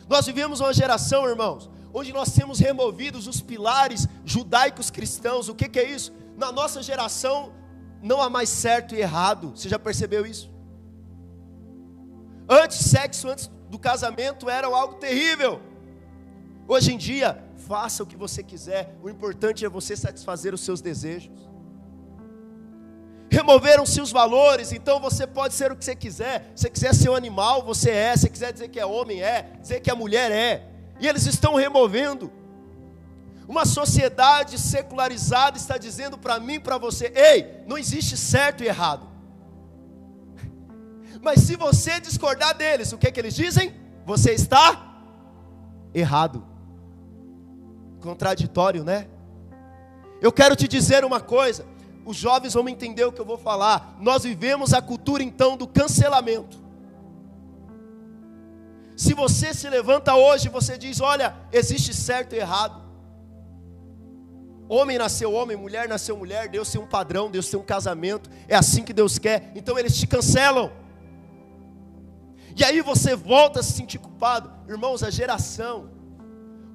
Nós 0.08 0.26
vivemos 0.26 0.60
uma 0.60 0.74
geração, 0.74 1.28
irmãos, 1.28 1.70
onde 1.94 2.12
nós 2.12 2.32
temos 2.32 2.60
removidos 2.60 3.28
os 3.28 3.42
pilares 3.42 4.08
judaicos 4.26 4.90
cristãos. 4.90 5.48
O 5.48 5.56
que, 5.56 5.70
que 5.70 5.80
é 5.80 5.90
isso? 5.90 6.12
Na 6.38 6.52
nossa 6.52 6.82
geração 6.82 7.54
não 8.02 8.22
há 8.22 8.30
mais 8.30 8.50
certo 8.50 8.96
e 8.96 9.00
errado. 9.00 9.52
Você 9.56 9.70
já 9.70 9.80
percebeu 9.80 10.26
isso? 10.26 10.52
Antes, 12.50 12.78
sexo 12.78 13.30
antes 13.30 13.50
do 13.70 13.80
casamento 13.80 14.50
era 14.50 14.68
algo 14.68 14.96
terrível. 14.96 15.62
Hoje 16.68 16.94
em 16.94 16.98
dia, 16.98 17.44
faça 17.58 18.04
o 18.04 18.06
que 18.06 18.18
você 18.18 18.44
quiser. 18.44 18.98
O 19.02 19.10
importante 19.10 19.64
é 19.64 19.70
você 19.70 19.96
satisfazer 19.96 20.54
os 20.54 20.62
seus 20.62 20.82
desejos 20.82 21.32
removeram-se 23.34 24.00
os 24.00 24.12
valores, 24.12 24.72
então 24.72 25.00
você 25.00 25.26
pode 25.26 25.56
ser 25.56 25.72
o 25.72 25.76
que 25.76 25.84
você 25.84 25.96
quiser. 25.96 26.52
Se 26.56 26.70
quiser 26.70 26.94
ser 26.94 27.10
um 27.10 27.16
animal, 27.16 27.64
você 27.64 27.90
é. 27.90 28.16
Se 28.16 28.30
quiser 28.30 28.54
dizer 28.54 28.68
que 28.70 28.80
é 28.80 28.86
homem, 28.86 29.24
é. 29.24 29.58
Dizer 29.60 29.80
que 29.80 29.90
é 29.90 29.96
mulher, 29.96 30.32
é. 30.32 30.68
E 31.00 31.08
eles 31.08 31.26
estão 31.26 31.56
removendo. 31.56 32.32
Uma 33.48 33.66
sociedade 33.66 34.60
secularizada 34.60 35.58
está 35.58 35.78
dizendo 35.80 36.16
para 36.16 36.40
mim, 36.40 36.60
para 36.60 36.78
você: 36.78 37.12
ei, 37.16 37.64
não 37.66 37.76
existe 37.76 38.16
certo 38.16 38.64
e 38.64 38.68
errado. 38.68 39.08
Mas 41.20 41.42
se 41.42 41.56
você 41.56 42.00
discordar 42.00 42.56
deles, 42.56 42.94
o 42.94 43.00
que, 43.00 43.08
é 43.08 43.12
que 43.12 43.20
eles 43.20 43.34
dizem? 43.34 43.74
Você 44.06 44.32
está 44.32 45.02
errado. 45.92 46.46
Contraditório, 48.00 48.84
né? 48.84 49.08
Eu 50.22 50.32
quero 50.32 50.56
te 50.56 50.68
dizer 50.68 51.04
uma 51.04 51.20
coisa: 51.20 51.66
os 52.06 52.18
jovens 52.18 52.54
vão 52.54 52.68
entender 52.68 53.06
o 53.06 53.12
que 53.12 53.22
eu 53.22 53.26
vou 53.26 53.38
falar. 53.38 53.96
Nós 54.00 54.24
vivemos 54.24 54.74
a 54.74 54.82
cultura 54.82 55.24
então 55.24 55.56
do 55.56 55.68
cancelamento. 55.68 56.62
Se 58.96 59.14
você 59.14 59.54
se 59.54 59.68
levanta 59.70 60.16
hoje 60.16 60.50
você 60.50 60.78
diz: 60.78 61.00
Olha, 61.02 61.36
existe 61.52 61.94
certo 61.94 62.34
e 62.34 62.40
errado. 62.40 62.84
Homem 64.70 64.98
nasceu 64.98 65.32
homem, 65.34 65.58
mulher 65.58 65.88
nasceu 65.88 66.16
mulher, 66.16 66.48
Deus 66.48 66.72
tem 66.72 66.80
um 66.82 66.88
padrão, 66.88 67.30
Deus 67.30 67.50
tem 67.50 67.60
um 67.60 67.64
casamento, 67.64 68.30
é 68.48 68.56
assim 68.56 68.82
que 68.82 68.94
Deus 68.94 69.20
quer, 69.20 69.52
então 69.56 69.78
eles 69.78 69.96
te 69.98 70.08
cancelam. 70.08 70.72
E 72.56 72.64
aí 72.64 72.82
você 72.82 73.16
volta 73.16 73.60
a 73.60 73.64
se 73.64 73.74
sentir 73.74 73.98
culpado. 73.98 74.52
Irmãos, 74.68 75.04
a 75.04 75.10
geração 75.10 75.90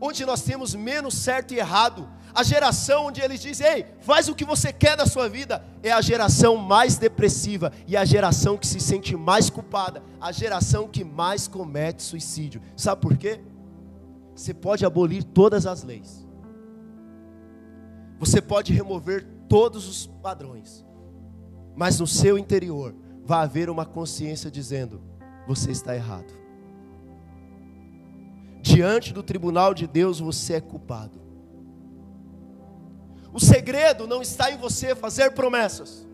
onde 0.01 0.25
nós 0.25 0.43
temos 0.43 0.75
menos 0.75 1.15
certo 1.15 1.55
e 1.55 1.59
errado 1.59 2.09
a 2.35 2.43
geração 2.43 3.07
onde 3.07 3.21
eles 3.21 3.41
dizem, 3.41 3.67
ei, 3.67 3.87
faz 4.01 4.29
o 4.29 4.35
que 4.35 4.45
você 4.45 4.73
quer 4.73 4.97
da 4.97 5.07
sua 5.07 5.29
vida, 5.29 5.65
é 5.83 5.91
a 5.91 6.01
geração 6.01 6.57
mais 6.57 6.97
depressiva 6.97 7.73
e 7.87 7.97
a 7.97 8.05
geração 8.05 8.57
que 8.57 8.67
se 8.67 8.81
sente 8.81 9.17
mais 9.17 9.51
culpada, 9.51 10.03
a 10.21 10.31
geração 10.31 10.89
que 10.89 11.05
mais 11.05 11.49
comete 11.49 12.03
suicídio. 12.03 12.61
Sabe 12.77 13.01
por 13.01 13.17
quê? 13.17 13.41
Você 14.35 14.55
pode 14.55 14.85
abolir 14.85 15.25
todas 15.25 15.67
as 15.67 15.83
leis, 15.83 16.27
você 18.19 18.41
pode 18.41 18.73
remover 18.73 19.27
todos 19.49 19.89
os 19.89 20.07
padrões, 20.07 20.85
mas 21.75 21.99
no 21.99 22.07
seu 22.07 22.39
interior 22.39 22.95
vai 23.25 23.43
haver 23.43 23.69
uma 23.69 23.85
consciência 23.85 24.51
dizendo: 24.51 25.01
você 25.47 25.71
está 25.71 25.95
errado. 25.95 26.33
Diante 28.61 29.13
do 29.13 29.23
tribunal 29.23 29.73
de 29.73 29.87
Deus 29.87 30.21
você 30.21 30.55
é 30.55 30.61
culpado. 30.61 31.28
O 33.39 33.41
segredo 33.41 34.05
não 34.09 34.21
está 34.21 34.51
em 34.51 34.57
você 34.57 34.97
fazer 34.97 35.31
promessas. 35.31 36.05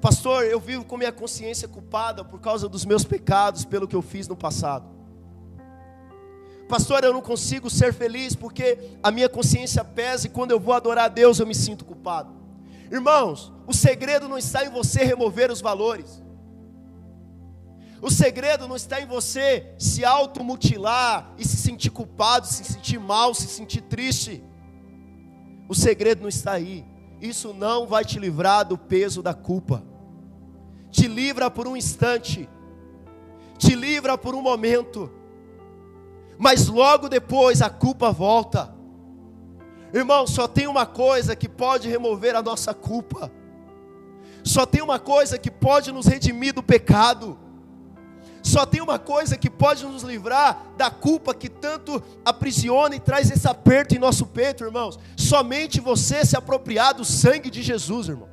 Pastor, 0.00 0.46
eu 0.46 0.58
vivo 0.58 0.82
com 0.82 0.96
minha 0.96 1.12
consciência 1.12 1.68
culpada 1.68 2.24
por 2.24 2.40
causa 2.40 2.66
dos 2.66 2.86
meus 2.86 3.04
pecados, 3.04 3.66
pelo 3.66 3.86
que 3.86 3.94
eu 3.94 4.00
fiz 4.00 4.26
no 4.26 4.34
passado. 4.34 4.88
Pastor, 6.70 7.04
eu 7.04 7.12
não 7.12 7.20
consigo 7.20 7.68
ser 7.68 7.92
feliz 7.92 8.34
porque 8.34 8.96
a 9.02 9.10
minha 9.10 9.28
consciência 9.28 9.84
pesa 9.84 10.26
e 10.26 10.30
quando 10.30 10.52
eu 10.52 10.58
vou 10.58 10.72
adorar 10.72 11.04
a 11.04 11.08
Deus 11.08 11.38
eu 11.38 11.46
me 11.46 11.54
sinto 11.54 11.84
culpado. 11.84 12.32
Irmãos, 12.90 13.52
o 13.66 13.74
segredo 13.74 14.26
não 14.26 14.38
está 14.38 14.64
em 14.64 14.70
você 14.70 15.04
remover 15.04 15.50
os 15.50 15.60
valores. 15.60 16.22
O 18.00 18.10
segredo 18.10 18.66
não 18.66 18.76
está 18.76 19.02
em 19.02 19.06
você 19.06 19.74
se 19.78 20.02
automutilar 20.02 21.34
e 21.36 21.46
se 21.46 21.58
sentir 21.58 21.90
culpado, 21.90 22.46
se 22.46 22.64
sentir 22.64 22.98
mal, 22.98 23.34
se 23.34 23.48
sentir 23.48 23.82
triste. 23.82 24.42
O 25.70 25.74
segredo 25.76 26.22
não 26.22 26.28
está 26.28 26.54
aí. 26.54 26.84
Isso 27.20 27.54
não 27.54 27.86
vai 27.86 28.04
te 28.04 28.18
livrar 28.18 28.66
do 28.66 28.76
peso 28.76 29.22
da 29.22 29.32
culpa. 29.32 29.84
Te 30.90 31.06
livra 31.06 31.48
por 31.48 31.68
um 31.68 31.76
instante. 31.76 32.48
Te 33.56 33.76
livra 33.76 34.18
por 34.18 34.34
um 34.34 34.42
momento. 34.42 35.08
Mas 36.36 36.66
logo 36.66 37.08
depois 37.08 37.62
a 37.62 37.70
culpa 37.70 38.10
volta. 38.10 38.74
Irmão, 39.94 40.26
só 40.26 40.48
tem 40.48 40.66
uma 40.66 40.86
coisa 40.86 41.36
que 41.36 41.48
pode 41.48 41.88
remover 41.88 42.34
a 42.34 42.42
nossa 42.42 42.74
culpa. 42.74 43.30
Só 44.42 44.66
tem 44.66 44.82
uma 44.82 44.98
coisa 44.98 45.38
que 45.38 45.52
pode 45.52 45.92
nos 45.92 46.06
redimir 46.06 46.52
do 46.52 46.64
pecado. 46.64 47.38
Só 48.50 48.66
tem 48.66 48.80
uma 48.80 48.98
coisa 48.98 49.36
que 49.36 49.48
pode 49.48 49.86
nos 49.86 50.02
livrar 50.02 50.60
da 50.76 50.90
culpa 50.90 51.32
que 51.32 51.48
tanto 51.48 52.02
aprisiona 52.24 52.96
e 52.96 52.98
traz 52.98 53.30
esse 53.30 53.46
aperto 53.46 53.94
em 53.94 53.98
nosso 53.98 54.26
peito, 54.26 54.64
irmãos. 54.64 54.98
Somente 55.16 55.80
você 55.80 56.24
se 56.24 56.36
apropriar 56.36 56.94
do 56.94 57.04
sangue 57.04 57.48
de 57.48 57.62
Jesus, 57.62 58.08
irmãos. 58.08 58.28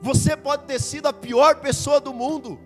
Você 0.00 0.36
pode 0.36 0.64
ter 0.64 0.80
sido 0.80 1.06
a 1.06 1.12
pior 1.12 1.60
pessoa 1.60 2.00
do 2.00 2.12
mundo. 2.12 2.58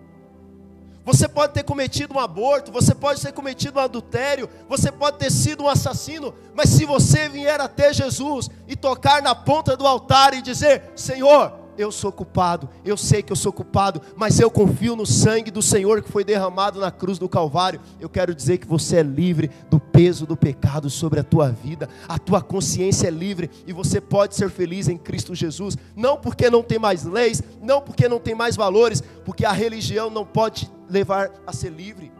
Você 1.05 1.27
pode 1.27 1.53
ter 1.53 1.63
cometido 1.63 2.15
um 2.15 2.19
aborto, 2.19 2.71
você 2.71 2.95
pode 2.95 3.21
ter 3.21 3.31
cometido 3.31 3.77
um 3.77 3.83
adultério, 3.83 4.49
você 4.67 4.91
pode 4.91 5.19
ter 5.19 5.31
sido 5.31 5.63
um 5.63 5.69
assassino, 5.69 6.33
mas 6.55 6.69
se 6.71 6.85
você 6.85 7.29
vier 7.29 7.61
até 7.61 7.93
Jesus 7.93 8.49
e 8.67 8.75
tocar 8.75 9.21
na 9.21 9.35
ponta 9.35 9.77
do 9.77 9.85
altar 9.85 10.33
e 10.33 10.41
dizer: 10.41 10.91
Senhor, 10.95 11.66
eu 11.77 11.91
sou 11.91 12.11
culpado, 12.11 12.69
eu 12.83 12.97
sei 12.97 13.21
que 13.21 13.31
eu 13.31 13.35
sou 13.35 13.53
culpado, 13.53 14.01
mas 14.15 14.39
eu 14.39 14.49
confio 14.49 14.95
no 14.95 15.05
sangue 15.05 15.51
do 15.51 15.61
Senhor 15.61 16.01
que 16.01 16.11
foi 16.11 16.23
derramado 16.23 16.79
na 16.79 16.91
cruz 16.91 17.17
do 17.17 17.29
Calvário. 17.29 17.79
Eu 17.99 18.09
quero 18.09 18.33
dizer 18.33 18.57
que 18.57 18.67
você 18.67 18.97
é 18.97 19.03
livre 19.03 19.51
do 19.69 19.79
peso 19.79 20.25
do 20.25 20.35
pecado 20.35 20.89
sobre 20.89 21.19
a 21.19 21.23
tua 21.23 21.49
vida, 21.49 21.87
a 22.07 22.17
tua 22.17 22.41
consciência 22.41 23.07
é 23.07 23.11
livre 23.11 23.49
e 23.65 23.73
você 23.73 24.01
pode 24.01 24.35
ser 24.35 24.49
feliz 24.49 24.87
em 24.87 24.97
Cristo 24.97 25.35
Jesus, 25.35 25.77
não 25.95 26.17
porque 26.17 26.49
não 26.49 26.63
tem 26.63 26.79
mais 26.79 27.03
leis, 27.03 27.41
não 27.61 27.81
porque 27.81 28.07
não 28.07 28.19
tem 28.19 28.35
mais 28.35 28.55
valores, 28.55 29.03
porque 29.23 29.45
a 29.45 29.51
religião 29.51 30.09
não 30.09 30.25
pode 30.25 30.65
te 30.65 30.71
levar 30.89 31.31
a 31.45 31.53
ser 31.53 31.71
livre, 31.71 32.11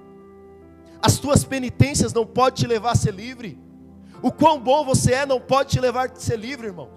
as 1.01 1.17
tuas 1.17 1.43
penitências 1.43 2.13
não 2.13 2.25
podem 2.25 2.63
te 2.63 2.67
levar 2.67 2.91
a 2.91 2.95
ser 2.95 3.13
livre, 3.13 3.59
o 4.21 4.31
quão 4.31 4.59
bom 4.59 4.83
você 4.83 5.13
é 5.13 5.25
não 5.25 5.39
pode 5.39 5.69
te 5.69 5.79
levar 5.79 6.09
a 6.09 6.15
ser 6.15 6.37
livre, 6.37 6.67
irmão. 6.67 6.89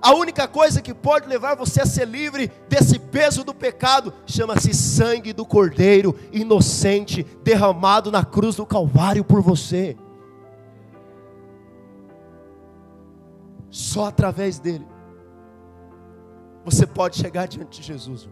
A 0.00 0.14
única 0.14 0.46
coisa 0.46 0.82
que 0.82 0.92
pode 0.92 1.28
levar 1.28 1.54
você 1.54 1.80
a 1.80 1.86
ser 1.86 2.06
livre 2.06 2.50
desse 2.68 2.98
peso 2.98 3.42
do 3.44 3.54
pecado 3.54 4.12
chama-se 4.26 4.74
sangue 4.74 5.32
do 5.32 5.46
Cordeiro 5.46 6.18
inocente 6.32 7.24
derramado 7.42 8.10
na 8.10 8.24
cruz 8.24 8.56
do 8.56 8.66
Calvário 8.66 9.24
por 9.24 9.40
você. 9.40 9.96
Só 13.70 14.06
através 14.06 14.58
dele 14.58 14.86
você 16.64 16.86
pode 16.86 17.16
chegar 17.16 17.46
diante 17.46 17.80
de 17.80 17.86
Jesus. 17.86 18.28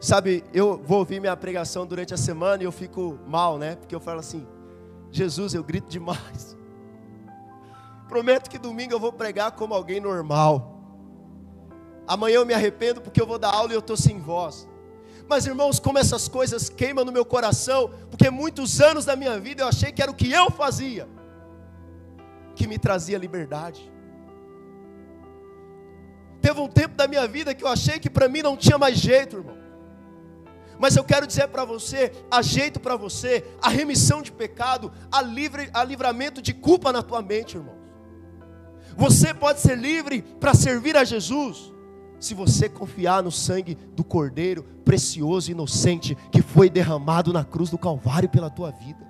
Sabe, 0.00 0.42
eu 0.54 0.80
vou 0.82 1.00
ouvir 1.00 1.20
minha 1.20 1.36
pregação 1.36 1.84
durante 1.84 2.14
a 2.14 2.16
semana 2.16 2.62
e 2.62 2.66
eu 2.66 2.72
fico 2.72 3.18
mal, 3.26 3.58
né? 3.58 3.76
Porque 3.76 3.94
eu 3.94 4.00
falo 4.00 4.20
assim: 4.20 4.46
Jesus, 5.10 5.52
eu 5.52 5.62
grito 5.62 5.88
demais. 5.88 6.56
Prometo 8.10 8.50
que 8.50 8.58
domingo 8.58 8.92
eu 8.92 8.98
vou 8.98 9.12
pregar 9.12 9.52
como 9.52 9.72
alguém 9.72 10.00
normal. 10.00 10.54
Amanhã 12.08 12.38
eu 12.38 12.44
me 12.44 12.52
arrependo 12.52 13.00
porque 13.00 13.22
eu 13.22 13.26
vou 13.26 13.38
dar 13.38 13.54
aula 13.54 13.70
e 13.70 13.76
eu 13.76 13.78
estou 13.78 13.96
sem 13.96 14.18
voz. 14.18 14.68
Mas 15.28 15.46
irmãos, 15.46 15.78
como 15.78 15.96
essas 15.96 16.26
coisas 16.26 16.68
queimam 16.68 17.04
no 17.04 17.12
meu 17.12 17.24
coração, 17.24 17.88
porque 18.10 18.28
muitos 18.28 18.80
anos 18.80 19.04
da 19.04 19.14
minha 19.14 19.38
vida 19.38 19.62
eu 19.62 19.68
achei 19.68 19.92
que 19.92 20.02
era 20.02 20.10
o 20.10 20.14
que 20.14 20.32
eu 20.32 20.50
fazia 20.50 21.08
que 22.56 22.66
me 22.66 22.80
trazia 22.80 23.16
liberdade. 23.16 23.80
Teve 26.42 26.60
um 26.60 26.68
tempo 26.68 26.96
da 26.96 27.06
minha 27.06 27.28
vida 27.28 27.54
que 27.54 27.62
eu 27.62 27.68
achei 27.68 28.00
que 28.00 28.10
para 28.10 28.28
mim 28.28 28.42
não 28.42 28.56
tinha 28.56 28.76
mais 28.76 28.98
jeito, 28.98 29.36
irmão. 29.36 29.56
Mas 30.80 30.96
eu 30.96 31.04
quero 31.04 31.28
dizer 31.28 31.46
para 31.46 31.64
você, 31.64 32.10
há 32.28 32.42
jeito 32.42 32.80
para 32.80 32.96
você, 32.96 33.46
a 33.62 33.68
remissão 33.68 34.20
de 34.20 34.32
pecado, 34.32 34.92
a, 35.12 35.22
livre, 35.22 35.70
a 35.72 35.84
livramento 35.84 36.42
de 36.42 36.52
culpa 36.52 36.92
na 36.92 37.04
tua 37.04 37.22
mente, 37.22 37.56
irmão. 37.56 37.79
Você 38.96 39.32
pode 39.32 39.60
ser 39.60 39.76
livre 39.76 40.22
para 40.22 40.54
servir 40.54 40.96
a 40.96 41.04
Jesus, 41.04 41.72
se 42.18 42.34
você 42.34 42.68
confiar 42.68 43.22
no 43.22 43.30
sangue 43.30 43.74
do 43.74 44.04
Cordeiro 44.04 44.62
precioso 44.84 45.50
e 45.50 45.52
inocente 45.52 46.16
que 46.30 46.42
foi 46.42 46.68
derramado 46.68 47.32
na 47.32 47.44
cruz 47.44 47.70
do 47.70 47.78
Calvário 47.78 48.28
pela 48.28 48.50
tua 48.50 48.70
vida. 48.70 49.08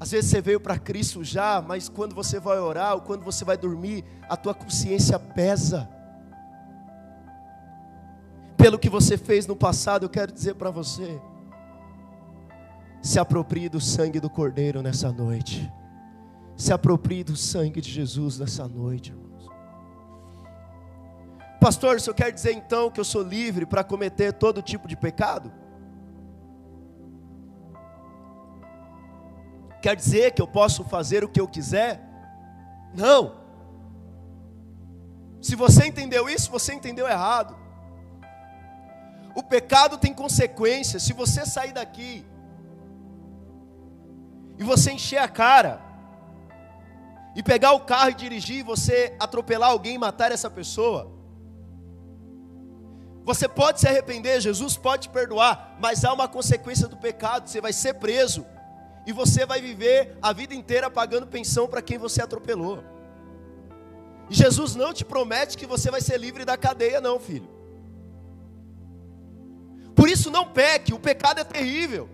Às 0.00 0.10
vezes 0.10 0.30
você 0.30 0.40
veio 0.40 0.60
para 0.60 0.78
Cristo 0.78 1.24
já, 1.24 1.62
mas 1.66 1.88
quando 1.88 2.14
você 2.14 2.38
vai 2.38 2.58
orar 2.58 2.94
ou 2.94 3.00
quando 3.00 3.22
você 3.24 3.44
vai 3.44 3.56
dormir, 3.56 4.04
a 4.28 4.36
tua 4.36 4.54
consciência 4.54 5.18
pesa. 5.18 5.88
Pelo 8.56 8.78
que 8.78 8.88
você 8.88 9.16
fez 9.16 9.46
no 9.46 9.56
passado, 9.56 10.04
eu 10.04 10.10
quero 10.10 10.32
dizer 10.32 10.54
para 10.54 10.70
você: 10.70 11.20
se 13.02 13.18
aproprie 13.18 13.68
do 13.68 13.80
sangue 13.80 14.20
do 14.20 14.30
Cordeiro 14.30 14.82
nessa 14.82 15.12
noite. 15.12 15.70
Se 16.56 16.72
aproprie 16.72 17.24
do 17.24 17.36
sangue 17.36 17.80
de 17.80 17.90
Jesus 17.90 18.38
nessa 18.38 18.68
noite, 18.68 19.10
irmãos. 19.10 19.50
Pastor, 21.60 21.96
o 21.96 22.00
senhor 22.00 22.14
quer 22.14 22.30
dizer 22.30 22.52
então 22.52 22.90
que 22.90 23.00
eu 23.00 23.04
sou 23.04 23.22
livre 23.22 23.64
para 23.64 23.82
cometer 23.82 24.32
todo 24.32 24.62
tipo 24.62 24.86
de 24.86 24.96
pecado? 24.96 25.52
Quer 29.80 29.96
dizer 29.96 30.32
que 30.32 30.40
eu 30.40 30.46
posso 30.46 30.84
fazer 30.84 31.24
o 31.24 31.28
que 31.28 31.40
eu 31.40 31.48
quiser? 31.48 32.00
Não. 32.94 33.36
Se 35.42 35.56
você 35.56 35.86
entendeu 35.86 36.28
isso, 36.28 36.50
você 36.50 36.72
entendeu 36.72 37.06
errado. 37.06 37.56
O 39.34 39.42
pecado 39.42 39.98
tem 39.98 40.14
consequências. 40.14 41.02
Se 41.02 41.12
você 41.12 41.44
sair 41.44 41.72
daqui 41.72 42.24
e 44.58 44.62
você 44.62 44.92
encher 44.92 45.18
a 45.18 45.28
cara, 45.28 45.82
e 47.34 47.42
pegar 47.42 47.72
o 47.72 47.80
carro 47.80 48.10
e 48.10 48.14
dirigir, 48.14 48.64
você 48.64 49.14
atropelar 49.18 49.70
alguém 49.70 49.94
e 49.94 49.98
matar 49.98 50.30
essa 50.32 50.48
pessoa. 50.48 51.12
Você 53.24 53.48
pode 53.48 53.80
se 53.80 53.88
arrepender, 53.88 54.40
Jesus 54.40 54.76
pode 54.76 55.08
perdoar, 55.08 55.76
mas 55.80 56.04
há 56.04 56.12
uma 56.12 56.28
consequência 56.28 56.86
do 56.86 56.96
pecado, 56.96 57.48
você 57.48 57.60
vai 57.60 57.72
ser 57.72 57.94
preso 57.94 58.46
e 59.06 59.12
você 59.12 59.46
vai 59.46 59.60
viver 59.60 60.16
a 60.20 60.32
vida 60.32 60.54
inteira 60.54 60.90
pagando 60.90 61.26
pensão 61.26 61.66
para 61.66 61.82
quem 61.82 61.98
você 61.98 62.22
atropelou. 62.22 62.84
E 64.28 64.34
Jesus 64.34 64.74
não 64.74 64.92
te 64.92 65.04
promete 65.04 65.56
que 65.56 65.66
você 65.66 65.90
vai 65.90 66.00
ser 66.00 66.18
livre 66.18 66.44
da 66.44 66.56
cadeia, 66.56 67.00
não, 67.00 67.18
filho. 67.18 67.48
Por 69.94 70.08
isso 70.08 70.30
não 70.30 70.46
peque, 70.46 70.92
o 70.92 70.98
pecado 70.98 71.40
é 71.40 71.44
terrível. 71.44 72.08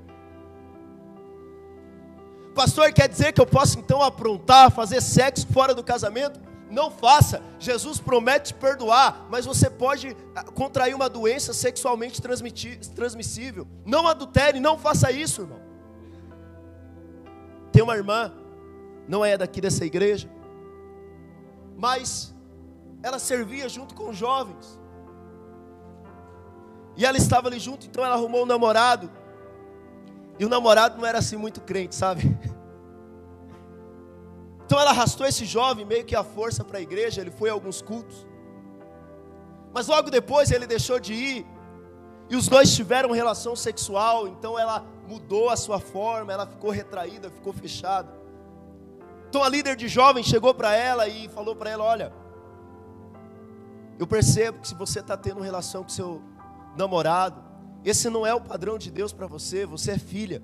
Pastor, 2.60 2.92
quer 2.92 3.08
dizer 3.08 3.32
que 3.32 3.40
eu 3.40 3.46
posso 3.46 3.78
então 3.78 4.02
aprontar, 4.02 4.70
fazer 4.70 5.00
sexo 5.00 5.46
fora 5.46 5.74
do 5.74 5.82
casamento? 5.82 6.38
Não 6.70 6.90
faça. 6.90 7.42
Jesus 7.58 7.98
promete 7.98 8.52
perdoar, 8.52 9.26
mas 9.30 9.46
você 9.46 9.70
pode 9.70 10.14
ah, 10.36 10.44
contrair 10.44 10.94
uma 10.94 11.08
doença 11.08 11.54
sexualmente 11.54 12.20
transmissível. 12.20 13.66
Não 13.86 14.06
adultere, 14.06 14.60
não 14.60 14.76
faça 14.76 15.10
isso, 15.10 15.40
irmão. 15.40 15.58
Tem 17.72 17.82
uma 17.82 17.96
irmã, 17.96 18.30
não 19.08 19.24
é 19.24 19.38
daqui 19.38 19.62
dessa 19.62 19.86
igreja, 19.86 20.28
mas 21.78 22.34
ela 23.02 23.18
servia 23.18 23.70
junto 23.70 23.94
com 23.94 24.12
jovens. 24.12 24.78
E 26.94 27.06
ela 27.06 27.16
estava 27.16 27.48
ali 27.48 27.58
junto, 27.58 27.86
então 27.86 28.04
ela 28.04 28.16
arrumou 28.16 28.42
um 28.42 28.46
namorado. 28.46 29.10
E 30.40 30.44
o 30.46 30.48
namorado 30.48 30.96
não 30.96 31.04
era 31.04 31.18
assim 31.18 31.36
muito 31.36 31.60
crente, 31.60 31.94
sabe? 31.94 32.22
Então 34.64 34.78
ela 34.78 34.90
arrastou 34.90 35.26
esse 35.26 35.44
jovem 35.44 35.84
meio 35.84 36.04
que 36.04 36.14
à 36.14 36.22
força 36.22 36.62
para 36.62 36.78
a 36.78 36.80
igreja, 36.80 37.20
ele 37.20 37.32
foi 37.32 37.50
a 37.50 37.52
alguns 37.52 37.82
cultos. 37.82 38.24
Mas 39.74 39.88
logo 39.88 40.12
depois 40.12 40.52
ele 40.52 40.64
deixou 40.64 41.00
de 41.00 41.12
ir. 41.12 41.46
E 42.28 42.36
os 42.36 42.46
dois 42.46 42.72
tiveram 42.72 43.10
relação 43.10 43.56
sexual, 43.56 44.28
então 44.28 44.56
ela 44.56 44.86
mudou 45.08 45.50
a 45.50 45.56
sua 45.56 45.80
forma, 45.80 46.32
ela 46.32 46.46
ficou 46.46 46.70
retraída, 46.70 47.28
ficou 47.30 47.52
fechada. 47.52 48.14
Então 49.28 49.42
a 49.42 49.48
líder 49.48 49.74
de 49.74 49.88
jovens 49.88 50.26
chegou 50.26 50.54
para 50.54 50.72
ela 50.72 51.08
e 51.08 51.28
falou 51.30 51.56
para 51.56 51.70
ela: 51.70 51.82
Olha, 51.82 52.12
eu 53.98 54.06
percebo 54.06 54.60
que 54.60 54.68
se 54.68 54.76
você 54.76 55.00
está 55.00 55.16
tendo 55.16 55.40
relação 55.40 55.82
com 55.82 55.88
seu 55.88 56.22
namorado, 56.76 57.49
esse 57.84 58.10
não 58.10 58.26
é 58.26 58.34
o 58.34 58.40
padrão 58.40 58.78
de 58.78 58.90
Deus 58.90 59.12
para 59.12 59.26
você, 59.26 59.64
você 59.64 59.92
é 59.92 59.98
filha. 59.98 60.42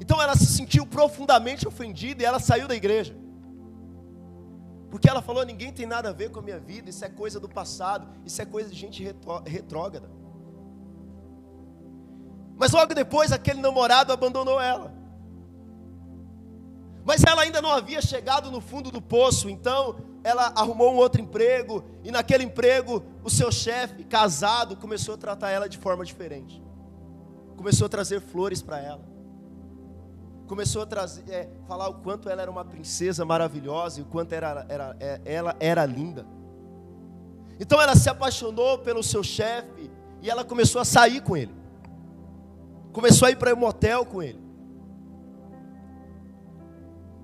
Então 0.00 0.20
ela 0.20 0.34
se 0.34 0.46
sentiu 0.46 0.86
profundamente 0.86 1.66
ofendida 1.66 2.22
e 2.22 2.26
ela 2.26 2.38
saiu 2.38 2.66
da 2.66 2.74
igreja. 2.74 3.16
Porque 4.90 5.08
ela 5.08 5.22
falou: 5.22 5.44
ninguém 5.44 5.72
tem 5.72 5.86
nada 5.86 6.08
a 6.08 6.12
ver 6.12 6.30
com 6.30 6.40
a 6.40 6.42
minha 6.42 6.58
vida, 6.58 6.90
isso 6.90 7.04
é 7.04 7.08
coisa 7.08 7.38
do 7.38 7.48
passado, 7.48 8.08
isso 8.24 8.40
é 8.40 8.44
coisa 8.44 8.70
de 8.70 8.76
gente 8.76 9.04
retrógrada. 9.46 10.10
Mas 12.56 12.72
logo 12.72 12.94
depois 12.94 13.32
aquele 13.32 13.60
namorado 13.60 14.12
abandonou 14.12 14.60
ela. 14.60 14.92
Mas 17.04 17.24
ela 17.24 17.42
ainda 17.42 17.62
não 17.62 17.70
havia 17.70 18.02
chegado 18.02 18.50
no 18.50 18.60
fundo 18.60 18.90
do 18.90 19.00
poço, 19.00 19.48
então 19.48 19.96
ela 20.22 20.52
arrumou 20.54 20.92
um 20.92 20.96
outro 20.96 21.20
emprego, 21.20 21.84
e 22.04 22.10
naquele 22.10 22.44
emprego, 22.44 23.02
o 23.24 23.30
seu 23.30 23.50
chefe, 23.50 24.04
casado, 24.04 24.76
começou 24.76 25.14
a 25.14 25.18
tratar 25.18 25.50
ela 25.50 25.68
de 25.68 25.78
forma 25.78 26.04
diferente. 26.04 26.62
Começou 27.56 27.86
a 27.86 27.88
trazer 27.88 28.20
flores 28.20 28.62
para 28.62 28.80
ela. 28.80 29.02
Começou 30.46 30.82
a 30.82 30.86
trazer, 30.86 31.22
é, 31.30 31.48
falar 31.66 31.88
o 31.88 31.94
quanto 31.94 32.28
ela 32.28 32.42
era 32.42 32.50
uma 32.50 32.64
princesa 32.64 33.24
maravilhosa 33.24 34.00
e 34.00 34.02
o 34.02 34.06
quanto 34.06 34.32
era, 34.32 34.66
era, 34.68 34.96
é, 34.98 35.20
ela 35.24 35.56
era 35.60 35.86
linda. 35.86 36.26
Então 37.58 37.80
ela 37.80 37.94
se 37.94 38.08
apaixonou 38.08 38.78
pelo 38.78 39.02
seu 39.02 39.22
chefe 39.22 39.90
e 40.22 40.30
ela 40.30 40.44
começou 40.44 40.80
a 40.80 40.84
sair 40.84 41.20
com 41.20 41.36
ele. 41.36 41.54
Começou 42.92 43.28
a 43.28 43.30
ir 43.30 43.36
para 43.36 43.54
um 43.54 43.58
motel 43.58 44.04
com 44.04 44.22
ele. 44.22 44.39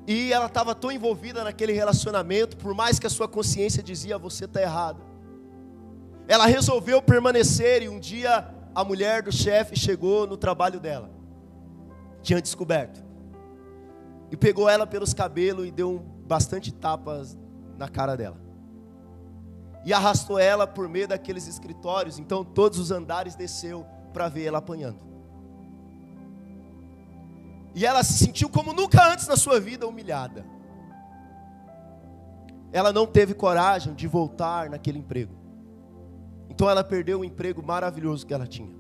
E 0.07 0.32
ela 0.32 0.46
estava 0.46 0.74
tão 0.74 0.92
envolvida 0.92 1.42
naquele 1.42 1.72
relacionamento, 1.72 2.57
por 2.57 2.72
mais 2.74 2.98
que 2.98 3.07
a 3.07 3.11
sua 3.11 3.26
consciência 3.26 3.82
dizia: 3.82 4.16
você 4.16 4.44
está 4.44 4.62
errado. 4.62 5.02
ela 6.28 6.46
resolveu 6.46 7.00
permanecer 7.02 7.82
e 7.82 7.88
um 7.88 7.98
dia 7.98 8.48
a 8.74 8.84
mulher 8.84 9.22
do 9.22 9.32
chefe 9.32 9.74
chegou 9.76 10.26
no 10.26 10.36
trabalho 10.36 10.78
dela, 10.78 11.11
tinha 12.22 12.42
descoberto, 12.42 13.02
e 14.30 14.36
pegou 14.36 14.68
ela 14.68 14.86
pelos 14.86 15.14
cabelos 15.14 15.66
e 15.66 15.70
deu 15.70 15.98
bastante 16.26 16.72
tapas 16.72 17.38
na 17.78 17.88
cara 17.88 18.16
dela. 18.16 18.36
E 19.84 19.92
arrastou 19.92 20.38
ela 20.38 20.66
por 20.66 20.88
meio 20.88 21.07
daqueles 21.07 21.46
escritórios, 21.46 22.18
então 22.18 22.44
todos 22.44 22.78
os 22.78 22.90
andares 22.90 23.36
desceu 23.36 23.86
para 24.12 24.28
ver 24.28 24.44
ela 24.44 24.59
apanhando. 24.59 24.98
E 27.76 27.84
ela 27.84 28.02
se 28.02 28.14
sentiu 28.14 28.48
como 28.48 28.72
nunca 28.72 29.06
antes 29.12 29.28
na 29.28 29.36
sua 29.36 29.60
vida 29.60 29.86
humilhada. 29.86 30.46
Ela 32.72 32.90
não 32.90 33.06
teve 33.06 33.34
coragem 33.34 33.94
de 33.94 34.08
voltar 34.08 34.70
naquele 34.70 34.98
emprego. 34.98 35.34
Então 36.48 36.70
ela 36.70 36.82
perdeu 36.82 37.20
o 37.20 37.24
emprego 37.24 37.62
maravilhoso 37.62 38.26
que 38.26 38.32
ela 38.32 38.46
tinha. 38.46 38.74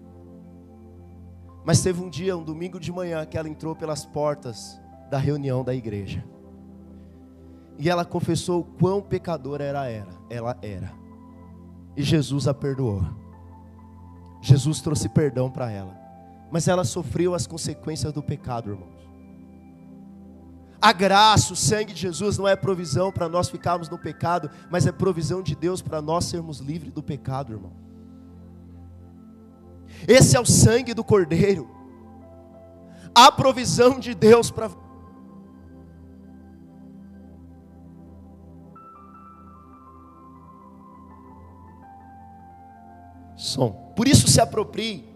Mas 1.62 1.82
teve 1.82 2.02
um 2.02 2.08
dia, 2.08 2.34
um 2.38 2.42
domingo 2.42 2.80
de 2.80 2.90
manhã, 2.90 3.26
que 3.26 3.36
ela 3.36 3.50
entrou 3.50 3.76
pelas 3.76 4.06
portas 4.06 4.80
da 5.10 5.18
reunião 5.18 5.62
da 5.62 5.74
igreja. 5.74 6.24
E 7.78 7.90
ela 7.90 8.02
confessou 8.02 8.60
o 8.60 8.64
quão 8.64 9.02
pecadora 9.02 9.62
ela 9.62 9.86
era. 9.86 10.12
Ela 10.30 10.56
era. 10.62 10.90
E 11.94 12.02
Jesus 12.02 12.48
a 12.48 12.54
perdoou. 12.54 13.04
Jesus 14.40 14.80
trouxe 14.80 15.06
perdão 15.06 15.50
para 15.50 15.70
ela. 15.70 16.05
Mas 16.50 16.68
ela 16.68 16.84
sofreu 16.84 17.34
as 17.34 17.46
consequências 17.46 18.12
do 18.12 18.22
pecado, 18.22 18.70
irmãos. 18.70 18.96
A 20.80 20.92
graça, 20.92 21.52
o 21.52 21.56
sangue 21.56 21.92
de 21.92 22.00
Jesus 22.00 22.38
não 22.38 22.46
é 22.46 22.54
provisão 22.54 23.10
para 23.10 23.28
nós 23.28 23.48
ficarmos 23.48 23.88
no 23.88 23.98
pecado, 23.98 24.50
mas 24.70 24.86
é 24.86 24.92
provisão 24.92 25.42
de 25.42 25.56
Deus 25.56 25.82
para 25.82 26.00
nós 26.00 26.26
sermos 26.26 26.58
livres 26.60 26.92
do 26.92 27.02
pecado, 27.02 27.52
irmão. 27.52 27.72
Esse 30.06 30.36
é 30.36 30.40
o 30.40 30.46
sangue 30.46 30.94
do 30.94 31.02
Cordeiro. 31.02 31.68
A 33.14 33.32
provisão 33.32 33.98
de 33.98 34.14
Deus 34.14 34.50
para 34.50 34.70
som. 43.36 43.92
Por 43.96 44.06
isso 44.06 44.28
se 44.28 44.40
aproprie 44.40 45.15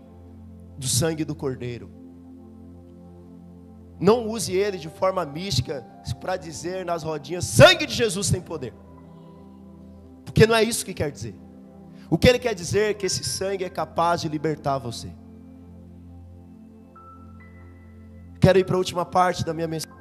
do 0.80 0.88
sangue 0.88 1.26
do 1.26 1.34
Cordeiro. 1.34 1.90
Não 4.00 4.26
use 4.26 4.54
ele 4.54 4.78
de 4.78 4.88
forma 4.88 5.26
mística 5.26 5.86
para 6.18 6.38
dizer 6.38 6.86
nas 6.86 7.02
rodinhas: 7.02 7.44
sangue 7.44 7.84
de 7.84 7.92
Jesus 7.92 8.30
tem 8.30 8.40
poder. 8.40 8.72
Porque 10.24 10.46
não 10.46 10.54
é 10.54 10.62
isso 10.62 10.84
que 10.84 10.94
quer 10.94 11.12
dizer. 11.12 11.34
O 12.08 12.16
que 12.16 12.26
ele 12.26 12.38
quer 12.38 12.54
dizer 12.54 12.90
é 12.90 12.94
que 12.94 13.04
esse 13.04 13.22
sangue 13.22 13.62
é 13.62 13.68
capaz 13.68 14.22
de 14.22 14.28
libertar 14.28 14.78
você. 14.78 15.12
Quero 18.40 18.58
ir 18.58 18.64
para 18.64 18.74
a 18.74 18.78
última 18.78 19.04
parte 19.04 19.44
da 19.44 19.52
minha 19.52 19.68
mensagem. 19.68 19.94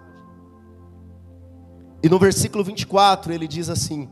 E 2.01 2.07
no 2.07 2.17
versículo 2.17 2.63
24 2.63 3.33
ele 3.33 3.49
diz 3.49 3.69
assim: 3.69 4.09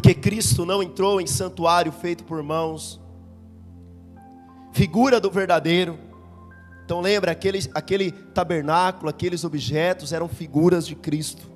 Porque 0.00 0.14
Cristo 0.14 0.64
não 0.64 0.82
entrou 0.82 1.20
em 1.20 1.26
santuário 1.26 1.92
feito 1.92 2.24
por 2.24 2.42
mãos, 2.42 2.98
figura 4.72 5.20
do 5.20 5.30
verdadeiro. 5.30 5.98
Então 6.86 7.02
lembra, 7.02 7.32
aquele, 7.32 7.70
aquele 7.74 8.10
tabernáculo, 8.10 9.10
aqueles 9.10 9.44
objetos 9.44 10.14
eram 10.14 10.26
figuras 10.26 10.86
de 10.86 10.94
Cristo, 10.94 11.50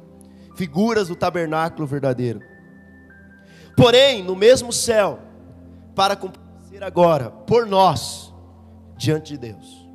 figuras 0.55 1.09
do 1.09 1.17
tabernáculo 1.17 1.87
verdadeiro. 1.87 2.43
Porém, 3.75 4.23
no 4.23 4.37
mesmo 4.37 4.75
céu, 4.75 5.21
para 5.95 6.15
comparecer 6.15 6.85
agora 6.85 7.31
por 7.31 7.65
nós 7.67 8.31
diante 8.95 9.33
de 9.33 9.39
Deus. 9.39 9.89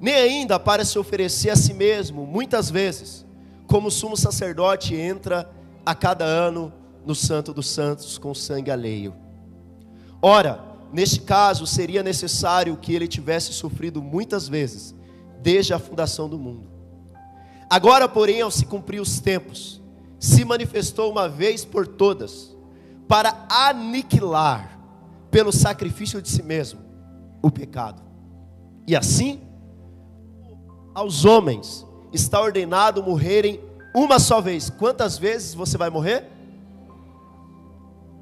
Nem 0.00 0.14
ainda 0.14 0.58
para 0.58 0.82
se 0.82 0.98
oferecer 0.98 1.50
a 1.50 1.56
si 1.56 1.74
mesmo, 1.74 2.26
muitas 2.26 2.70
vezes, 2.70 3.26
como 3.66 3.90
sumo 3.90 4.16
sacerdote 4.16 4.94
entra 4.94 5.50
a 5.84 5.94
cada 5.94 6.24
ano 6.24 6.72
no 7.04 7.14
Santo 7.14 7.52
dos 7.52 7.68
Santos 7.68 8.18
com 8.18 8.34
sangue 8.34 8.70
alheio. 8.70 9.14
Ora, 10.22 10.74
Neste 10.94 11.22
caso, 11.22 11.66
seria 11.66 12.04
necessário 12.04 12.76
que 12.76 12.94
ele 12.94 13.08
tivesse 13.08 13.52
sofrido 13.52 14.00
muitas 14.00 14.48
vezes, 14.48 14.94
desde 15.42 15.74
a 15.74 15.78
fundação 15.80 16.28
do 16.28 16.38
mundo. 16.38 16.68
Agora, 17.68 18.08
porém, 18.08 18.42
ao 18.42 18.50
se 18.52 18.64
cumprir 18.64 19.00
os 19.00 19.18
tempos, 19.18 19.82
se 20.20 20.44
manifestou 20.44 21.10
uma 21.10 21.28
vez 21.28 21.64
por 21.64 21.88
todas, 21.88 22.56
para 23.08 23.44
aniquilar, 23.50 24.78
pelo 25.32 25.50
sacrifício 25.50 26.22
de 26.22 26.28
si 26.28 26.44
mesmo, 26.44 26.78
o 27.42 27.50
pecado. 27.50 28.00
E 28.86 28.94
assim, 28.94 29.40
aos 30.94 31.24
homens 31.24 31.84
está 32.12 32.40
ordenado 32.40 33.02
morrerem 33.02 33.60
uma 33.92 34.20
só 34.20 34.40
vez. 34.40 34.70
Quantas 34.70 35.18
vezes 35.18 35.54
você 35.54 35.76
vai 35.76 35.90
morrer? 35.90 36.30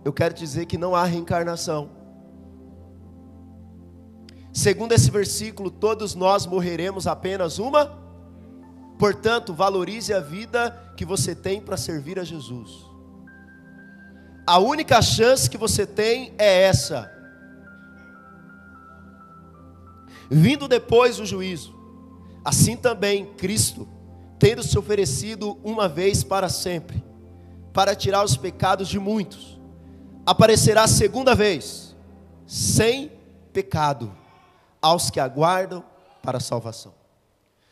Eu 0.05 0.13
quero 0.13 0.35
dizer 0.35 0.67
que 0.67 0.79
não 0.79 0.95
há 0.95 1.05
reencarnação. 1.05 1.91
Segundo 4.53 4.93
esse 4.93 5.11
versículo, 5.11 5.71
todos 5.71 6.15
nós 6.15 6.47
morreremos 6.47 7.07
apenas 7.07 7.59
uma. 7.59 7.99
Portanto, 8.99 9.55
valorize 9.55 10.13
a 10.13 10.21
vida 10.21 10.71
que 10.97 11.05
você 11.05 11.35
tem 11.35 11.61
para 11.61 11.77
servir 11.77 12.19
a 12.19 12.25
Jesus. 12.25 12.93
A 14.47 14.59
única 14.59 15.01
chance 15.01 15.49
que 15.49 15.57
você 15.57 15.87
tem 15.87 16.35
é 16.37 16.63
essa. 16.65 17.11
Vindo 20.31 20.67
depois 20.67 21.21
o 21.21 21.27
juízo, 21.27 21.75
assim 22.45 22.77
também 22.77 23.27
Cristo, 23.35 23.87
tendo 24.39 24.63
se 24.63 24.79
oferecido 24.79 25.59
uma 25.63 25.89
vez 25.89 26.25
para 26.25 26.49
sempre, 26.49 27.03
para 27.73 27.95
tirar 27.95 28.25
os 28.25 28.37
pecados 28.37 28.89
de 28.89 28.99
muitos, 28.99 29.52
aparecerá 30.25 30.87
segunda 30.87 31.35
vez, 31.35 31.97
sem 32.47 33.13
pecado 33.53 34.13
aos 34.81 35.11
que 35.11 35.21
aguardam 35.21 35.85
para 36.23 36.39
a 36.39 36.41
salvação. 36.41 36.95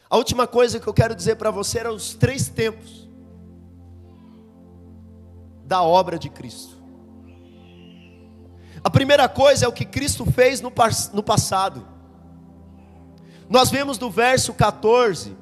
A 0.09 0.17
última 0.17 0.47
coisa 0.47 0.81
que 0.81 0.87
eu 0.87 0.95
quero 0.95 1.15
dizer 1.15 1.37
para 1.37 1.51
você 1.51 1.79
eram 1.79 1.95
os 1.95 2.15
três 2.15 2.49
tempos 2.49 3.09
da 5.65 5.83
obra 5.83 6.19
de 6.19 6.29
Cristo. 6.29 6.77
A 8.83 8.91
primeira 8.91 9.29
coisa 9.29 9.67
é 9.67 9.69
o 9.69 9.73
que 9.73 9.85
Cristo 9.85 10.25
fez 10.25 10.61
no, 10.61 10.73
no 11.13 11.23
passado. 11.23 11.87
Nós 13.49 13.71
vemos 13.71 13.99
do 13.99 14.11
verso 14.11 14.53
14 14.55 15.37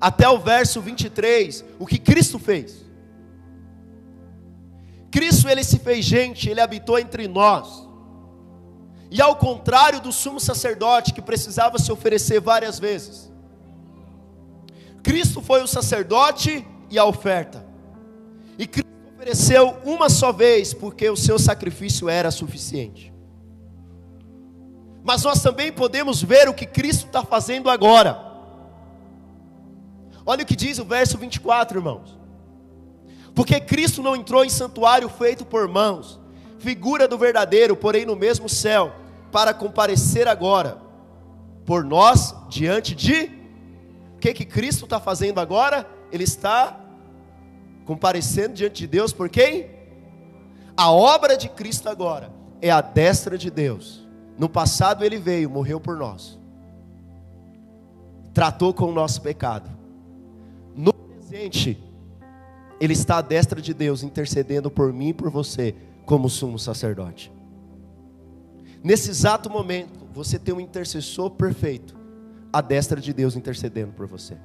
até 0.00 0.28
o 0.28 0.38
verso 0.38 0.80
23 0.80 1.64
o 1.78 1.86
que 1.86 1.98
Cristo 1.98 2.38
fez. 2.38 2.81
Cristo 5.12 5.46
ele 5.46 5.62
se 5.62 5.78
fez 5.78 6.06
gente, 6.06 6.48
ele 6.48 6.60
habitou 6.60 6.98
entre 6.98 7.28
nós. 7.28 7.86
E 9.10 9.20
ao 9.20 9.36
contrário 9.36 10.00
do 10.00 10.10
sumo 10.10 10.40
sacerdote 10.40 11.12
que 11.12 11.20
precisava 11.20 11.78
se 11.78 11.92
oferecer 11.92 12.40
várias 12.40 12.78
vezes, 12.78 13.30
Cristo 15.02 15.42
foi 15.42 15.62
o 15.62 15.66
sacerdote 15.66 16.66
e 16.90 16.98
a 16.98 17.04
oferta. 17.04 17.62
E 18.58 18.66
Cristo 18.66 18.90
ofereceu 19.14 19.76
uma 19.84 20.08
só 20.08 20.32
vez, 20.32 20.72
porque 20.72 21.10
o 21.10 21.16
seu 21.16 21.38
sacrifício 21.38 22.08
era 22.08 22.30
suficiente. 22.30 23.12
Mas 25.04 25.24
nós 25.24 25.42
também 25.42 25.70
podemos 25.70 26.22
ver 26.22 26.48
o 26.48 26.54
que 26.54 26.64
Cristo 26.64 27.06
está 27.06 27.22
fazendo 27.22 27.68
agora. 27.68 28.18
Olha 30.24 30.42
o 30.42 30.46
que 30.46 30.56
diz 30.56 30.78
o 30.78 30.86
verso 30.86 31.18
24, 31.18 31.78
irmãos. 31.78 32.21
Porque 33.34 33.60
Cristo 33.60 34.02
não 34.02 34.14
entrou 34.14 34.44
em 34.44 34.50
santuário 34.50 35.08
feito 35.08 35.44
por 35.44 35.66
mãos, 35.66 36.20
figura 36.58 37.08
do 37.08 37.16
verdadeiro, 37.16 37.74
porém 37.74 38.04
no 38.04 38.14
mesmo 38.14 38.48
céu 38.48 38.92
para 39.30 39.54
comparecer 39.54 40.28
agora 40.28 40.78
por 41.64 41.84
nós 41.84 42.34
diante 42.48 42.94
de 42.94 43.30
o 44.14 44.18
que 44.18 44.34
que 44.34 44.44
Cristo 44.44 44.84
está 44.84 45.00
fazendo 45.00 45.40
agora? 45.40 45.88
Ele 46.12 46.24
está 46.24 46.78
comparecendo 47.84 48.54
diante 48.54 48.82
de 48.82 48.86
Deus 48.86 49.12
por 49.12 49.28
quem? 49.28 49.70
A 50.76 50.90
obra 50.90 51.36
de 51.36 51.48
Cristo 51.48 51.88
agora 51.88 52.30
é 52.60 52.70
a 52.70 52.80
destra 52.80 53.36
de 53.36 53.50
Deus. 53.50 54.06
No 54.38 54.48
passado 54.48 55.04
ele 55.04 55.18
veio, 55.18 55.50
morreu 55.50 55.80
por 55.80 55.96
nós, 55.96 56.38
tratou 58.32 58.72
com 58.72 58.86
o 58.86 58.92
nosso 58.92 59.20
pecado. 59.20 59.70
No 60.74 60.92
presente, 60.92 61.78
ele 62.82 62.94
está 62.94 63.18
à 63.18 63.22
destra 63.22 63.62
de 63.62 63.72
Deus, 63.72 64.02
intercedendo 64.02 64.68
por 64.68 64.92
mim 64.92 65.10
e 65.10 65.14
por 65.14 65.30
você, 65.30 65.72
como 66.04 66.28
sumo 66.28 66.58
sacerdote. 66.58 67.32
Nesse 68.82 69.08
exato 69.08 69.48
momento, 69.48 70.04
você 70.12 70.36
tem 70.36 70.52
um 70.52 70.58
intercessor 70.58 71.30
perfeito, 71.30 71.96
a 72.52 72.60
destra 72.60 73.00
de 73.00 73.12
Deus 73.12 73.36
intercedendo 73.36 73.92
por 73.92 74.08
você. 74.08 74.36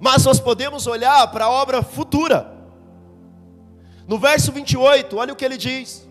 Mas 0.00 0.24
nós 0.24 0.40
podemos 0.40 0.86
olhar 0.86 1.30
para 1.30 1.44
a 1.44 1.50
obra 1.50 1.82
futura. 1.82 2.56
No 4.08 4.18
verso 4.18 4.50
28, 4.50 5.14
olha 5.18 5.34
o 5.34 5.36
que 5.36 5.44
ele 5.44 5.58
diz: 5.58 6.08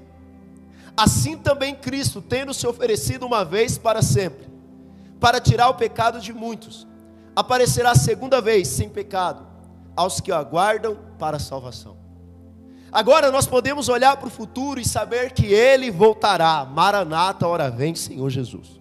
Assim 0.96 1.36
também 1.36 1.74
Cristo, 1.74 2.22
tendo 2.22 2.54
se 2.54 2.68
oferecido 2.68 3.26
uma 3.26 3.44
vez 3.44 3.80
para 3.80 4.04
sempre, 4.04 4.46
para 5.20 5.42
tirar 5.42 5.70
o 5.70 5.74
pecado 5.74 6.20
de 6.20 6.32
muitos, 6.32 6.88
aparecerá 7.36 7.96
segunda 7.96 8.40
vez 8.40 8.68
sem 8.68 8.88
pecado 8.88 9.53
aos 9.96 10.20
que 10.20 10.32
o 10.32 10.36
aguardam 10.36 10.98
para 11.18 11.38
a 11.38 11.40
salvação. 11.40 11.98
Agora 12.92 13.32
nós 13.32 13.48
podemos 13.48 13.90
olhar 13.90 14.16
para 14.18 14.28
o 14.28 14.32
futuro 14.32 14.80
e 14.80 14.86
saber 14.86 15.32
que 15.32 15.48
ele 15.48 15.90
voltará. 15.90 16.64
Maranata, 16.64 17.48
hora 17.48 17.72
vem, 17.72 17.96
Senhor 17.96 18.30
Jesus. 18.30 18.80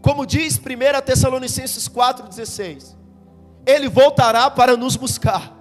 Como 0.00 0.26
diz 0.26 0.58
1 0.58 0.60
Tessalonicenses 1.04 1.88
4,16: 1.88 2.96
Ele 3.66 3.88
voltará 3.88 4.50
para 4.50 4.76
nos 4.76 4.96
buscar. 4.96 5.54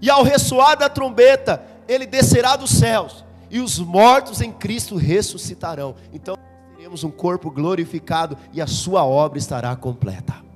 E 0.00 0.08
ao 0.08 0.22
ressoar 0.22 0.76
da 0.76 0.88
trombeta, 0.88 1.62
ele 1.88 2.06
descerá 2.06 2.54
dos 2.54 2.70
céus, 2.70 3.24
e 3.50 3.60
os 3.60 3.78
mortos 3.78 4.40
em 4.40 4.52
Cristo 4.52 4.94
ressuscitarão. 4.94 5.96
Então 6.12 6.36
teremos 6.76 7.02
um 7.02 7.10
corpo 7.10 7.50
glorificado 7.50 8.38
e 8.52 8.62
a 8.62 8.66
sua 8.66 9.04
obra 9.04 9.38
estará 9.38 9.74
completa. 9.74 10.47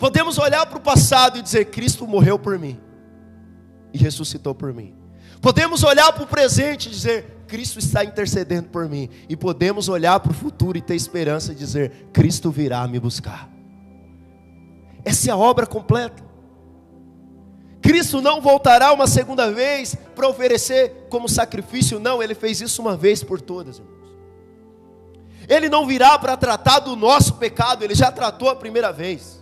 Podemos 0.00 0.38
olhar 0.38 0.64
para 0.64 0.78
o 0.78 0.80
passado 0.80 1.38
e 1.38 1.42
dizer: 1.42 1.66
Cristo 1.66 2.06
morreu 2.06 2.38
por 2.38 2.58
mim 2.58 2.80
e 3.92 3.98
ressuscitou 3.98 4.54
por 4.54 4.72
mim. 4.72 4.94
Podemos 5.42 5.84
olhar 5.84 6.10
para 6.14 6.24
o 6.24 6.26
presente 6.26 6.88
e 6.88 6.90
dizer: 6.90 7.44
Cristo 7.46 7.78
está 7.78 8.02
intercedendo 8.02 8.70
por 8.70 8.88
mim. 8.88 9.10
E 9.28 9.36
podemos 9.36 9.90
olhar 9.90 10.18
para 10.18 10.32
o 10.32 10.34
futuro 10.34 10.78
e 10.78 10.80
ter 10.80 10.94
esperança 10.94 11.52
e 11.52 11.54
dizer: 11.54 12.08
Cristo 12.14 12.50
virá 12.50 12.88
me 12.88 12.98
buscar. 12.98 13.46
Essa 15.04 15.28
é 15.28 15.32
a 15.32 15.36
obra 15.36 15.66
completa. 15.66 16.24
Cristo 17.82 18.22
não 18.22 18.40
voltará 18.40 18.94
uma 18.94 19.06
segunda 19.06 19.52
vez 19.52 19.94
para 20.14 20.26
oferecer 20.28 21.08
como 21.10 21.28
sacrifício, 21.28 22.00
não, 22.00 22.22
ele 22.22 22.34
fez 22.34 22.60
isso 22.60 22.80
uma 22.80 22.96
vez 22.96 23.22
por 23.22 23.38
todas, 23.40 23.78
irmãos. 23.78 24.00
Ele 25.46 25.68
não 25.68 25.86
virá 25.86 26.18
para 26.18 26.38
tratar 26.38 26.78
do 26.78 26.96
nosso 26.96 27.34
pecado, 27.34 27.82
ele 27.82 27.94
já 27.94 28.10
tratou 28.10 28.48
a 28.48 28.56
primeira 28.56 28.92
vez. 28.92 29.39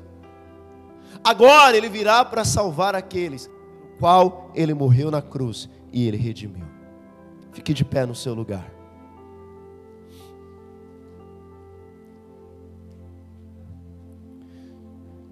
Agora 1.23 1.77
ele 1.77 1.89
virá 1.89 2.25
para 2.25 2.45
salvar 2.45 2.95
aqueles 2.95 3.51
qual 3.99 4.51
ele 4.55 4.75
morreu 4.75 5.11
na 5.11 5.21
cruz 5.21 5.69
e 5.93 6.07
ele 6.07 6.17
redimiu. 6.17 6.67
Fique 7.53 7.75
de 7.75 7.85
pé 7.85 8.07
no 8.07 8.15
seu 8.15 8.35
lugar. 8.35 8.73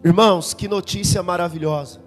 Irmãos, 0.04 0.54
que 0.54 0.68
notícia 0.68 1.22
maravilhosa. 1.22 2.00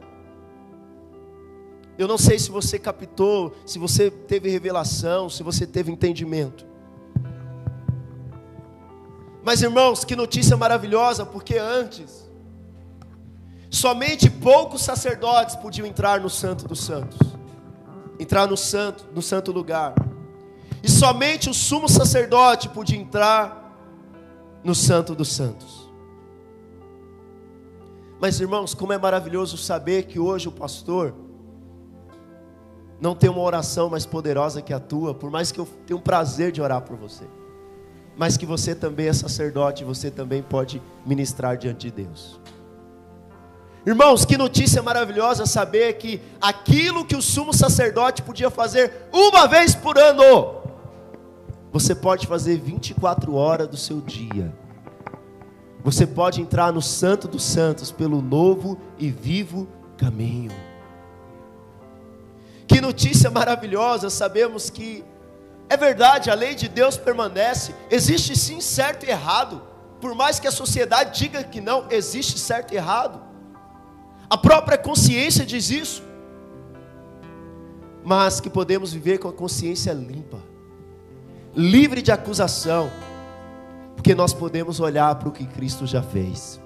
Eu 1.97 2.07
não 2.07 2.17
sei 2.17 2.39
se 2.39 2.49
você 2.49 2.79
captou, 2.79 3.53
se 3.65 3.77
você 3.77 4.09
teve 4.09 4.49
revelação, 4.49 5.29
se 5.29 5.43
você 5.43 5.67
teve 5.67 5.91
entendimento. 5.91 6.65
Mas 9.43 9.61
irmãos, 9.61 10.05
que 10.05 10.15
notícia 10.15 10.55
maravilhosa, 10.55 11.25
porque 11.25 11.57
antes 11.57 12.18
Somente 13.69 14.29
poucos 14.29 14.81
sacerdotes 14.81 15.55
podiam 15.55 15.85
entrar 15.85 16.19
no 16.19 16.29
Santo 16.29 16.67
dos 16.67 16.83
Santos, 16.83 17.19
entrar 18.19 18.47
no 18.47 18.57
santo, 18.57 19.05
no 19.13 19.21
santo 19.21 19.51
lugar. 19.51 19.93
E 20.81 20.89
somente 20.89 21.49
o 21.49 21.53
sumo 21.53 21.87
sacerdote 21.87 22.69
podia 22.69 22.97
entrar 22.97 23.59
no 24.63 24.73
Santo 24.73 25.13
dos 25.13 25.29
Santos. 25.29 25.89
Mas 28.19 28.39
irmãos, 28.39 28.73
como 28.73 28.91
é 28.91 28.97
maravilhoso 28.97 29.55
saber 29.55 30.03
que 30.03 30.19
hoje 30.19 30.47
o 30.47 30.51
pastor 30.51 31.13
não 32.99 33.15
tem 33.15 33.29
uma 33.29 33.41
oração 33.41 33.89
mais 33.89 34.05
poderosa 34.05 34.61
que 34.61 34.73
a 34.73 34.79
tua, 34.79 35.13
por 35.13 35.29
mais 35.31 35.51
que 35.51 35.59
eu 35.59 35.65
tenha 35.85 35.97
um 35.97 36.01
prazer 36.01 36.51
de 36.51 36.61
orar 36.61 36.81
por 36.81 36.97
você. 36.97 37.23
Mas 38.17 38.35
que 38.35 38.45
você 38.45 38.75
também 38.75 39.07
é 39.07 39.13
sacerdote, 39.13 39.85
você 39.85 40.11
também 40.11 40.43
pode 40.43 40.81
ministrar 41.05 41.55
diante 41.55 41.89
de 41.89 42.03
Deus. 42.03 42.39
Irmãos, 43.85 44.25
que 44.25 44.37
notícia 44.37 44.83
maravilhosa 44.83 45.45
saber 45.45 45.93
que 45.93 46.21
aquilo 46.41 47.05
que 47.05 47.15
o 47.15 47.21
sumo 47.21 47.53
sacerdote 47.53 48.21
podia 48.21 48.49
fazer 48.49 49.07
uma 49.11 49.47
vez 49.47 49.73
por 49.73 49.97
ano, 49.97 50.59
você 51.71 51.95
pode 51.95 52.27
fazer 52.27 52.57
24 52.57 53.33
horas 53.35 53.67
do 53.67 53.77
seu 53.77 54.01
dia. 54.01 54.53
Você 55.81 56.05
pode 56.05 56.41
entrar 56.41 56.73
no 56.73 56.81
Santo 56.81 57.27
dos 57.27 57.43
Santos 57.43 57.89
pelo 57.89 58.21
novo 58.21 58.77
e 58.97 59.09
vivo 59.09 59.67
caminho. 59.97 60.51
Que 62.67 62.81
notícia 62.81 63.31
maravilhosa, 63.31 64.09
sabemos 64.09 64.69
que 64.69 65.05
é 65.69 65.77
verdade, 65.77 66.29
a 66.29 66.33
lei 66.33 66.53
de 66.53 66.67
Deus 66.67 66.97
permanece, 66.97 67.73
existe 67.89 68.35
sim 68.35 68.59
certo 68.59 69.05
e 69.05 69.09
errado, 69.09 69.61
por 70.01 70.13
mais 70.15 70.39
que 70.39 70.47
a 70.47 70.51
sociedade 70.51 71.17
diga 71.17 71.43
que 71.43 71.61
não, 71.61 71.85
existe 71.89 72.37
certo 72.37 72.73
e 72.73 72.77
errado. 72.77 73.28
A 74.29 74.37
própria 74.37 74.77
consciência 74.77 75.45
diz 75.45 75.69
isso. 75.71 76.03
Mas 78.03 78.39
que 78.39 78.49
podemos 78.49 78.93
viver 78.93 79.17
com 79.17 79.27
a 79.27 79.33
consciência 79.33 79.91
limpa, 79.91 80.39
livre 81.55 82.01
de 82.01 82.11
acusação, 82.11 82.89
porque 83.95 84.15
nós 84.15 84.33
podemos 84.33 84.79
olhar 84.79 85.13
para 85.15 85.27
o 85.29 85.31
que 85.31 85.45
Cristo 85.45 85.85
já 85.85 86.01
fez. 86.01 86.59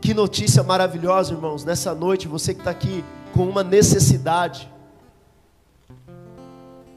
Que 0.00 0.12
notícia 0.12 0.62
maravilhosa, 0.62 1.32
irmãos, 1.32 1.64
nessa 1.64 1.94
noite, 1.94 2.26
você 2.26 2.54
que 2.54 2.60
está 2.60 2.70
aqui 2.70 3.04
com 3.32 3.48
uma 3.48 3.62
necessidade, 3.62 4.70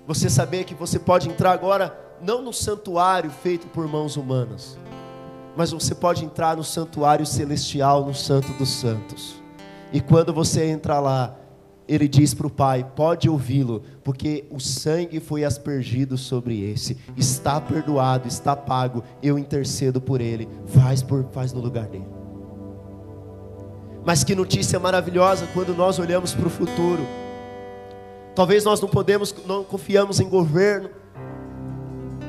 você 0.07 0.30
saber 0.30 0.63
que 0.63 0.73
você 0.73 0.97
pode 0.97 1.30
entrar 1.30 1.51
agora, 1.51 1.97
não 2.21 2.41
no 2.41 2.51
santuário 2.51 3.30
feito 3.30 3.67
por 3.67 3.88
mãos 3.88 4.17
humanas, 4.17 4.77
mas 5.56 5.72
você 5.72 5.93
pode 5.93 6.24
entrar 6.24 6.58
no 6.58 6.64
santuário 6.64 7.26
celestial, 7.26 8.06
no 8.06 8.14
Santo 8.14 8.52
dos 8.54 8.70
Santos. 8.70 9.36
E 9.91 10.00
quando 10.00 10.34
você 10.34 10.66
entra 10.66 11.00
lá, 11.00 11.36
ele 11.88 12.08
diz 12.08 12.34
para 12.34 12.47
o 12.47 12.52
Pai: 12.52 12.86
pode 12.95 13.28
ouvi-lo, 13.28 13.82
porque 14.04 14.45
o 14.52 14.60
sangue 14.60 15.20
foi 15.20 15.43
aspergido 15.43 16.18
sobre 16.18 16.62
esse, 16.62 16.97
está 17.18 17.60
perdoado, 17.60 18.28
está 18.28 18.56
pago, 18.56 19.04
eu 19.24 19.39
intercedo 19.39 20.00
por 20.00 20.22
ele, 20.22 20.47
faz, 20.68 21.02
por, 21.02 21.26
faz 21.32 21.52
no 21.52 21.60
lugar 21.60 21.88
dele. 21.88 22.08
Mas 24.06 24.24
que 24.24 24.36
notícia 24.36 24.80
maravilhosa 24.80 25.47
quando 25.54 25.76
nós 25.76 26.00
olhamos 26.00 26.34
para 26.34 26.47
o 26.47 26.50
futuro. 26.50 27.06
Talvez 28.36 28.64
nós 28.64 28.80
não 28.80 28.88
podemos, 28.88 29.36
não 29.45 29.64
confiamos 29.64 30.20
em 30.20 30.30
governo. 30.30 30.89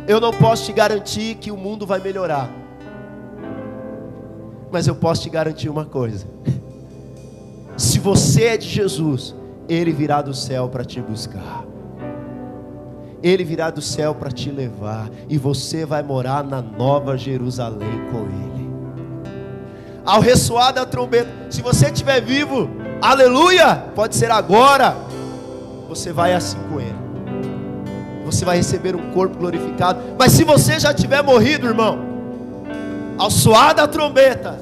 Eu 0.09 0.21
não 0.21 0.33
posso 0.33 0.65
te 0.65 0.73
garantir 0.73 1.37
que 1.37 1.53
o 1.53 1.57
mundo 1.57 1.87
vai 1.87 2.01
melhorar. 2.01 2.51
Mas 4.73 4.87
eu 4.87 4.95
posso 4.95 5.23
te 5.23 5.31
garantir 5.31 5.69
uma 5.69 5.85
coisa: 5.85 6.27
se 7.77 7.99
você 7.99 8.45
é 8.45 8.57
de 8.57 8.69
Jesus, 8.69 9.35
Ele 9.69 9.93
virá 9.93 10.23
do 10.23 10.35
céu 10.35 10.69
para 10.69 10.85
te 10.85 11.01
buscar. 11.01 11.65
Ele 13.23 13.45
virá 13.45 13.71
do 13.71 13.83
céu 13.83 14.15
para 14.15 14.31
te 14.31 14.51
levar, 14.51 15.11
e 15.29 15.37
você 15.37 15.85
vai 15.85 16.03
morar 16.03 16.43
na 16.43 16.63
nova 16.63 17.19
Jerusalém 17.19 18.07
com 18.11 18.21
Ele. 18.21 18.71
Ao 20.07 20.21
ressoar 20.21 20.73
da 20.73 20.87
trombeta, 20.87 21.29
se 21.51 21.61
você 21.61 21.87
estiver 21.89 22.23
vivo, 22.23 22.71
aleluia, 23.03 23.77
pode 23.95 24.17
ser 24.17 24.31
agora, 24.31 24.97
você 25.87 26.13
vai 26.13 26.33
assim 26.33 26.57
com 26.71 26.81
Ele. 26.81 26.99
Você 28.25 28.45
vai 28.45 28.57
receber 28.57 28.97
um 28.97 29.11
corpo 29.11 29.37
glorificado. 29.37 30.01
Mas 30.19 30.33
se 30.33 30.45
você 30.45 30.79
já 30.79 30.95
tiver 30.95 31.23
morrido, 31.23 31.67
irmão, 31.67 32.10
ao 33.21 33.31
soar 33.31 33.75
da 33.75 33.87
trombeta, 33.87 34.59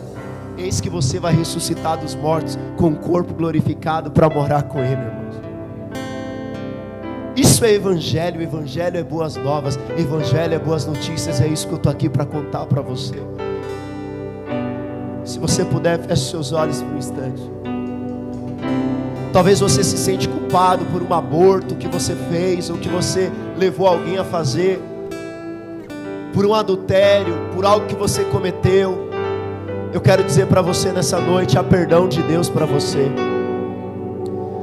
eis 0.57 0.81
que 0.81 0.91
você 0.91 1.21
vai 1.21 1.33
ressuscitar 1.33 1.97
dos 1.97 2.17
mortos 2.17 2.59
com 2.77 2.89
o 2.89 2.97
corpo 2.97 3.33
glorificado 3.33 4.11
para 4.11 4.29
morar 4.29 4.65
com 4.65 4.81
Ele, 4.81 5.01
irmãos. 5.01 5.41
Isso 7.37 7.65
é 7.65 7.73
evangelho, 7.73 8.43
evangelho 8.43 8.99
é 8.99 9.05
boas 9.05 9.37
novas, 9.37 9.79
evangelho 9.97 10.55
é 10.55 10.59
boas 10.59 10.85
notícias, 10.85 11.41
é 11.41 11.47
isso 11.47 11.69
que 11.69 11.75
eu 11.75 11.77
estou 11.77 11.93
aqui 11.93 12.09
para 12.09 12.27
contar 12.27 12.67
para 12.67 12.83
você. 12.83 13.15
Se 15.25 15.39
você 15.39 15.65
puder, 15.65 16.01
feche 16.01 16.29
seus 16.29 16.51
olhos 16.51 16.83
por 16.83 16.95
um 16.95 16.99
instante. 16.99 17.43
Talvez 19.33 19.61
você 19.61 19.85
se 19.85 19.97
sente 19.97 20.29
culpado 20.29 20.85
por 20.87 21.01
um 21.01 21.15
aborto 21.15 21.77
que 21.77 21.87
você 21.87 22.17
fez 22.29 22.71
ou 22.71 22.77
que 22.77 22.89
você 22.89 23.31
levou 23.57 23.87
alguém 23.87 24.19
a 24.19 24.25
fazer 24.25 24.83
por 26.39 26.47
um 26.47 26.55
adultério, 26.55 27.35
por 27.53 27.67
algo 27.67 27.87
que 27.87 27.97
você 27.97 28.23
cometeu. 28.23 29.11
Eu 29.93 30.01
quero 30.01 30.23
dizer 30.23 30.47
para 30.47 30.63
você 30.63 30.93
nessa 30.93 31.19
noite: 31.19 31.59
há 31.59 31.65
perdão 31.65 32.09
de 32.09 32.23
Deus 32.23 32.49
para 32.49 32.65
você. 32.65 33.11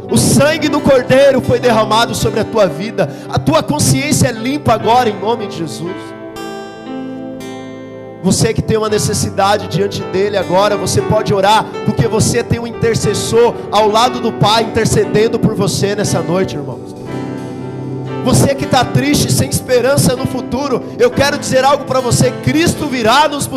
O 0.09 0.15
sangue 0.15 0.69
do 0.69 0.80
Cordeiro 0.80 1.41
foi 1.41 1.59
derramado 1.59 2.15
sobre 2.15 2.39
a 2.39 2.45
tua 2.45 2.65
vida, 2.65 3.09
a 3.28 3.38
tua 3.38 3.61
consciência 3.61 4.30
é 4.30 4.32
limpa 4.32 4.71
agora 4.71 5.09
em 5.09 5.19
nome 5.19 5.47
de 5.47 5.57
Jesus. 5.57 5.97
Você 8.23 8.53
que 8.53 8.61
tem 8.61 8.78
uma 8.78 8.88
necessidade 8.88 9.67
diante 9.67 10.01
dele 10.01 10.38
agora, 10.38 10.78
você 10.78 11.01
pode 11.01 11.34
orar, 11.34 11.65
porque 11.86 12.07
você 12.07 12.41
tem 12.41 12.57
um 12.57 12.65
intercessor 12.65 13.53
ao 13.69 13.89
lado 13.89 14.21
do 14.21 14.32
Pai 14.32 14.63
intercedendo 14.63 15.38
por 15.38 15.53
você 15.53 15.93
nessa 15.93 16.21
noite, 16.21 16.55
irmãos. 16.55 16.95
Você 18.26 18.55
que 18.55 18.65
está 18.65 18.84
triste, 18.84 19.32
sem 19.32 19.47
esperança 19.47 20.15
no 20.15 20.26
futuro, 20.26 20.84
eu 20.97 21.11
quero 21.11 21.38
dizer 21.38 21.63
algo 21.63 21.86
para 21.86 21.99
você: 21.99 22.32
Cristo 22.43 22.88
virá 22.88 23.28
nos 23.28 23.45